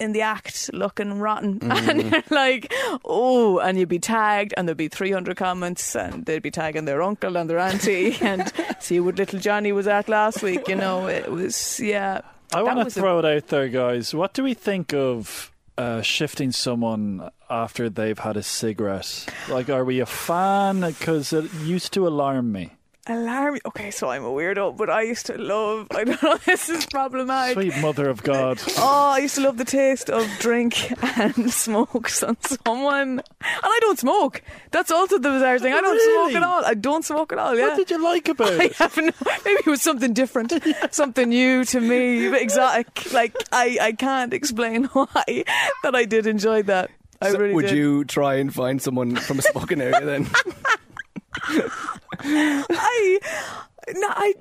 in 0.01 0.13
the 0.13 0.21
act 0.23 0.71
looking 0.73 1.19
rotten 1.21 1.59
and 1.71 2.11
you're 2.11 2.23
like 2.31 2.73
oh 3.05 3.59
and 3.61 3.79
you'd 3.79 3.89
be 3.89 3.99
tagged 3.99 4.53
and 4.57 4.67
there'd 4.67 4.77
be 4.77 4.89
300 4.89 5.37
comments 5.37 5.95
and 5.95 6.27
they'd 6.27 6.43
be 6.43 6.51
tagging 6.51 6.85
their 6.85 7.03
uncle 7.03 7.37
and 7.37 7.49
their 7.49 7.59
auntie 7.59 8.17
and 8.21 8.53
see 8.81 8.99
what 9.01 9.17
little 9.17 9.39
johnny 9.39 9.71
was 9.73 9.87
at 9.87 10.09
last 10.09 10.43
week 10.43 10.67
you 10.69 10.75
know 10.75 11.07
it 11.07 11.31
was 11.31 11.79
yeah 11.81 12.21
I 12.53 12.63
want 12.63 12.79
to 12.79 12.85
was 12.85 12.97
a- 12.97 13.01
throw 13.01 13.19
it 13.19 13.25
out 13.25 13.49
there, 13.49 13.69
guys. 13.69 14.15
What 14.15 14.33
do 14.33 14.45
we 14.45 14.55
think 14.55 14.95
of 14.95 15.51
uh, 15.77 16.03
shifting 16.03 16.53
someone 16.53 17.31
after 17.51 17.91
they've 17.91 18.19
had 18.19 18.37
a 18.37 18.45
cigarette? 18.45 19.27
Like, 19.49 19.69
are 19.69 19.85
we 19.85 19.99
a 19.99 20.07
fan? 20.07 20.83
Because 20.83 21.33
it 21.33 21.53
used 21.65 21.93
to 21.95 22.07
alarm 22.07 22.53
me. 22.53 22.71
Alarm. 23.07 23.59
Okay, 23.67 23.90
so 23.90 24.09
I'm 24.09 24.25
a 24.25 24.31
weirdo, 24.31 24.77
but 24.79 24.88
I 24.88 25.03
used 25.03 25.27
to 25.27 25.37
love. 25.37 25.88
I 25.95 26.05
don't 26.05 26.23
know. 26.23 26.38
This 26.47 26.71
is 26.71 26.87
problematic. 26.87 27.55
Sweet 27.55 27.77
mother 27.83 28.09
of 28.09 28.23
God. 28.23 28.62
Oh, 28.79 29.12
I 29.14 29.19
used 29.19 29.35
to 29.35 29.43
love 29.43 29.59
the 29.59 29.64
taste 29.67 30.09
of 30.09 30.27
drink 30.38 30.90
and 31.19 31.53
smokes 31.64 32.23
on 32.23 32.38
someone. 32.40 33.19
And 33.19 33.23
I 33.62 33.79
don't 33.83 33.99
smoke. 33.99 34.40
That's 34.71 34.90
also 34.90 35.19
the 35.19 35.29
bizarre 35.29 35.59
thing. 35.59 35.75
I 35.75 35.83
don't 35.83 35.93
Really? 35.97 36.33
smoke 36.33 36.43
at 36.43 36.49
all. 36.49 36.64
I 36.64 36.73
don't 36.75 37.05
smoke 37.05 37.33
at 37.33 37.38
all. 37.38 37.55
Yeah. 37.55 37.69
What 37.69 37.77
did 37.77 37.90
you 37.90 38.03
like 38.03 38.29
about 38.35 38.53
I 38.53 38.64
it? 38.64 38.77
have 38.77 38.97
no, 38.97 39.11
maybe 39.45 39.61
it 39.61 39.67
was 39.67 39.83
something 39.83 40.14
different, 40.14 40.53
something 40.90 41.29
new 41.29 41.64
to 41.67 41.81
me, 41.81 42.31
but 42.31 42.40
exotic. 42.40 43.12
Like 43.12 43.35
I, 43.53 43.77
I 43.83 43.93
can't 43.93 44.33
explain 44.33 44.85
why 44.85 45.45
that 45.83 45.95
I 45.95 46.07
did 46.07 46.27
enjoy 46.27 46.62
that. 46.62 46.90
I 47.21 47.33
So 47.33 47.38
really 47.38 47.55
would 47.55 47.67
did. 47.67 47.77
you 47.77 48.05
try 48.07 48.37
and 48.37 48.53
find 48.55 48.81
someone 48.81 49.17
from 49.17 49.40
a 49.40 49.43
smoking 49.43 49.81
area 49.83 50.01
then? 50.05 50.27
I 52.25 53.19
no, 53.93 54.07
I 54.09 54.35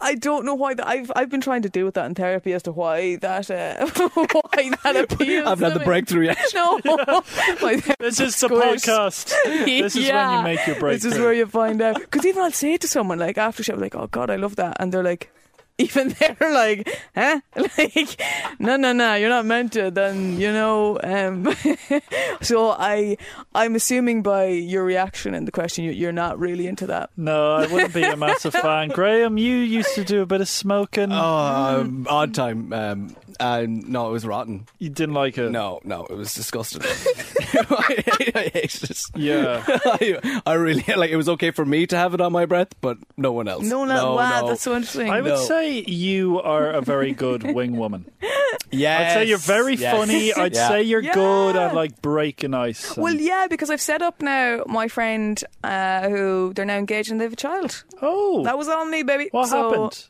I 0.00 0.14
don't 0.14 0.46
know 0.46 0.54
why 0.54 0.74
that. 0.74 0.86
I've 0.86 1.12
I've 1.14 1.28
been 1.28 1.40
trying 1.42 1.62
to 1.62 1.68
deal 1.68 1.84
with 1.84 1.94
that 1.94 2.06
in 2.06 2.14
therapy 2.14 2.52
as 2.54 2.62
to 2.64 2.72
why 2.72 3.16
that 3.16 3.50
uh, 3.50 3.86
why 4.14 4.70
that 4.82 4.96
appeals. 5.12 5.46
I've 5.46 5.60
had 5.60 5.74
the 5.74 5.80
me. 5.80 5.84
breakthrough 5.84 6.26
yet. 6.26 6.38
No, 6.54 6.78
This 7.98 8.20
is 8.20 8.40
the 8.40 8.48
podcast. 8.48 9.32
This 9.44 9.96
is 9.96 10.10
when 10.10 10.30
you 10.38 10.42
make 10.42 10.66
your 10.66 10.78
breakthrough. 10.80 11.10
This 11.10 11.16
is 11.16 11.18
where 11.18 11.32
you 11.34 11.46
find 11.46 11.82
out. 11.82 12.00
Because 12.00 12.24
even 12.24 12.42
I'll 12.42 12.50
say 12.52 12.74
it 12.74 12.80
to 12.82 12.88
someone 12.88 13.18
like 13.18 13.36
after 13.38 13.62
show, 13.62 13.74
like, 13.76 13.94
"Oh 13.94 14.06
God, 14.06 14.30
I 14.30 14.36
love 14.36 14.56
that," 14.56 14.76
and 14.80 14.92
they're 14.92 15.02
like. 15.04 15.30
Even 15.82 16.08
they're 16.18 16.52
like, 16.52 16.88
huh? 17.14 17.40
Like, 17.78 18.20
no, 18.58 18.76
no, 18.76 18.92
no, 18.92 19.14
you're 19.14 19.28
not 19.28 19.44
meant 19.46 19.72
to. 19.74 19.90
Then 19.90 20.38
you 20.38 20.52
know. 20.52 20.98
Um, 21.02 21.54
so 22.42 22.70
I, 22.70 23.16
I'm 23.54 23.74
assuming 23.74 24.22
by 24.22 24.46
your 24.46 24.84
reaction 24.84 25.34
and 25.34 25.46
the 25.46 25.52
question, 25.52 25.84
you- 25.84 25.92
you're 25.92 26.12
not 26.12 26.38
really 26.38 26.66
into 26.66 26.86
that. 26.86 27.10
No, 27.16 27.54
I 27.54 27.66
wouldn't 27.66 27.94
be 27.94 28.02
a 28.02 28.16
massive 28.16 28.52
fan. 28.54 28.88
Graham, 28.88 29.38
you 29.38 29.56
used 29.56 29.94
to 29.94 30.04
do 30.04 30.22
a 30.22 30.26
bit 30.26 30.40
of 30.40 30.48
smoking. 30.48 31.12
Oh, 31.12 31.78
um, 31.80 32.06
odd 32.08 32.34
time. 32.34 32.72
Um, 32.72 33.16
And 33.40 33.88
no, 33.88 34.08
it 34.08 34.12
was 34.12 34.26
rotten. 34.26 34.66
You 34.78 34.88
didn't 34.90 35.14
like 35.14 35.38
it? 35.38 35.50
No, 35.50 35.80
no, 35.84 36.04
it 36.06 36.16
was 36.16 36.34
disgusting. 36.34 36.82
I, 37.54 38.02
I 38.34 38.50
hated 38.52 38.90
it. 38.90 39.02
Yeah. 39.14 39.64
I, 39.66 40.40
I 40.46 40.52
really 40.54 40.84
like. 40.96 41.10
It 41.10 41.16
was 41.16 41.28
okay 41.30 41.50
for 41.50 41.64
me 41.64 41.86
to 41.86 41.96
have 41.96 42.14
it 42.14 42.20
on 42.20 42.32
my 42.32 42.46
breath, 42.46 42.68
but 42.80 42.98
no 43.16 43.32
one 43.32 43.48
else. 43.48 43.64
No, 43.64 43.84
no, 43.84 44.14
wow, 44.14 44.46
that's 44.46 44.62
so 44.62 44.74
interesting. 44.74 45.10
I 45.10 45.20
would 45.20 45.28
No. 45.30 45.36
say 45.36 45.84
you 45.86 46.40
are 46.40 46.70
a 46.70 46.80
very 46.80 47.12
good 47.12 47.42
wing 47.54 47.76
woman. 47.76 48.10
Yes, 48.70 49.10
I'd 49.10 49.14
say 49.14 49.24
you're 49.26 49.38
very 49.38 49.74
yes. 49.74 49.96
funny. 49.96 50.32
I'd 50.36 50.54
Yeah. 50.54 50.68
say 50.68 50.82
you're 50.82 51.02
good 51.02 51.56
at 51.56 51.74
like 51.74 52.00
breaking 52.02 52.54
ice. 52.54 52.94
and- 52.96 53.02
well, 53.02 53.14
yeah, 53.14 53.46
because 53.48 53.70
I've 53.70 53.80
set 53.80 54.02
up 54.02 54.22
now 54.22 54.62
my 54.66 54.88
friend 54.88 55.42
uh, 55.64 56.08
who 56.08 56.52
they're 56.54 56.64
now 56.64 56.76
engaged 56.78 57.10
and 57.10 57.20
they 57.20 57.24
have 57.24 57.32
a 57.34 57.36
child. 57.36 57.84
oh, 58.00 58.44
That 58.44 58.56
was 58.58 58.68
on 58.68 58.90
me, 58.90 59.02
baby. 59.02 59.28
what 59.32 59.48
So, 59.48 59.70
happened? 59.70 60.08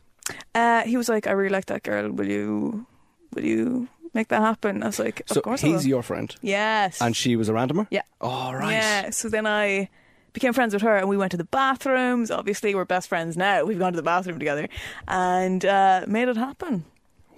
Uh, 0.55 0.83
he 0.83 0.95
was 0.95 1.09
like, 1.09 1.27
"I 1.27 1.31
really 1.31 1.49
like 1.49 1.65
that 1.65 1.83
girl. 1.83 2.09
Will 2.09 2.29
you, 2.29 2.85
will 3.35 3.43
you 3.45 3.87
make 4.13 4.27
that 4.29 4.41
happen?" 4.41 4.83
I 4.83 4.87
was 4.87 4.99
like, 4.99 5.21
"Of 5.21 5.29
So 5.35 5.41
course 5.41 5.61
he's 5.61 5.83
will." 5.83 5.89
your 5.89 6.03
friend, 6.03 6.35
Yes. 6.41 7.01
and 7.01 7.15
she 7.15 7.35
was 7.35 7.49
a 7.49 7.53
randomer. 7.53 7.87
Yeah. 7.91 8.03
Oh 8.21 8.53
right. 8.53 8.71
Yeah. 8.73 9.09
So 9.11 9.29
then 9.29 9.45
I 9.47 9.89
became 10.33 10.53
friends 10.53 10.73
with 10.73 10.81
her, 10.83 10.97
and 10.97 11.07
we 11.09 11.17
went 11.17 11.31
to 11.31 11.37
the 11.37 11.43
bathrooms. 11.45 12.31
Obviously, 12.31 12.73
we're 12.75 12.85
best 12.85 13.07
friends 13.07 13.37
now. 13.37 13.63
We've 13.65 13.77
gone 13.79 13.93
to 13.93 13.97
the 13.97 14.03
bathroom 14.03 14.39
together, 14.39 14.67
and 15.07 15.63
uh, 15.65 16.05
made 16.07 16.27
it 16.27 16.37
happen. 16.37 16.85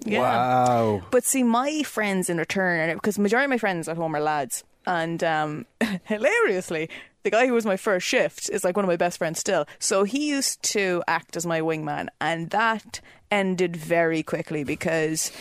Yeah. 0.05 0.19
Wow. 0.21 1.01
But 1.11 1.23
see, 1.23 1.43
my 1.43 1.81
friends 1.83 2.29
in 2.29 2.37
return, 2.37 2.93
because 2.95 3.17
majority 3.17 3.45
of 3.45 3.49
my 3.49 3.57
friends 3.57 3.87
at 3.89 3.97
home 3.97 4.15
are 4.15 4.21
lads, 4.21 4.63
and 4.85 5.23
um, 5.23 5.65
hilariously, 6.03 6.89
the 7.23 7.31
guy 7.31 7.47
who 7.47 7.53
was 7.53 7.65
my 7.65 7.77
first 7.77 8.05
shift 8.05 8.49
is 8.49 8.63
like 8.63 8.75
one 8.75 8.85
of 8.85 8.89
my 8.89 8.97
best 8.97 9.17
friends 9.17 9.39
still. 9.39 9.65
So 9.79 10.03
he 10.03 10.29
used 10.29 10.61
to 10.73 11.03
act 11.07 11.35
as 11.35 11.45
my 11.45 11.59
wingman, 11.61 12.07
and 12.21 12.49
that 12.51 13.01
ended 13.31 13.75
very 13.75 14.21
quickly 14.23 14.63
because 14.63 15.31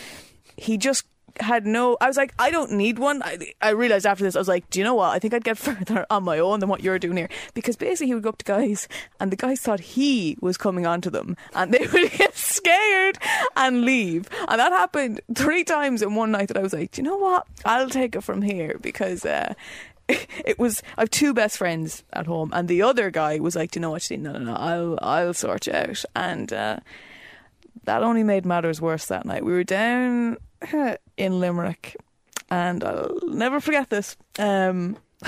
he 0.57 0.77
just 0.77 1.05
had 1.39 1.65
no. 1.65 1.97
I 1.99 2.07
was 2.07 2.17
like, 2.17 2.33
I 2.39 2.49
don't 2.51 2.73
need 2.73 2.99
one. 2.99 3.21
I, 3.23 3.53
I 3.61 3.71
realized 3.71 4.05
after 4.05 4.23
this, 4.23 4.35
I 4.35 4.39
was 4.39 4.47
like, 4.47 4.69
do 4.69 4.79
you 4.79 4.85
know 4.85 4.95
what? 4.95 5.09
I 5.09 5.19
think 5.19 5.33
I'd 5.33 5.43
get 5.43 5.57
further 5.67 6.05
on 6.09 6.23
my 6.23 6.39
own 6.39 6.59
than 6.59 6.69
what 6.69 6.83
you're 6.83 6.99
doing 6.99 7.17
here. 7.17 7.29
Because 7.53 7.75
basically, 7.75 8.07
he 8.07 8.13
would 8.13 8.23
go 8.23 8.29
up 8.29 8.37
to 8.39 8.45
guys, 8.45 8.87
and 9.19 9.31
the 9.31 9.35
guys 9.35 9.59
thought 9.59 9.79
he 9.79 10.37
was 10.41 10.57
coming 10.57 10.85
on 10.85 11.01
to 11.01 11.09
them, 11.09 11.35
and 11.53 11.73
they 11.73 11.85
would 11.93 12.11
get 12.11 12.35
scared 12.35 13.17
and 13.55 13.81
leave. 13.83 14.29
And 14.47 14.59
that 14.59 14.71
happened 14.71 15.21
three 15.33 15.63
times 15.63 16.01
in 16.01 16.15
one 16.15 16.31
night. 16.31 16.47
That 16.47 16.57
I 16.57 16.61
was 16.61 16.73
like, 16.73 16.91
do 16.91 17.01
you 17.01 17.07
know 17.07 17.17
what? 17.17 17.47
I'll 17.63 17.89
take 17.89 18.15
it 18.15 18.21
from 18.21 18.41
here 18.41 18.77
because. 18.81 19.25
Uh, 19.25 19.53
it 20.07 20.59
was 20.59 20.83
I 20.97 21.01
have 21.01 21.09
two 21.09 21.33
best 21.33 21.57
friends 21.57 22.03
at 22.13 22.27
home, 22.27 22.51
and 22.53 22.67
the 22.67 22.83
other 22.83 23.09
guy 23.09 23.39
was 23.39 23.55
like, 23.55 23.71
"Do 23.71 23.79
you 23.79 23.81
know 23.81 23.89
what, 23.89 24.03
Steve? 24.03 24.19
No, 24.19 24.33
no, 24.33 24.37
no. 24.37 24.53
I'll 24.53 24.99
I'll 25.01 25.33
sort 25.33 25.65
you 25.65 25.73
out." 25.73 26.05
And 26.15 26.53
uh, 26.53 26.77
that 27.85 28.03
only 28.03 28.21
made 28.21 28.45
matters 28.45 28.79
worse 28.79 29.07
that 29.07 29.25
night. 29.25 29.43
We 29.43 29.53
were 29.53 29.63
down 29.63 30.37
in 31.17 31.39
Limerick, 31.39 31.95
and 32.49 32.83
I'll 32.83 33.19
never 33.27 33.59
forget 33.59 33.89
this. 33.89 34.15
Um, 34.39 34.97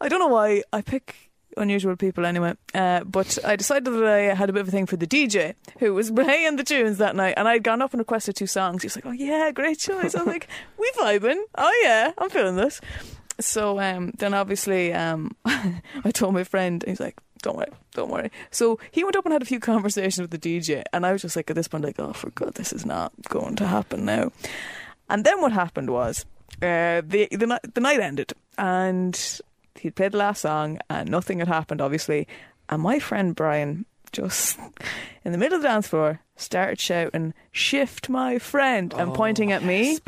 I 0.00 0.08
don't 0.08 0.18
know 0.18 0.28
why 0.28 0.62
I 0.72 0.82
pick 0.82 1.30
unusual 1.56 1.96
people 1.96 2.24
anyway, 2.24 2.54
uh, 2.74 3.04
but 3.04 3.38
I 3.44 3.56
decided 3.56 3.92
that 3.92 4.04
I 4.04 4.34
had 4.34 4.48
a 4.48 4.52
bit 4.52 4.60
of 4.60 4.68
a 4.68 4.70
thing 4.70 4.86
for 4.86 4.96
the 4.96 5.06
DJ 5.06 5.54
who 5.78 5.94
was 5.94 6.10
playing 6.12 6.56
the 6.56 6.64
tunes 6.64 6.98
that 6.98 7.16
night, 7.16 7.34
and 7.36 7.48
I'd 7.48 7.62
gone 7.62 7.82
up 7.82 7.92
and 7.92 8.00
requested 8.00 8.36
two 8.36 8.46
songs. 8.46 8.82
He 8.82 8.86
was 8.86 8.96
like, 8.96 9.06
"Oh 9.06 9.12
yeah, 9.12 9.50
great 9.50 9.78
choice." 9.78 10.14
I 10.14 10.18
was 10.18 10.26
like, 10.26 10.48
"We 10.78 10.90
vibing? 10.98 11.40
Oh 11.56 11.80
yeah, 11.82 12.12
I'm 12.18 12.30
feeling 12.30 12.56
this." 12.56 12.80
So 13.40 13.78
um, 13.78 14.12
then 14.18 14.34
obviously 14.34 14.92
um, 14.92 15.36
I 15.46 16.10
told 16.12 16.34
my 16.34 16.42
friend, 16.42 16.82
he's 16.86 16.98
like, 16.98 17.16
don't 17.42 17.56
worry, 17.56 17.70
don't 17.94 18.10
worry. 18.10 18.30
So 18.50 18.78
he 18.90 19.04
went 19.04 19.16
up 19.16 19.24
and 19.24 19.32
had 19.32 19.42
a 19.42 19.46
few 19.46 19.60
conversations 19.60 20.20
with 20.20 20.30
the 20.30 20.38
DJ, 20.38 20.82
and 20.92 21.06
I 21.06 21.12
was 21.12 21.22
just 21.22 21.36
like, 21.36 21.50
at 21.50 21.56
this 21.56 21.68
point, 21.68 21.84
like, 21.84 21.98
oh, 21.98 22.12
for 22.12 22.30
God, 22.30 22.54
this 22.54 22.72
is 22.72 22.84
not 22.84 23.12
going 23.28 23.56
to 23.56 23.66
happen 23.66 24.04
now. 24.04 24.32
And 25.08 25.24
then 25.24 25.40
what 25.40 25.52
happened 25.52 25.90
was 25.90 26.26
uh, 26.62 27.02
the, 27.04 27.28
the, 27.30 27.60
the 27.74 27.80
night 27.80 28.00
ended, 28.00 28.32
and 28.56 29.40
he'd 29.76 29.96
played 29.96 30.12
the 30.12 30.18
last 30.18 30.42
song, 30.42 30.78
and 30.90 31.10
nothing 31.10 31.38
had 31.38 31.48
happened, 31.48 31.80
obviously. 31.80 32.26
And 32.68 32.82
my 32.82 32.98
friend 32.98 33.34
Brian 33.34 33.86
just 34.12 34.58
in 35.24 35.32
the 35.32 35.38
middle 35.38 35.56
of 35.56 35.62
the 35.62 35.68
dance 35.68 35.88
floor 35.88 36.20
started 36.36 36.80
shouting, 36.80 37.34
Shift 37.52 38.08
my 38.08 38.38
friend, 38.38 38.94
and 38.96 39.12
pointing 39.14 39.52
at 39.52 39.62
me. 39.62 39.98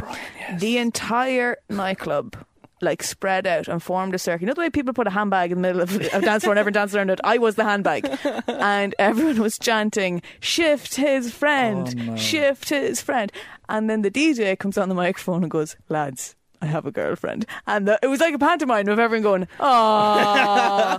The 0.58 0.78
entire 0.78 1.56
nightclub 1.68 2.36
like 2.82 3.02
spread 3.02 3.46
out 3.46 3.68
and 3.68 3.82
formed 3.82 4.14
a 4.14 4.18
circle. 4.18 4.42
You 4.42 4.46
know 4.48 4.54
the 4.54 4.60
way 4.62 4.70
people 4.70 4.92
put 4.92 5.06
a 5.06 5.10
handbag 5.10 5.52
in 5.52 5.58
the 5.58 5.62
middle 5.62 5.82
of 5.82 5.94
a 5.94 6.20
dance 6.20 6.44
floor 6.44 6.52
and 6.52 6.58
everyone 6.58 6.72
danced 6.72 6.94
around 6.94 7.10
it? 7.10 7.20
I 7.24 7.38
was 7.38 7.56
the 7.56 7.64
handbag. 7.64 8.06
and 8.46 8.94
everyone 8.98 9.40
was 9.40 9.58
chanting, 9.58 10.22
Shift 10.40 10.96
his 10.96 11.32
friend, 11.32 11.94
Oh, 11.98 12.02
no. 12.02 12.16
shift 12.16 12.68
his 12.70 13.00
friend. 13.00 13.32
And 13.68 13.88
then 13.88 14.02
the 14.02 14.10
DJ 14.10 14.58
comes 14.58 14.78
on 14.78 14.88
the 14.88 14.94
microphone 14.94 15.42
and 15.42 15.50
goes, 15.50 15.76
Lads, 15.88 16.34
I 16.62 16.66
have 16.66 16.84
a 16.86 16.90
girlfriend. 16.90 17.46
And 17.66 17.88
the, 17.88 17.98
it 18.02 18.08
was 18.08 18.20
like 18.20 18.34
a 18.34 18.38
pantomime 18.38 18.88
of 18.88 18.98
everyone 18.98 19.22
going, 19.22 19.48
Oh, 19.58 20.98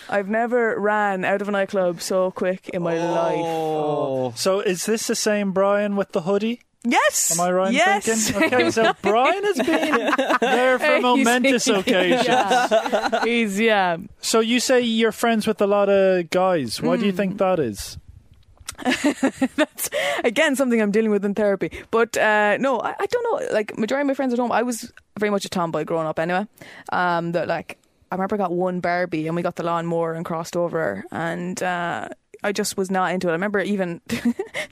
I've 0.08 0.28
never 0.28 0.78
ran 0.78 1.24
out 1.24 1.42
of 1.42 1.48
a 1.48 1.52
nightclub 1.52 2.00
so 2.00 2.30
quick 2.30 2.68
in 2.70 2.82
my 2.82 2.98
oh. 2.98 3.12
life. 3.12 3.44
Oh. 3.44 4.32
So 4.36 4.60
is 4.60 4.86
this 4.86 5.06
the 5.06 5.14
same 5.16 5.52
Brian 5.52 5.96
with 5.96 6.12
the 6.12 6.22
hoodie? 6.22 6.60
Yes. 6.84 7.38
Am 7.38 7.46
I 7.46 7.50
right 7.50 7.72
yes. 7.72 8.04
thinking? 8.04 8.52
Okay, 8.58 8.70
so 8.70 8.92
Brian 9.00 9.42
has 9.42 9.56
been 9.56 10.38
there 10.40 10.78
for 10.78 11.00
momentous 11.00 11.66
occasions. 11.66 12.26
Yeah. 12.26 13.20
He's, 13.24 13.58
yeah. 13.58 13.96
So 14.20 14.40
you 14.40 14.60
say 14.60 14.82
you're 14.82 15.12
friends 15.12 15.46
with 15.46 15.60
a 15.62 15.66
lot 15.66 15.88
of 15.88 16.28
guys. 16.30 16.82
Why 16.82 16.96
do 16.96 17.06
you 17.06 17.12
think 17.12 17.38
that 17.38 17.58
is? 17.58 17.98
That's 18.82 19.88
again 20.24 20.56
something 20.56 20.82
I'm 20.82 20.90
dealing 20.90 21.10
with 21.10 21.24
in 21.24 21.34
therapy. 21.34 21.70
But 21.90 22.16
uh, 22.16 22.58
no, 22.58 22.80
I, 22.80 22.94
I 22.98 23.06
don't 23.06 23.22
know. 23.22 23.54
Like 23.54 23.78
majority 23.78 24.02
of 24.02 24.08
my 24.08 24.14
friends 24.14 24.32
at 24.32 24.38
home, 24.38 24.52
I 24.52 24.62
was 24.62 24.92
very 25.18 25.30
much 25.30 25.44
a 25.44 25.48
tomboy 25.48 25.84
growing 25.84 26.06
up. 26.06 26.18
Anyway, 26.18 26.46
um, 26.92 27.32
that 27.32 27.48
like 27.48 27.78
I 28.10 28.16
remember 28.16 28.34
I 28.34 28.38
got 28.38 28.52
one 28.52 28.80
Barbie 28.80 29.26
and 29.26 29.36
we 29.36 29.42
got 29.42 29.56
the 29.56 29.62
lawnmower 29.62 30.12
and 30.12 30.24
crossed 30.24 30.56
over, 30.56 31.04
and 31.12 31.62
uh, 31.62 32.08
I 32.44 32.52
just 32.52 32.76
was 32.76 32.90
not 32.90 33.12
into 33.12 33.28
it. 33.28 33.30
I 33.30 33.34
remember 33.34 33.60
even 33.60 34.02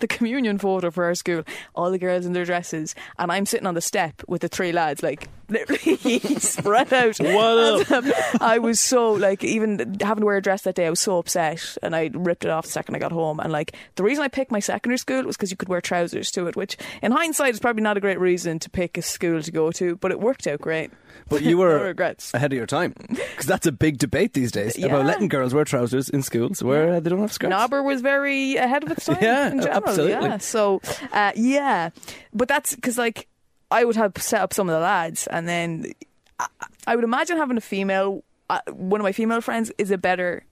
the 0.00 0.06
communion 0.06 0.58
photo 0.58 0.90
for 0.90 1.04
our 1.04 1.14
school, 1.14 1.42
all 1.74 1.90
the 1.90 1.98
girls 1.98 2.26
in 2.26 2.34
their 2.34 2.44
dresses, 2.44 2.94
and 3.18 3.32
I'm 3.32 3.46
sitting 3.46 3.66
on 3.66 3.74
the 3.74 3.80
step 3.80 4.22
with 4.28 4.42
the 4.42 4.48
three 4.48 4.72
lads, 4.72 5.02
like 5.02 5.28
literally 5.52 6.18
spread 6.38 6.92
out. 6.92 7.18
What 7.18 7.92
up? 7.92 8.06
I 8.40 8.58
was 8.58 8.80
so 8.80 9.12
like 9.12 9.44
even 9.44 9.98
having 10.00 10.22
to 10.22 10.26
wear 10.26 10.36
a 10.36 10.42
dress 10.42 10.62
that 10.62 10.74
day. 10.74 10.86
I 10.86 10.90
was 10.90 11.00
so 11.00 11.18
upset, 11.18 11.76
and 11.82 11.94
I 11.94 12.10
ripped 12.12 12.44
it 12.44 12.50
off 12.50 12.64
the 12.66 12.72
second 12.72 12.94
I 12.94 12.98
got 12.98 13.12
home. 13.12 13.40
And 13.40 13.52
like 13.52 13.76
the 13.96 14.02
reason 14.02 14.24
I 14.24 14.28
picked 14.28 14.50
my 14.50 14.60
secondary 14.60 14.98
school 14.98 15.22
was 15.24 15.36
because 15.36 15.50
you 15.50 15.56
could 15.56 15.68
wear 15.68 15.80
trousers 15.80 16.30
to 16.32 16.46
it, 16.48 16.56
which 16.56 16.76
in 17.02 17.12
hindsight 17.12 17.54
is 17.54 17.60
probably 17.60 17.82
not 17.82 17.96
a 17.96 18.00
great 18.00 18.18
reason 18.20 18.58
to 18.60 18.70
pick 18.70 18.96
a 18.98 19.02
school 19.02 19.42
to 19.42 19.50
go 19.52 19.70
to, 19.72 19.96
but 19.96 20.10
it 20.10 20.20
worked 20.20 20.46
out 20.46 20.60
great. 20.60 20.90
But 21.28 21.42
you 21.42 21.52
No 21.52 21.62
were 21.62 21.84
regrets. 21.84 22.32
ahead 22.34 22.52
of 22.52 22.56
your 22.56 22.66
time 22.66 22.94
because 23.08 23.46
that's 23.46 23.66
a 23.66 23.72
big 23.72 23.98
debate 23.98 24.32
these 24.34 24.50
days 24.50 24.78
Yeah. 24.78 24.86
about 24.86 25.06
letting 25.06 25.28
girls 25.28 25.52
wear 25.54 25.64
trousers 25.64 26.08
in 26.08 26.22
schools 26.22 26.62
where 26.62 26.94
uh, 26.94 27.00
they 27.00 27.10
don't 27.10 27.20
have 27.20 27.32
skirts. 27.32 27.50
Nobber 27.50 27.82
was 27.82 28.00
very 28.00 28.56
ahead 28.56 28.82
of 28.84 28.90
its 28.92 29.04
time. 29.06 29.18
Yeah, 29.20 29.52
absolutely. 29.70 30.12
Yeah. 30.12 30.38
So, 30.38 30.80
uh, 31.12 31.32
yeah, 31.36 31.90
but 32.32 32.48
that's 32.48 32.74
because 32.74 32.98
like 32.98 33.28
I 33.72 33.84
would 33.84 33.96
have 33.96 34.12
set 34.18 34.40
up 34.40 34.52
some 34.52 34.68
of 34.68 34.74
the 34.74 34.80
lads, 34.80 35.26
and 35.26 35.48
then 35.48 35.92
I, 36.38 36.46
I 36.86 36.94
would 36.94 37.04
imagine 37.04 37.38
having 37.38 37.56
a 37.56 37.62
female, 37.62 38.22
uh, 38.50 38.60
one 38.70 39.00
of 39.00 39.04
my 39.04 39.12
female 39.12 39.40
friends, 39.40 39.72
is 39.78 39.90
a 39.90 39.98
better 39.98 40.44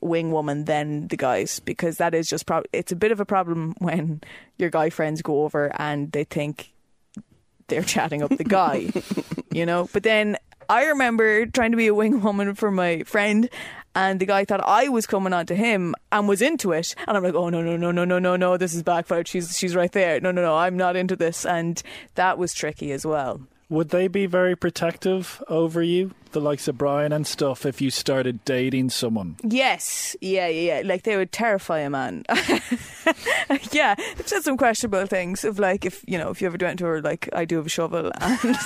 wing 0.00 0.30
woman 0.30 0.64
than 0.64 1.08
the 1.08 1.16
guys 1.16 1.58
because 1.60 1.96
that 1.96 2.14
is 2.14 2.28
just 2.28 2.46
prob- 2.46 2.66
it's 2.72 2.92
a 2.92 2.96
bit 2.96 3.10
of 3.10 3.18
a 3.18 3.24
problem 3.24 3.74
when 3.78 4.20
your 4.56 4.70
guy 4.70 4.90
friends 4.90 5.22
go 5.22 5.42
over 5.42 5.72
and 5.80 6.12
they 6.12 6.24
think 6.24 6.72
they're 7.66 7.82
chatting 7.82 8.22
up 8.22 8.30
the 8.30 8.44
guy, 8.44 8.90
you 9.50 9.66
know. 9.66 9.88
But 9.92 10.02
then 10.02 10.36
I 10.68 10.86
remember 10.86 11.46
trying 11.46 11.72
to 11.72 11.76
be 11.76 11.88
a 11.88 11.94
wing 11.94 12.22
woman 12.22 12.54
for 12.54 12.70
my 12.70 13.02
friend, 13.02 13.50
and 13.98 14.20
the 14.20 14.26
guy 14.26 14.44
thought 14.44 14.60
I 14.64 14.88
was 14.88 15.06
coming 15.06 15.32
on 15.32 15.46
to 15.46 15.56
him 15.56 15.94
and 16.12 16.28
was 16.28 16.40
into 16.40 16.70
it. 16.70 16.94
And 17.08 17.16
I'm 17.16 17.24
like, 17.24 17.34
oh 17.34 17.48
no 17.48 17.62
no 17.62 17.76
no 17.76 17.90
no 17.90 18.04
no 18.04 18.20
no 18.20 18.36
no, 18.36 18.56
this 18.56 18.72
is 18.72 18.84
backfired. 18.84 19.26
She's 19.26 19.58
she's 19.58 19.74
right 19.74 19.90
there. 19.90 20.20
No 20.20 20.30
no 20.30 20.40
no, 20.40 20.56
I'm 20.56 20.76
not 20.76 20.94
into 20.94 21.16
this, 21.16 21.44
and 21.44 21.82
that 22.14 22.38
was 22.38 22.54
tricky 22.54 22.92
as 22.92 23.04
well. 23.04 23.40
Would 23.70 23.90
they 23.90 24.06
be 24.06 24.26
very 24.26 24.56
protective 24.56 25.42
over 25.48 25.82
you, 25.82 26.12
the 26.32 26.40
likes 26.40 26.68
of 26.68 26.76
Brian 26.78 27.12
and 27.12 27.26
stuff, 27.26 27.64
if 27.66 27.80
you 27.80 27.90
started 27.90 28.44
dating 28.44 28.90
someone? 28.90 29.36
Yes, 29.42 30.16
yeah, 30.20 30.46
yeah, 30.48 30.76
yeah. 30.78 30.82
Like 30.86 31.02
they 31.04 31.16
would 31.16 31.32
terrify 31.32 31.80
a 31.80 31.90
man. 31.90 32.24
yeah, 33.72 33.94
they've 34.16 34.26
said 34.28 34.42
some 34.42 34.56
questionable 34.56 35.06
things 35.06 35.44
of 35.44 35.58
like 35.58 35.84
if 35.84 36.04
you 36.06 36.18
know 36.18 36.30
if 36.30 36.40
you 36.40 36.46
ever 36.46 36.58
went 36.60 36.78
to 36.80 36.84
her 36.86 37.00
like 37.02 37.28
I 37.32 37.44
do 37.44 37.56
have 37.56 37.66
a 37.66 37.70
shovel 37.70 38.10
and 38.20 38.38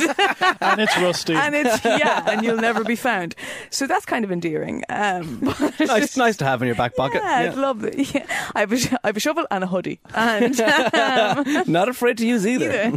And 0.61 0.81
it's 0.81 0.97
rusty. 0.99 1.35
and 1.35 1.55
it's 1.55 1.85
yeah 1.85 2.29
and 2.31 2.45
you'll 2.45 2.57
never 2.57 2.85
be 2.85 2.97
found. 2.97 3.35
So 3.71 3.87
that's 3.87 4.05
kind 4.05 4.25
of 4.25 4.33
endearing. 4.33 4.83
Um, 4.89 5.39
but 5.43 5.79
nice, 5.81 6.17
nice 6.17 6.37
to 6.39 6.45
have 6.45 6.63
in 6.63 6.67
your 6.67 6.77
back 6.77 6.97
pocket. 6.97 7.21
Yeah, 7.23 7.41
Yeah. 7.43 7.49
it's 7.49 7.57
lovely. 7.57 8.07
Yeah. 8.13 8.27
I 8.55 8.61
have 8.61 8.73
a 8.73 8.77
sh- 8.79 8.93
I 9.05 9.07
have 9.09 9.17
a 9.17 9.21
shovel 9.21 9.47
and 9.51 9.65
a 9.65 9.67
hoodie, 9.67 10.01
and 10.15 10.61
um, 10.61 11.65
Not 11.67 11.89
afraid 11.89 12.19
to 12.19 12.27
use 12.27 12.47
either. 12.47 12.91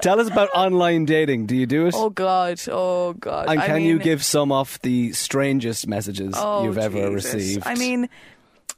Tell 0.00 0.20
us 0.20 0.28
about 0.28 0.48
online 0.54 1.04
dating. 1.04 1.46
Do 1.46 1.56
you 1.56 1.66
do 1.66 1.86
it? 1.86 1.94
oh 1.96 2.10
god, 2.10 2.60
oh 2.70 3.14
god. 3.14 3.48
and 3.48 3.61
I 3.62 3.66
can 3.66 3.82
you 3.82 3.98
give 3.98 4.22
some 4.24 4.52
of 4.52 4.78
the 4.82 5.12
strangest 5.12 5.86
messages 5.86 6.34
Oh, 6.36 6.64
you've 6.64 6.78
ever 6.78 7.10
Jesus. 7.10 7.34
received? 7.34 7.66
I 7.66 7.74
mean, 7.74 8.08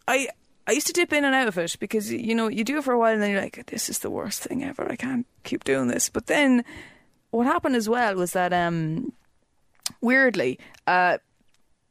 I 0.07 0.29
I 0.67 0.73
used 0.73 0.87
to 0.87 0.93
dip 0.93 1.13
in 1.13 1.25
and 1.25 1.35
out 1.35 1.49
of 1.49 1.59
it 1.59 1.77
because 1.79 2.11
you 2.13 2.35
know 2.35 2.49
you 2.49 2.65
do 2.65 2.79
it 2.79 2.85
for 2.85 2.93
a 2.93 2.99
while 2.99 3.13
and 3.13 3.23
then 3.23 3.31
you're 3.31 3.41
like, 3.43 3.67
this 3.67 3.89
is 3.91 3.99
the 3.99 4.11
worst 4.11 4.43
thing 4.43 4.65
ever. 4.65 4.91
I 4.91 4.97
can't 4.97 5.27
keep 5.43 5.65
doing 5.65 5.89
this. 5.89 6.09
But 6.09 6.27
then 6.27 6.65
what 7.31 7.47
happened 7.47 7.77
as 7.77 7.89
well 7.89 8.15
was 8.15 8.33
that 8.33 8.53
um, 8.53 9.13
weirdly, 10.01 10.59
uh, 10.87 11.19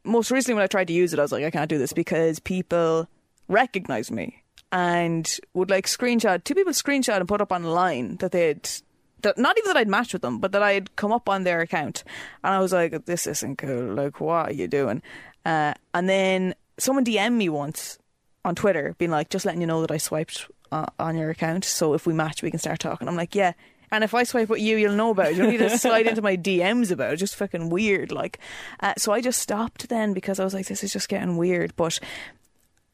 most 0.03 0.31
recently 0.31 0.55
when 0.55 0.63
I 0.63 0.67
tried 0.67 0.87
to 0.87 0.93
use 0.93 1.13
it, 1.13 1.19
I 1.19 1.21
was 1.21 1.31
like, 1.31 1.43
I 1.43 1.51
can't 1.51 1.69
do 1.69 1.77
this 1.77 1.93
because 1.93 2.39
people 2.39 3.07
recognize 3.47 4.09
me 4.11 4.41
and 4.71 5.37
would 5.53 5.69
like 5.69 5.85
screenshot. 5.85 6.43
Two 6.43 6.55
people 6.55 6.73
screenshot 6.73 7.17
and 7.17 7.27
put 7.27 7.41
up 7.41 7.51
online 7.51 8.17
that 8.17 8.31
they'd. 8.31 8.67
That 9.23 9.37
not 9.37 9.57
even 9.57 9.69
that 9.69 9.77
I'd 9.77 9.87
matched 9.87 10.13
with 10.13 10.21
them, 10.21 10.39
but 10.39 10.51
that 10.51 10.61
I 10.61 10.73
had 10.73 10.95
come 10.95 11.11
up 11.11 11.27
on 11.27 11.43
their 11.43 11.61
account, 11.61 12.03
and 12.43 12.53
I 12.53 12.59
was 12.59 12.71
like, 12.71 13.05
"This 13.05 13.27
isn't 13.27 13.57
cool. 13.57 13.93
Like, 13.95 14.21
what 14.21 14.49
are 14.49 14.53
you 14.53 14.67
doing?" 14.67 15.01
Uh, 15.45 15.73
and 15.93 16.07
then 16.07 16.55
someone 16.77 17.03
DM'd 17.03 17.37
me 17.37 17.49
once 17.49 17.97
on 18.45 18.55
Twitter, 18.55 18.95
being 18.97 19.11
like, 19.11 19.29
"Just 19.29 19.45
letting 19.45 19.61
you 19.61 19.67
know 19.67 19.81
that 19.81 19.91
I 19.91 19.97
swiped 19.97 20.47
uh, 20.71 20.85
on 20.99 21.17
your 21.17 21.29
account, 21.29 21.65
so 21.65 21.93
if 21.93 22.05
we 22.05 22.13
match, 22.13 22.43
we 22.43 22.51
can 22.51 22.59
start 22.59 22.79
talking." 22.79 23.07
I'm 23.07 23.15
like, 23.15 23.35
"Yeah." 23.35 23.53
And 23.91 24.03
if 24.03 24.15
I 24.15 24.23
swipe 24.23 24.49
at 24.49 24.59
you, 24.59 24.75
you'll 24.75 24.95
know 24.95 25.11
about 25.11 25.27
it. 25.27 25.35
You 25.35 25.43
don't 25.43 25.51
need 25.51 25.57
to 25.59 25.77
slide 25.77 26.07
into 26.07 26.23
my 26.23 26.35
DMs 26.35 26.89
about 26.89 27.13
it. 27.13 27.17
Just 27.17 27.35
fucking 27.35 27.69
weird, 27.69 28.11
like. 28.11 28.39
Uh, 28.79 28.95
so 28.97 29.11
I 29.11 29.21
just 29.21 29.39
stopped 29.39 29.87
then 29.89 30.13
because 30.13 30.39
I 30.39 30.43
was 30.43 30.53
like, 30.53 30.65
"This 30.65 30.83
is 30.83 30.93
just 30.93 31.09
getting 31.09 31.37
weird." 31.37 31.75
But 31.75 31.99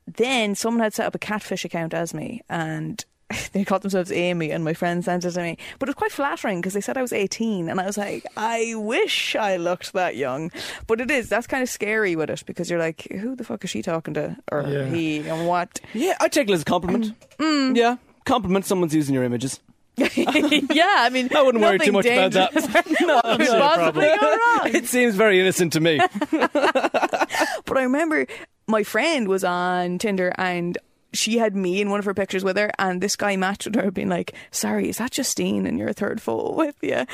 then 0.05 0.55
someone 0.55 0.83
had 0.83 0.93
set 0.93 1.05
up 1.05 1.15
a 1.15 1.19
catfish 1.19 1.65
account 1.65 1.93
as 1.93 2.13
me, 2.13 2.41
and 2.49 3.03
they 3.53 3.63
called 3.63 3.81
themselves 3.83 4.11
Amy, 4.11 4.51
and 4.51 4.63
my 4.63 4.73
friend 4.73 5.03
sent 5.05 5.23
it 5.25 5.31
to 5.31 5.41
me. 5.41 5.57
But 5.77 5.87
it 5.87 5.91
was 5.91 5.95
quite 5.95 6.11
flattering 6.11 6.59
because 6.61 6.73
they 6.73 6.81
said 6.81 6.97
I 6.97 7.01
was 7.01 7.13
18, 7.13 7.69
and 7.69 7.79
I 7.79 7.85
was 7.85 7.97
like, 7.97 8.25
I 8.35 8.73
wish 8.75 9.35
I 9.35 9.57
looked 9.57 9.93
that 9.93 10.15
young. 10.15 10.51
But 10.87 10.99
it 11.01 11.11
is, 11.11 11.29
that's 11.29 11.47
kind 11.47 11.61
of 11.63 11.69
scary 11.69 12.15
with 12.15 12.29
it 12.29 12.43
because 12.45 12.69
you're 12.69 12.79
like, 12.79 13.07
who 13.11 13.35
the 13.35 13.43
fuck 13.43 13.63
is 13.63 13.69
she 13.69 13.81
talking 13.81 14.13
to? 14.15 14.35
Or 14.51 14.65
Yeah. 14.67 14.85
he, 14.85 15.27
and 15.27 15.47
what? 15.47 15.79
Yeah, 15.93 16.15
I 16.19 16.27
take 16.27 16.49
it 16.49 16.53
as 16.53 16.61
a 16.63 16.65
compliment. 16.65 17.13
Mm. 17.37 17.75
Yeah, 17.75 17.97
compliment 18.25 18.65
someone's 18.65 18.95
using 18.95 19.13
your 19.13 19.23
images. 19.23 19.59
yeah, 19.97 20.07
I 20.07 21.09
mean, 21.11 21.29
I 21.35 21.41
wouldn't 21.41 21.61
worry 21.61 21.77
too 21.79 21.91
much 21.91 22.05
about 22.05 22.31
that. 22.31 22.53
no, 23.01 23.07
no 23.07 23.21
possibly 23.21 24.07
problem. 24.07 24.19
go 24.19 24.29
wrong. 24.29 24.75
It 24.75 24.85
seems 24.87 25.13
very 25.15 25.39
innocent 25.41 25.73
to 25.73 25.81
me. 25.81 25.99
But 26.31 27.77
I 27.77 27.83
remember 27.83 28.25
my 28.67 28.83
friend 28.83 29.27
was 29.27 29.43
on 29.43 29.97
Tinder 29.97 30.33
and 30.37 30.77
she 31.13 31.37
had 31.37 31.55
me 31.55 31.81
in 31.81 31.89
one 31.89 31.99
of 31.99 32.05
her 32.05 32.13
pictures 32.13 32.43
with 32.43 32.57
her, 32.57 32.71
and 32.79 33.01
this 33.01 33.15
guy 33.15 33.35
matched 33.35 33.65
with 33.65 33.75
her, 33.75 33.91
being 33.91 34.09
like, 34.09 34.33
"Sorry, 34.51 34.89
is 34.89 34.97
that 34.97 35.11
Justine 35.11 35.65
in 35.65 35.77
your 35.77 35.93
third 35.93 36.21
photo 36.21 36.53
with 36.53 36.75
you?" 36.81 37.05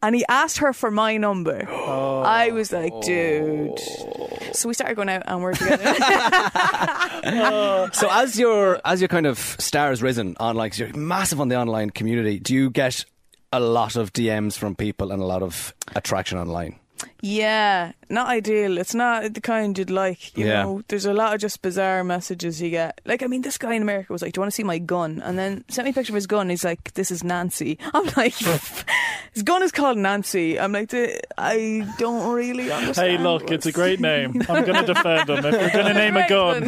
And 0.00 0.14
he 0.14 0.24
asked 0.28 0.58
her 0.58 0.72
for 0.72 0.90
my 0.92 1.16
number. 1.16 1.68
I 1.68 2.50
was 2.52 2.72
like, 2.72 2.92
dude. 3.02 3.78
So 4.52 4.68
we 4.68 4.74
started 4.74 4.94
going 4.94 5.08
out 5.08 5.22
and 5.26 5.42
we're 5.42 5.54
together. 5.54 5.94
So 7.92 8.08
as 8.10 8.38
your 8.38 8.80
as 8.84 9.00
your 9.00 9.08
kind 9.08 9.26
of 9.26 9.38
star 9.38 9.88
has 9.90 10.02
risen 10.02 10.36
on 10.38 10.56
like 10.56 10.78
you're 10.78 10.92
massive 10.96 11.40
on 11.40 11.48
the 11.48 11.56
online 11.56 11.90
community, 11.90 12.38
do 12.38 12.54
you 12.54 12.70
get 12.70 13.04
a 13.52 13.60
lot 13.60 13.96
of 13.96 14.12
DMs 14.12 14.56
from 14.56 14.74
people 14.76 15.10
and 15.10 15.20
a 15.22 15.24
lot 15.24 15.42
of 15.42 15.74
attraction 15.96 16.38
online? 16.38 16.78
Yeah, 17.20 17.92
not 18.08 18.28
ideal. 18.28 18.78
It's 18.78 18.94
not 18.94 19.34
the 19.34 19.40
kind 19.40 19.76
you'd 19.76 19.90
like. 19.90 20.36
You 20.36 20.46
Yeah. 20.46 20.62
know, 20.62 20.82
there's 20.88 21.04
a 21.06 21.12
lot 21.12 21.34
of 21.34 21.40
just 21.40 21.62
bizarre 21.62 22.02
messages 22.04 22.60
you 22.62 22.70
get. 22.70 23.00
Like, 23.04 23.22
I 23.22 23.26
mean, 23.26 23.42
this 23.42 23.58
guy 23.58 23.74
in 23.74 23.82
America 23.82 24.12
was 24.12 24.22
like, 24.22 24.32
"Do 24.32 24.38
you 24.38 24.42
want 24.42 24.52
to 24.52 24.56
see 24.56 24.64
my 24.64 24.78
gun?" 24.78 25.20
And 25.24 25.38
then 25.38 25.64
sent 25.68 25.84
me 25.84 25.90
a 25.90 25.94
picture 25.94 26.12
of 26.12 26.16
his 26.16 26.26
gun. 26.26 26.48
He's 26.50 26.64
like, 26.64 26.94
"This 26.94 27.10
is 27.10 27.22
Nancy." 27.24 27.78
I'm 27.94 28.06
like, 28.16 28.34
"His 29.34 29.42
gun 29.42 29.62
is 29.62 29.72
called 29.72 29.98
Nancy." 29.98 30.58
I'm 30.58 30.72
like, 30.72 30.88
"The- 30.90 31.20
"I 31.36 31.86
don't 31.98 32.32
really 32.32 32.70
understand." 32.70 33.08
Hey, 33.10 33.18
look, 33.18 33.50
it's 33.50 33.66
a 33.66 33.72
great 33.72 34.00
name. 34.12 34.42
I'm 34.48 34.64
going 34.64 34.84
to 34.86 34.92
defend 34.94 35.28
him. 35.28 35.44
If 35.44 35.60
you're 35.60 35.70
going 35.82 35.86
to 35.86 35.94
name 35.94 36.16
a 36.16 36.28
gun, 36.28 36.64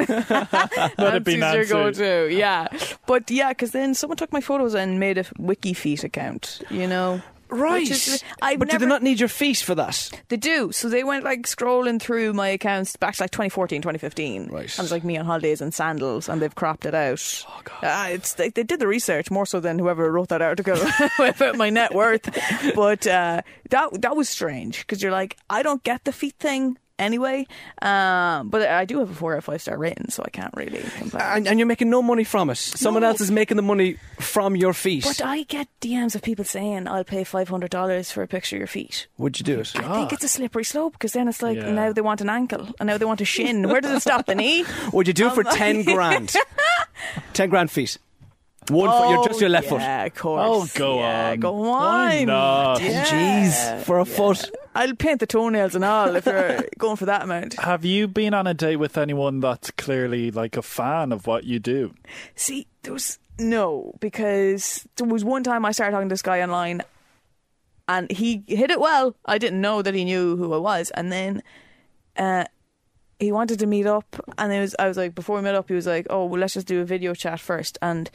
let 0.99 1.15
it 1.15 1.25
be 1.25 1.37
Nancy's 1.37 1.71
your 1.71 1.85
Nancy. 1.85 2.01
go-to. 2.03 2.35
Yeah, 2.35 2.67
but 3.07 3.31
yeah, 3.31 3.51
because 3.51 3.71
then 3.73 3.95
someone 3.95 4.17
took 4.17 4.33
my 4.33 4.41
photos 4.41 4.75
and 4.75 4.99
made 5.01 5.19
a 5.19 5.25
wiki 5.39 5.73
WikiFeet 5.75 6.05
account. 6.05 6.61
You 6.71 6.87
know, 6.87 7.21
Which 7.51 7.91
is- 7.91 8.25
but 8.41 8.69
do 8.71 8.79
they 8.79 8.87
not 8.87 9.03
need 9.03 9.21
your 9.21 9.29
feet 9.29 9.59
for 9.59 9.75
that? 9.75 10.11
They 10.29 10.37
do. 10.37 10.73
So 10.73 10.89
they 10.89 11.05
went 11.05 11.25
like 11.25 11.43
scrolling 11.43 12.01
through 12.01 12.33
my 12.33 12.49
accounts 12.49 12.97
back 12.97 13.15
to 13.17 13.23
like 13.23 13.31
2014, 13.31 13.83
2015. 13.83 14.49
Right. 14.51 14.61
And 14.63 14.69
it 14.69 14.79
was 14.79 14.93
like 14.93 15.05
me 15.05 15.17
on 15.17 15.27
holidays 15.27 15.61
and 15.61 15.73
sandals, 15.73 16.29
and 16.29 16.41
they've 16.41 16.55
cropped 16.55 16.87
it 16.87 16.95
out. 16.95 17.45
Oh, 17.49 17.61
God. 17.65 17.85
Uh, 17.85 18.15
it's, 18.15 18.35
they, 18.35 18.49
they 18.51 18.63
did 18.63 18.81
the 18.81 18.87
research 18.87 19.31
more 19.31 19.47
so 19.47 19.61
than 19.61 19.79
whoever 19.79 20.11
wrote 20.11 20.29
that 20.29 20.43
article 20.43 20.79
about 21.19 21.57
my 21.57 21.71
net 21.71 21.95
worth. 21.95 22.29
But 22.75 23.07
uh, 23.07 23.43
that, 23.71 24.03
that 24.03 24.17
was 24.17 24.29
strange 24.29 24.81
because 24.81 25.03
you're 25.03 25.13
like, 25.13 25.37
I 25.49 25.63
don't 25.63 25.83
get 25.83 26.05
the 26.05 26.13
feet 26.13 26.37
thing 26.39 26.79
anyway. 27.01 27.47
Um, 27.83 28.49
but 28.51 28.69
I 28.69 28.85
do 28.85 28.99
have 29.01 29.11
a 29.11 29.15
four 29.15 29.33
out 29.35 29.39
of 29.39 29.45
five 29.45 29.61
star 29.63 29.77
rating, 29.79 30.11
so 30.11 30.23
I 30.25 30.31
can't 30.31 30.55
really 30.55 30.83
complain. 30.99 31.23
And, 31.23 31.49
and 31.49 31.59
you're 31.59 31.67
making 31.67 31.91
no 31.91 32.03
money 32.03 32.25
from 32.25 32.51
it. 32.51 32.57
Someone 32.59 33.03
No. 33.03 33.09
else 33.09 33.21
is 33.21 33.31
making 33.31 33.57
the 33.57 33.63
money 33.63 33.97
from 34.19 34.55
your 34.57 34.73
feet. 34.73 35.05
but 35.05 35.21
I 35.25 35.43
get 35.45 35.69
DMs 35.81 36.15
of 36.15 36.23
people 36.23 36.45
saying, 36.45 36.87
I'll 36.87 37.05
pay 37.05 37.23
$500 37.25 38.13
for 38.13 38.23
a 38.23 38.29
picture 38.29 38.57
of 38.57 38.61
your 38.61 38.67
feet. 38.67 39.07
Would 39.19 39.41
you 39.41 39.45
do 39.45 39.61
it? 39.61 39.73
I 39.77 39.95
think 39.95 40.13
it's 40.13 40.25
a 40.25 40.29
slippery 40.29 40.65
slope 40.65 40.93
because 40.93 41.13
then 41.13 41.27
it's 41.29 41.43
like 41.43 41.57
Yeah. 41.57 41.71
now 41.73 41.93
they 41.93 42.01
want 42.03 42.21
an 42.21 42.29
ankle 42.29 42.69
and 42.79 42.87
now 42.87 42.99
they 42.99 43.05
want 43.07 43.21
a 43.21 43.25
shin. 43.25 43.67
Where 43.69 43.81
does 43.81 43.93
it 43.97 44.01
stop? 44.01 44.27
The 44.27 44.35
knee? 44.35 44.65
Would 44.93 45.07
you 45.09 45.15
do 45.15 45.29
it 45.29 45.33
for 45.35 45.47
Um, 45.47 45.55
ten 45.57 45.83
grand? 45.95 46.35
ten 47.33 47.49
grand 47.51 47.71
feet. 47.71 47.97
One 48.71 48.91
foot. 48.91 49.11
You're 49.11 49.25
just 49.27 49.41
your 49.41 49.51
left 49.51 49.71
Oh, 49.73 49.77
yeah, 49.79 50.05
foot. 50.05 50.13
of 50.13 50.19
course. 50.19 50.73
Oh, 50.75 50.79
go 50.79 50.99
yeah, 51.01 51.31
on. 51.33 51.41
Go 51.41 51.55
on. 51.55 51.61
Why 51.69 52.25
not? 52.25 52.83
Yeah. 52.83 53.05
Jeez, 53.05 53.83
for 53.85 53.99
a 53.99 54.05
foot. 54.05 54.51
I'll 54.75 54.95
paint 54.95 55.21
the 55.21 55.27
toenails 55.27 55.75
and 55.75 55.85
all 55.85 56.15
if 56.17 56.27
you're 56.27 56.61
going 56.79 56.97
for 56.97 57.07
that 57.07 57.23
amount. 57.23 57.55
Have 57.61 57.85
you 57.85 58.07
been 58.09 58.33
on 58.35 58.47
a 58.47 58.55
date 58.55 58.77
with 58.77 58.97
anyone 58.97 59.41
that's 59.41 59.71
clearly 59.73 60.31
like 60.31 60.57
a 60.57 60.63
fan 60.63 61.11
of 61.13 61.27
what 61.27 61.45
you 61.45 61.59
do? 61.59 61.93
See, 62.37 62.67
there 62.83 62.93
was 62.93 63.19
no 63.39 63.95
because 64.01 64.87
there 64.97 65.07
was 65.09 65.25
one 65.25 65.43
time 65.43 65.65
I 65.65 65.73
started 65.73 65.93
talking 65.93 66.09
to 66.09 66.13
this 66.13 66.23
guy 66.23 66.41
online, 66.41 66.83
and 67.89 68.11
he 68.13 68.45
hit 68.47 68.71
it 68.71 68.79
well. 68.81 69.17
I 69.27 69.39
didn't 69.39 69.61
know 69.61 69.83
that 69.83 69.95
he 69.95 70.05
knew 70.05 70.37
who 70.37 70.53
I 70.55 70.59
was, 70.59 70.91
and 70.93 71.11
then 71.11 71.43
uh, 72.17 72.45
he 73.19 73.33
wanted 73.33 73.59
to 73.59 73.67
meet 73.67 73.87
up, 73.87 74.07
and 74.39 74.53
it 74.53 74.61
was 74.61 74.77
I 74.79 74.87
was 74.87 74.97
like, 74.97 75.15
before 75.17 75.37
we 75.37 75.43
met 75.43 75.57
up, 75.57 75.67
he 75.69 75.75
was 75.75 75.87
like, 75.87 76.07
"Oh, 76.11 76.27
well, 76.27 76.41
let's 76.41 76.55
just 76.55 76.69
do 76.69 76.81
a 76.81 76.85
video 76.85 77.13
chat 77.15 77.41
first. 77.41 77.77
And 77.83 78.09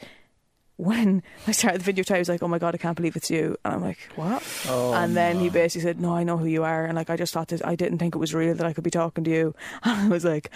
when 0.76 1.22
I 1.46 1.52
started 1.52 1.80
the 1.80 1.84
video 1.84 2.04
chat, 2.04 2.16
he 2.16 2.20
was 2.20 2.28
like, 2.28 2.42
"Oh 2.42 2.48
my 2.48 2.58
god, 2.58 2.74
I 2.74 2.78
can't 2.78 2.96
believe 2.96 3.16
it's 3.16 3.30
you," 3.30 3.56
and 3.64 3.74
I'm 3.74 3.82
like, 3.82 3.98
"What?" 4.14 4.42
Oh 4.68 4.92
and 4.94 5.16
then 5.16 5.38
he 5.40 5.48
basically 5.48 5.82
said, 5.82 6.00
"No, 6.00 6.14
I 6.14 6.22
know 6.24 6.36
who 6.36 6.46
you 6.46 6.64
are," 6.64 6.84
and 6.84 6.94
like 6.96 7.10
I 7.10 7.16
just 7.16 7.32
thought 7.32 7.48
that 7.48 7.66
I 7.66 7.74
didn't 7.76 7.98
think 7.98 8.14
it 8.14 8.18
was 8.18 8.34
real 8.34 8.54
that 8.54 8.66
I 8.66 8.72
could 8.72 8.84
be 8.84 8.90
talking 8.90 9.24
to 9.24 9.30
you, 9.30 9.54
and 9.82 10.00
I 10.00 10.08
was 10.08 10.24
like. 10.24 10.50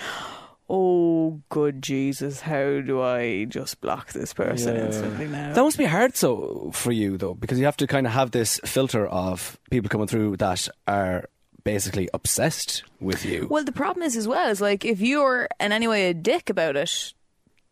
Oh, 0.72 1.40
good 1.48 1.82
Jesus! 1.82 2.42
How 2.42 2.80
do 2.80 3.02
I 3.02 3.44
just 3.46 3.80
block 3.80 4.12
this 4.12 4.32
person 4.32 4.76
Yeah. 4.76 4.84
instantly 4.86 5.26
now? 5.26 5.52
That 5.52 5.62
must 5.62 5.76
be 5.76 5.84
hard 5.84 6.14
so 6.16 6.70
for 6.72 6.92
you 6.92 7.16
though, 7.18 7.34
because 7.34 7.58
you 7.58 7.64
have 7.64 7.76
to 7.78 7.88
kind 7.88 8.06
of 8.06 8.12
have 8.12 8.30
this 8.30 8.60
filter 8.64 9.04
of 9.04 9.58
people 9.72 9.88
coming 9.88 10.06
through 10.06 10.36
that 10.36 10.68
are 10.86 11.24
basically 11.64 12.08
obsessed 12.14 12.84
with 13.00 13.24
you. 13.24 13.48
Well, 13.50 13.64
the 13.64 13.72
problem 13.72 14.04
is 14.04 14.16
as 14.16 14.28
well 14.28 14.48
is 14.48 14.60
like 14.60 14.84
if 14.84 15.00
you're 15.00 15.48
in 15.58 15.72
any 15.72 15.88
way 15.88 16.08
a 16.08 16.14
dick 16.14 16.48
about 16.48 16.76
it, 16.76 17.14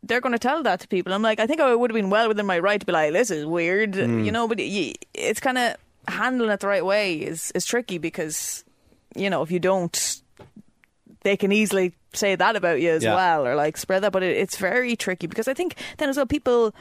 they're 0.09 0.21
going 0.21 0.33
to 0.33 0.39
tell 0.39 0.63
that 0.63 0.81
to 0.81 0.89
people. 0.89 1.13
I'm 1.13 1.23
like, 1.23 1.39
I 1.39 1.47
think 1.47 1.61
I 1.61 1.75
would 1.75 1.91
have 1.91 1.95
been 1.95 2.11
well 2.11 2.29
within 2.29 2.47
my 2.47 2.59
right 2.59 2.81
to 2.81 2.87
be 2.87 2.93
like, 2.93 3.13
this 3.13 3.31
is 3.31 3.47
weird, 3.47 3.95
you 3.95 4.03
mm. 4.03 4.33
know. 4.33 4.49
But 4.49 4.59
it's 4.59 5.41
kind 5.41 5.59
of 5.59 5.77
handling 6.09 6.51
it 6.51 6.61
the 6.61 6.67
right 6.67 6.85
way 6.85 7.17
is 7.17 7.53
is 7.53 7.67
tricky 7.67 7.99
because 7.99 8.65
you 9.15 9.29
know 9.29 9.43
if 9.43 9.51
you 9.51 9.59
don't, 9.61 10.23
they 11.23 11.37
can 11.37 11.53
easily 11.53 11.95
say 12.15 12.35
that 12.35 12.57
about 12.57 12.81
you 12.81 12.91
as 12.91 13.05
Yeah. 13.05 13.15
well 13.15 13.47
or 13.47 13.55
like 13.55 13.77
spread 13.77 14.03
that. 14.03 14.13
But 14.13 14.23
it, 14.23 14.37
it's 14.37 14.57
very 14.57 14.97
tricky 14.97 15.27
because 15.27 15.47
I 15.49 15.55
think 15.55 15.77
then 15.99 16.09
as 16.09 16.17
well 16.17 16.27
people 16.27 16.75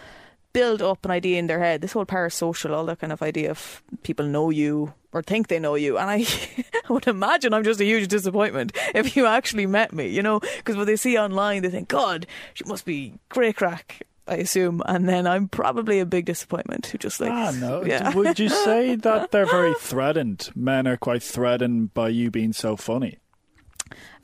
build 0.58 0.82
up 0.82 1.06
an 1.06 1.12
idea 1.12 1.38
in 1.38 1.46
their 1.48 1.60
head. 1.60 1.82
This 1.82 1.94
whole 1.94 2.06
parasocial, 2.06 2.72
all 2.76 2.86
that 2.86 3.00
kind 3.00 3.14
of 3.14 3.22
idea 3.22 3.52
of 3.52 3.84
people 4.02 4.26
know 4.26 4.50
you 4.50 4.94
or 5.14 5.22
think 5.22 5.48
they 5.48 5.60
know 5.60 5.76
you. 5.76 5.98
And 6.00 6.10
I, 6.10 6.26
I 6.90 6.94
would 6.94 7.08
imagine 7.08 7.54
I'm 7.54 7.64
just 7.64 7.80
a 7.80 7.86
huge 7.86 8.08
disappointment 8.08 8.72
if 8.96 9.16
you 9.16 9.26
actually 9.28 9.68
met 9.68 9.94
me, 9.94 10.08
you 10.08 10.24
know, 10.24 10.40
because 10.40 10.76
what 10.76 10.88
they 10.88 10.96
see 10.96 11.18
online, 11.18 11.62
they 11.62 11.70
think, 11.70 11.88
God, 11.90 12.26
she 12.56 12.64
must 12.66 12.86
be 12.86 13.14
great 13.30 13.56
crack. 13.56 14.02
I 14.30 14.36
assume, 14.38 14.82
and 14.86 15.08
then 15.08 15.26
I'm 15.26 15.48
probably 15.48 16.00
a 16.02 16.06
big 16.06 16.26
disappointment 16.26 16.88
who 16.88 16.98
just 16.98 17.22
like, 17.22 17.32
Ah, 17.32 17.52
no. 17.58 17.86
yeah. 17.86 18.14
Would 18.14 18.40
you 18.40 18.50
say 18.50 18.96
that 19.08 19.32
they're 19.32 19.46
very 19.46 19.74
threatened? 19.80 20.50
Men 20.54 20.86
are 20.88 20.98
quite 20.98 21.24
threatened 21.24 21.94
by 21.94 22.10
you 22.10 22.30
being 22.30 22.52
so 22.52 22.76
funny. 22.76 23.20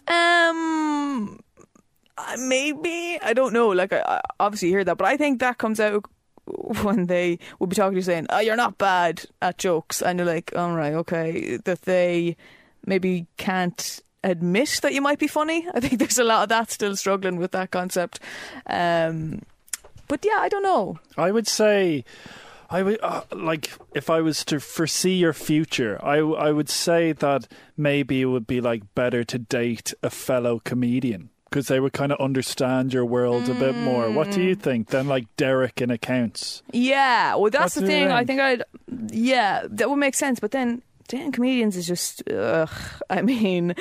Um, 0.07 1.39
maybe 2.37 3.17
I 3.23 3.33
don't 3.33 3.53
know. 3.53 3.69
Like 3.69 3.93
I, 3.93 4.01
I 4.01 4.21
obviously 4.41 4.69
hear 4.69 4.83
that, 4.83 4.97
but 4.97 5.07
I 5.07 5.15
think 5.15 5.39
that 5.39 5.57
comes 5.57 5.79
out 5.79 6.03
when 6.83 7.07
they 7.07 7.39
will 7.59 7.67
be 7.67 7.75
talking 7.75 7.93
to 7.93 7.97
you 7.97 8.01
saying, 8.03 8.27
"Oh, 8.29 8.39
you're 8.39 8.55
not 8.55 8.77
bad 8.77 9.25
at 9.41 9.57
jokes," 9.57 10.01
and 10.01 10.19
you're 10.19 10.27
like, 10.27 10.51
"All 10.55 10.75
right, 10.75 10.93
okay." 10.93 11.57
That 11.57 11.83
they 11.83 12.35
maybe 12.85 13.27
can't 13.37 14.01
admit 14.23 14.79
that 14.81 14.93
you 14.93 15.01
might 15.01 15.19
be 15.19 15.27
funny. 15.27 15.67
I 15.73 15.79
think 15.79 15.99
there's 15.99 16.19
a 16.19 16.23
lot 16.23 16.43
of 16.43 16.49
that 16.49 16.71
still 16.71 16.95
struggling 16.95 17.37
with 17.37 17.51
that 17.51 17.71
concept. 17.71 18.19
Um, 18.67 19.41
but 20.07 20.25
yeah, 20.25 20.37
I 20.39 20.49
don't 20.49 20.63
know. 20.63 20.99
I 21.17 21.31
would 21.31 21.47
say, 21.47 22.03
I 22.69 22.83
would 22.83 22.99
uh, 23.01 23.23
like 23.31 23.71
if 23.93 24.09
I 24.09 24.21
was 24.21 24.43
to 24.45 24.59
foresee 24.59 25.15
your 25.15 25.33
future, 25.33 25.99
I 26.03 26.17
I 26.17 26.51
would 26.51 26.69
say 26.69 27.13
that 27.13 27.47
maybe 27.77 28.21
it 28.21 28.25
would 28.25 28.47
be 28.47 28.61
like 28.61 28.83
better 28.95 29.23
to 29.23 29.39
date 29.39 29.93
a 30.03 30.09
fellow 30.09 30.59
comedian 30.59 31.29
because 31.53 31.67
they 31.67 31.79
would 31.79 31.93
kind 31.93 32.11
of 32.11 32.19
understand 32.19 32.91
your 32.91 33.05
world 33.05 33.47
a 33.47 33.53
bit 33.53 33.75
more. 33.75 34.09
What 34.09 34.31
do 34.31 34.39
Mm. 34.39 34.45
you 34.45 34.55
think? 34.55 34.89
Then, 34.89 35.07
like 35.07 35.25
Derek 35.37 35.81
in 35.81 35.91
accounts. 35.91 36.63
Yeah, 36.71 37.35
well, 37.35 37.51
that's 37.51 37.75
What 37.75 37.85
the 37.85 37.91
you 37.93 37.99
thing. 37.99 38.11
I 38.11 38.25
think? 38.25 38.41
I'd, 38.41 38.63
yeah, 39.11 39.61
that 39.69 39.87
would 39.87 39.97
make 39.99 40.15
sense. 40.15 40.39
But 40.39 40.49
then 40.49 40.81
dating 41.07 41.31
comedians 41.33 41.77
is 41.77 41.85
just, 41.85 42.27
ugh. 42.27 42.71
I 43.07 43.21
mean, 43.21 43.75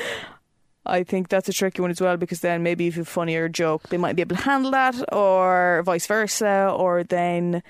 I 0.85 1.03
think 1.03 1.31
that's 1.31 1.49
a 1.49 1.53
tricky 1.55 1.81
one 1.81 1.91
as 1.91 1.99
well 1.99 2.18
because 2.18 2.41
then 2.41 2.62
maybe 2.62 2.89
if 2.89 2.97
you're 2.97 3.07
funnier 3.07 3.49
joke, 3.49 3.89
they 3.89 3.97
might 3.97 4.16
be 4.16 4.23
able 4.23 4.37
to 4.37 4.43
handle 4.43 4.70
that, 4.73 4.97
or 5.11 5.83
vice 5.87 6.07
versa, 6.07 6.75
or 6.77 7.05
then 7.05 7.62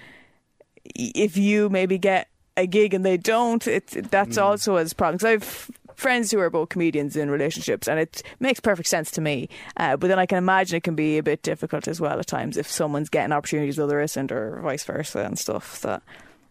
if 0.96 1.36
you 1.36 1.68
maybe 1.68 1.96
get 1.96 2.26
a 2.56 2.66
gig 2.66 2.92
and 2.92 3.04
they 3.06 3.16
don't, 3.18 3.66
it 3.68 3.86
that's 4.10 4.36
also 4.36 4.76
as 4.76 4.92
problems. 4.94 5.22
I've 5.24 5.70
friends 5.94 6.30
who 6.30 6.38
are 6.38 6.50
both 6.50 6.68
comedians 6.68 7.16
in 7.16 7.30
relationships, 7.30 7.88
and 7.88 7.98
it 7.98 8.22
makes 8.40 8.60
perfect 8.60 8.88
sense 8.88 9.10
to 9.12 9.20
me. 9.20 9.48
Uh, 9.76 9.96
but 9.96 10.08
then 10.08 10.18
I 10.18 10.26
can 10.26 10.38
imagine 10.38 10.76
it 10.76 10.84
can 10.84 10.94
be 10.94 11.18
a 11.18 11.22
bit 11.22 11.42
difficult 11.42 11.88
as 11.88 12.00
well 12.00 12.18
at 12.18 12.26
times 12.26 12.56
if 12.56 12.70
someone's 12.70 13.08
getting 13.08 13.32
opportunities 13.32 13.76
the 13.76 13.84
other 13.84 14.00
isn't, 14.00 14.32
or 14.32 14.60
vice 14.62 14.84
versa 14.84 15.24
and 15.24 15.38
stuff. 15.38 15.80
That 15.82 16.02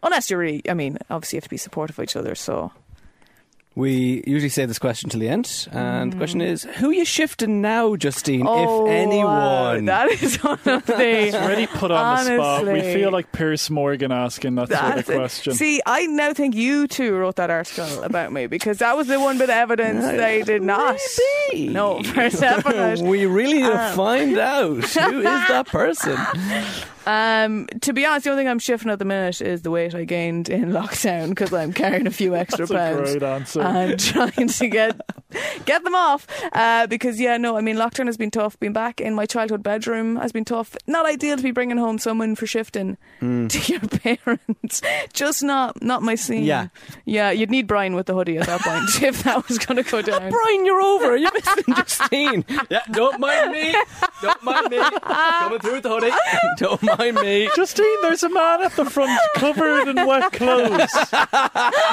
unless 0.04 0.30
you're 0.30 0.40
really, 0.40 0.62
I 0.70 0.74
mean, 0.74 0.98
obviously 1.10 1.38
you 1.38 1.40
have 1.40 1.46
to 1.46 1.50
be 1.50 1.58
supportive 1.58 1.98
of 1.98 2.04
each 2.04 2.16
other. 2.16 2.36
So 2.36 2.72
We 3.74 4.22
usually 4.28 4.50
say 4.50 4.66
this 4.66 4.80
question 4.80 5.10
till 5.10 5.22
the 5.22 5.30
end, 5.30 5.70
and 5.72 6.12
the 6.12 6.18
question 6.18 6.42
is, 6.42 6.64
who 6.64 6.90
you 6.90 7.06
shifting 7.06 7.62
now, 7.62 7.96
Justine, 7.96 8.42
Mm. 8.42 8.48
Oh, 8.50 8.86
if 8.86 8.92
anyone? 8.92 9.26
wow, 9.26 9.80
that 9.86 10.10
is 10.22 10.36
one 10.44 10.60
of 10.66 10.86
the. 10.86 10.94
Already 11.42 11.68
put 11.68 11.90
on 11.90 12.18
the 12.26 12.36
spot. 12.36 12.64
We 12.66 12.70
Honestly. 12.72 12.94
feel 12.96 13.12
like 13.12 13.32
Piers 13.32 13.70
Morgan 13.70 14.12
asking 14.12 14.56
that 14.56 14.68
sort 14.68 14.82
of 14.82 14.96
That's 14.96 15.10
it. 15.10 15.16
question. 15.16 15.54
See, 15.54 15.82
I 15.86 16.06
now 16.08 16.34
think 16.34 16.54
you 16.54 16.86
two 16.90 17.16
wrote 17.16 17.38
that 17.38 17.50
article 17.50 18.04
about 18.04 18.34
me 18.34 18.48
because 18.48 18.80
that 18.80 18.98
was 18.98 19.08
the 19.08 19.22
one 19.22 19.38
bit 19.38 19.46
of 19.46 19.56
evidence 19.56 20.04
they 20.06 20.42
did 20.42 20.64
not. 20.64 20.98
Maybe. 21.54 21.70
No, 21.70 22.04
for 22.04 22.28
definite. 22.30 23.00
we 23.08 23.26
really 23.26 23.62
need 23.62 23.68
to 23.70 23.88
Um, 23.92 23.96
find 23.96 24.38
out 24.38 24.84
who 24.84 25.20
is 25.20 25.24
that 25.48 25.68
person. 25.68 26.18
Um, 27.08 27.68
to 27.82 27.94
be 27.94 28.06
honest, 28.06 28.26
the 28.26 28.32
only 28.32 28.42
thing 28.44 28.50
I'm 28.50 28.60
shifting 28.60 28.92
at 28.92 29.00
the 29.00 29.06
minute 29.06 29.42
is 29.42 29.62
the 29.64 29.72
weight 29.72 29.96
I 29.96 30.04
gained 30.06 30.50
in 30.50 30.66
lockdown 30.72 31.30
because 31.30 31.54
I'm 31.54 31.74
carrying 31.74 32.08
a 32.08 32.12
few 32.12 32.36
extra 32.42 32.66
That's 32.68 32.72
a 32.72 32.74
pounds. 32.96 33.10
great 33.12 33.24
answer. 33.24 33.62
and 33.62 34.00
trying 34.36 34.48
to 34.48 34.68
get 34.68 35.00
get 35.66 35.84
them 35.84 35.96
off. 35.96 36.28
Uh, 36.54 36.88
because 36.88 37.20
yeah, 37.20 37.38
no, 37.38 37.58
I 37.58 37.62
mean 37.62 37.76
lockdown 37.78 38.06
has 38.08 38.18
been 38.18 38.32
tough. 38.32 38.60
Being 38.60 38.74
back 38.74 39.00
in 39.02 39.14
my 39.16 39.26
childhood 39.26 39.64
bedroom 39.64 40.18
has 40.18 40.32
been 40.32 40.46
tough. 40.46 40.76
Not 40.88 41.06
ideal 41.06 41.38
to 41.38 41.44
be 41.44 41.52
bringing 41.52 41.78
home 41.78 41.98
someone 41.98 42.36
for 42.36 42.46
shifting 42.46 42.98
to 43.20 43.60
your 43.68 43.80
parents. 43.82 44.82
Just 45.14 45.42
not 45.44 45.82
not 45.82 46.02
my 46.04 46.16
scene. 46.16 46.44
Yeah. 46.44 46.68
yeah. 47.06 47.32
You'd 47.32 47.50
need 47.50 47.66
Brian 47.68 47.96
with 47.96 48.06
the 48.08 48.14
hoodie 48.14 48.38
at 48.38 48.48
that 48.48 48.62
point 48.62 49.02
if 49.04 49.24
that 49.24 49.48
was 49.48 49.58
going 49.58 49.84
to 49.84 49.90
go 49.90 50.02
down. 50.02 50.30
Brian, 50.30 50.66
you're 50.66 50.82
over. 50.82 51.16
You're 51.18 51.32
missing 51.34 51.74
Justine. 51.76 52.46
Yeah, 52.70 52.82
don't 52.92 53.20
mind 53.20 53.52
me. 53.52 53.76
Don't 54.22 54.44
mind 54.44 54.70
me. 54.70 54.78
Coming 54.80 55.60
through 55.60 55.74
with 55.74 55.84
the 55.84 55.90
hoodie. 55.90 56.12
Don't 56.58 56.84
mind 56.84 57.00
me. 57.10 57.50
Justine, 57.56 58.02
there's 58.04 58.22
a 58.22 58.30
man 58.30 58.62
at 58.62 58.76
the 58.76 58.86
front 58.86 59.20
covered 59.36 59.88
in 59.88 59.96
wet 60.06 60.32
clothes. 60.34 60.92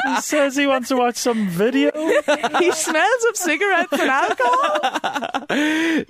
he 0.04 0.16
says 0.20 0.56
he 0.56 0.66
wants 0.66 0.88
to 0.88 0.96
watch 0.96 1.16
some 1.16 1.48
video. 1.48 1.90
he 2.58 2.70
smells 2.72 3.24
of 3.30 3.36
cigarettes 3.36 3.92
and 3.92 4.10
alcohol. 4.10 5.46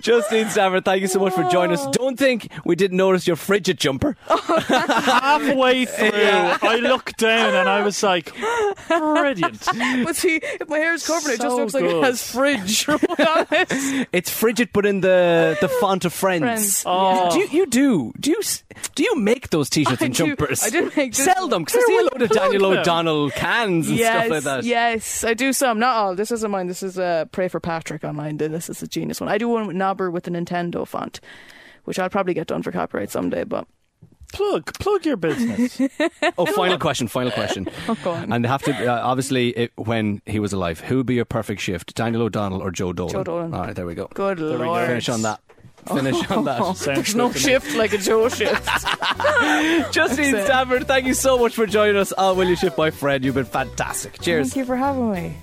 Justine 0.01 0.49
Stafford, 0.49 0.83
thank 0.85 1.01
you 1.01 1.07
so 1.07 1.19
much 1.19 1.33
for 1.33 1.43
joining 1.45 1.77
us. 1.77 1.87
Don't 1.91 2.17
think 2.17 2.51
we 2.65 2.75
didn't 2.75 2.97
notice 2.97 3.25
your 3.27 3.35
frigid 3.37 3.79
jumper. 3.79 4.17
Halfway 4.27 5.85
through, 5.85 6.09
I 6.13 6.79
looked 6.81 7.17
down 7.17 7.55
and 7.55 7.69
I 7.69 7.83
was 7.83 8.01
like, 8.03 8.33
brilliant. 8.87 9.65
But 10.05 10.15
see, 10.15 10.39
if 10.43 10.67
my 10.67 10.77
hair 10.79 10.93
is 10.93 11.05
covered, 11.05 11.31
it 11.31 11.41
just 11.41 11.55
So 11.55 11.57
looks 11.57 11.73
like 11.73 11.83
it 11.85 12.03
has 12.03 12.21
fridge 12.31 12.87
wrote 12.87 13.03
on 13.19 13.45
it. 13.51 14.07
It's 14.11 14.29
frigid, 14.29 14.69
but 14.73 14.85
in 14.85 15.01
the, 15.01 15.57
the 15.61 15.69
font 15.69 16.05
of 16.05 16.13
Friends. 16.13 16.43
Friends. 16.43 16.83
Oh. 16.85 17.29
Do 17.31 17.39
you, 17.39 17.47
you 17.47 17.65
do? 17.65 18.13
Do 18.19 18.31
you 18.31 18.37
s- 18.39 18.63
do 18.95 19.03
you 19.03 19.15
make 19.15 19.49
those 19.49 19.69
t-shirts 19.69 20.01
I 20.01 20.05
and 20.05 20.13
do- 20.15 20.27
jumpers? 20.27 20.63
I 20.63 20.69
did 20.69 20.95
make 20.95 21.13
this- 21.13 21.25
sell 21.25 21.47
them 21.47 21.63
because 21.63 21.81
I 21.83 21.87
see 21.87 21.97
a 21.97 22.01
load 22.03 22.21
of 22.21 22.29
Daniel 22.29 22.69
them? 22.69 22.79
O'Donnell 22.79 23.29
cans 23.31 23.89
and 23.89 23.97
yes, 23.97 24.25
stuff 24.25 24.29
like 24.31 24.43
that. 24.43 24.63
Yes, 24.63 25.23
I 25.23 25.33
do 25.33 25.53
some. 25.53 25.79
Not 25.79 25.95
all. 25.95 26.15
This 26.15 26.31
isn't 26.31 26.49
mine. 26.51 26.67
This 26.67 26.83
is 26.83 26.97
uh, 26.99 27.25
Pray 27.31 27.47
for 27.47 27.59
Patrick 27.59 28.03
online. 28.03 28.37
This 28.37 28.69
is 28.69 28.81
a 28.83 28.87
genius 28.87 29.19
one. 29.21 29.29
I 29.29 29.37
do 29.37 29.47
one 29.47 29.67
with 29.67 29.75
Nobber 29.75 30.11
with 30.11 30.23
the 30.25 30.31
Nintendo 30.31 30.87
font, 30.87 31.19
which 31.85 31.99
I'll 31.99 32.09
probably 32.09 32.33
get 32.33 32.47
done 32.47 32.63
for 32.63 32.71
copyright 32.71 33.11
someday. 33.11 33.43
But 33.43 33.67
Plug, 34.31 34.71
plug 34.79 35.05
your 35.05 35.17
business. 35.17 35.81
Oh, 36.37 36.45
final 36.45 36.77
question, 36.77 37.07
final 37.07 37.31
question. 37.31 37.67
go 38.03 38.11
on. 38.11 38.31
And 38.31 38.45
they 38.45 38.47
have 38.47 38.61
to 38.63 38.85
uh, 38.85 39.01
obviously 39.03 39.49
it, 39.49 39.71
when 39.75 40.21
he 40.25 40.39
was 40.39 40.53
alive, 40.53 40.79
who 40.79 40.97
would 40.97 41.05
be 41.07 41.15
your 41.15 41.25
perfect 41.25 41.59
shift? 41.61 41.95
Daniel 41.95 42.21
O'Donnell 42.23 42.61
or 42.61 42.69
Joe 42.71 42.93
Dolan? 42.93 43.11
Joe 43.11 43.23
Dolan. 43.23 43.53
All 43.53 43.61
right, 43.61 43.75
there 43.75 43.85
we 43.87 43.95
go. 43.95 44.07
good 44.13 44.39
we 44.39 44.45
go. 44.49 44.55
lord, 44.57 44.87
Finish 44.87 45.09
on 45.09 45.23
that. 45.23 45.41
Finish 45.89 46.29
on 46.31 46.45
that. 46.45 46.57
Sounds 46.77 46.85
There's 46.85 47.15
no 47.15 47.27
good 47.27 47.37
to 47.41 47.47
me. 47.47 47.53
shift 47.53 47.75
like 47.75 47.93
a 47.93 47.97
Joe 47.97 48.29
shift. 48.29 48.65
Justine 49.91 50.35
it. 50.35 50.45
Stafford, 50.45 50.87
thank 50.87 51.05
you 51.05 51.13
so 51.13 51.37
much 51.37 51.55
for 51.55 51.65
joining 51.65 51.97
us 51.97 52.11
on 52.13 52.37
Will 52.37 52.47
You 52.47 52.55
Shift 52.55 52.77
My 52.77 52.91
Friend. 52.91 53.23
You've 53.23 53.35
been 53.35 53.45
fantastic. 53.45 54.21
Cheers. 54.21 54.47
Thank 54.49 54.57
you 54.57 54.65
for 54.65 54.75
having 54.75 55.11
me. 55.11 55.37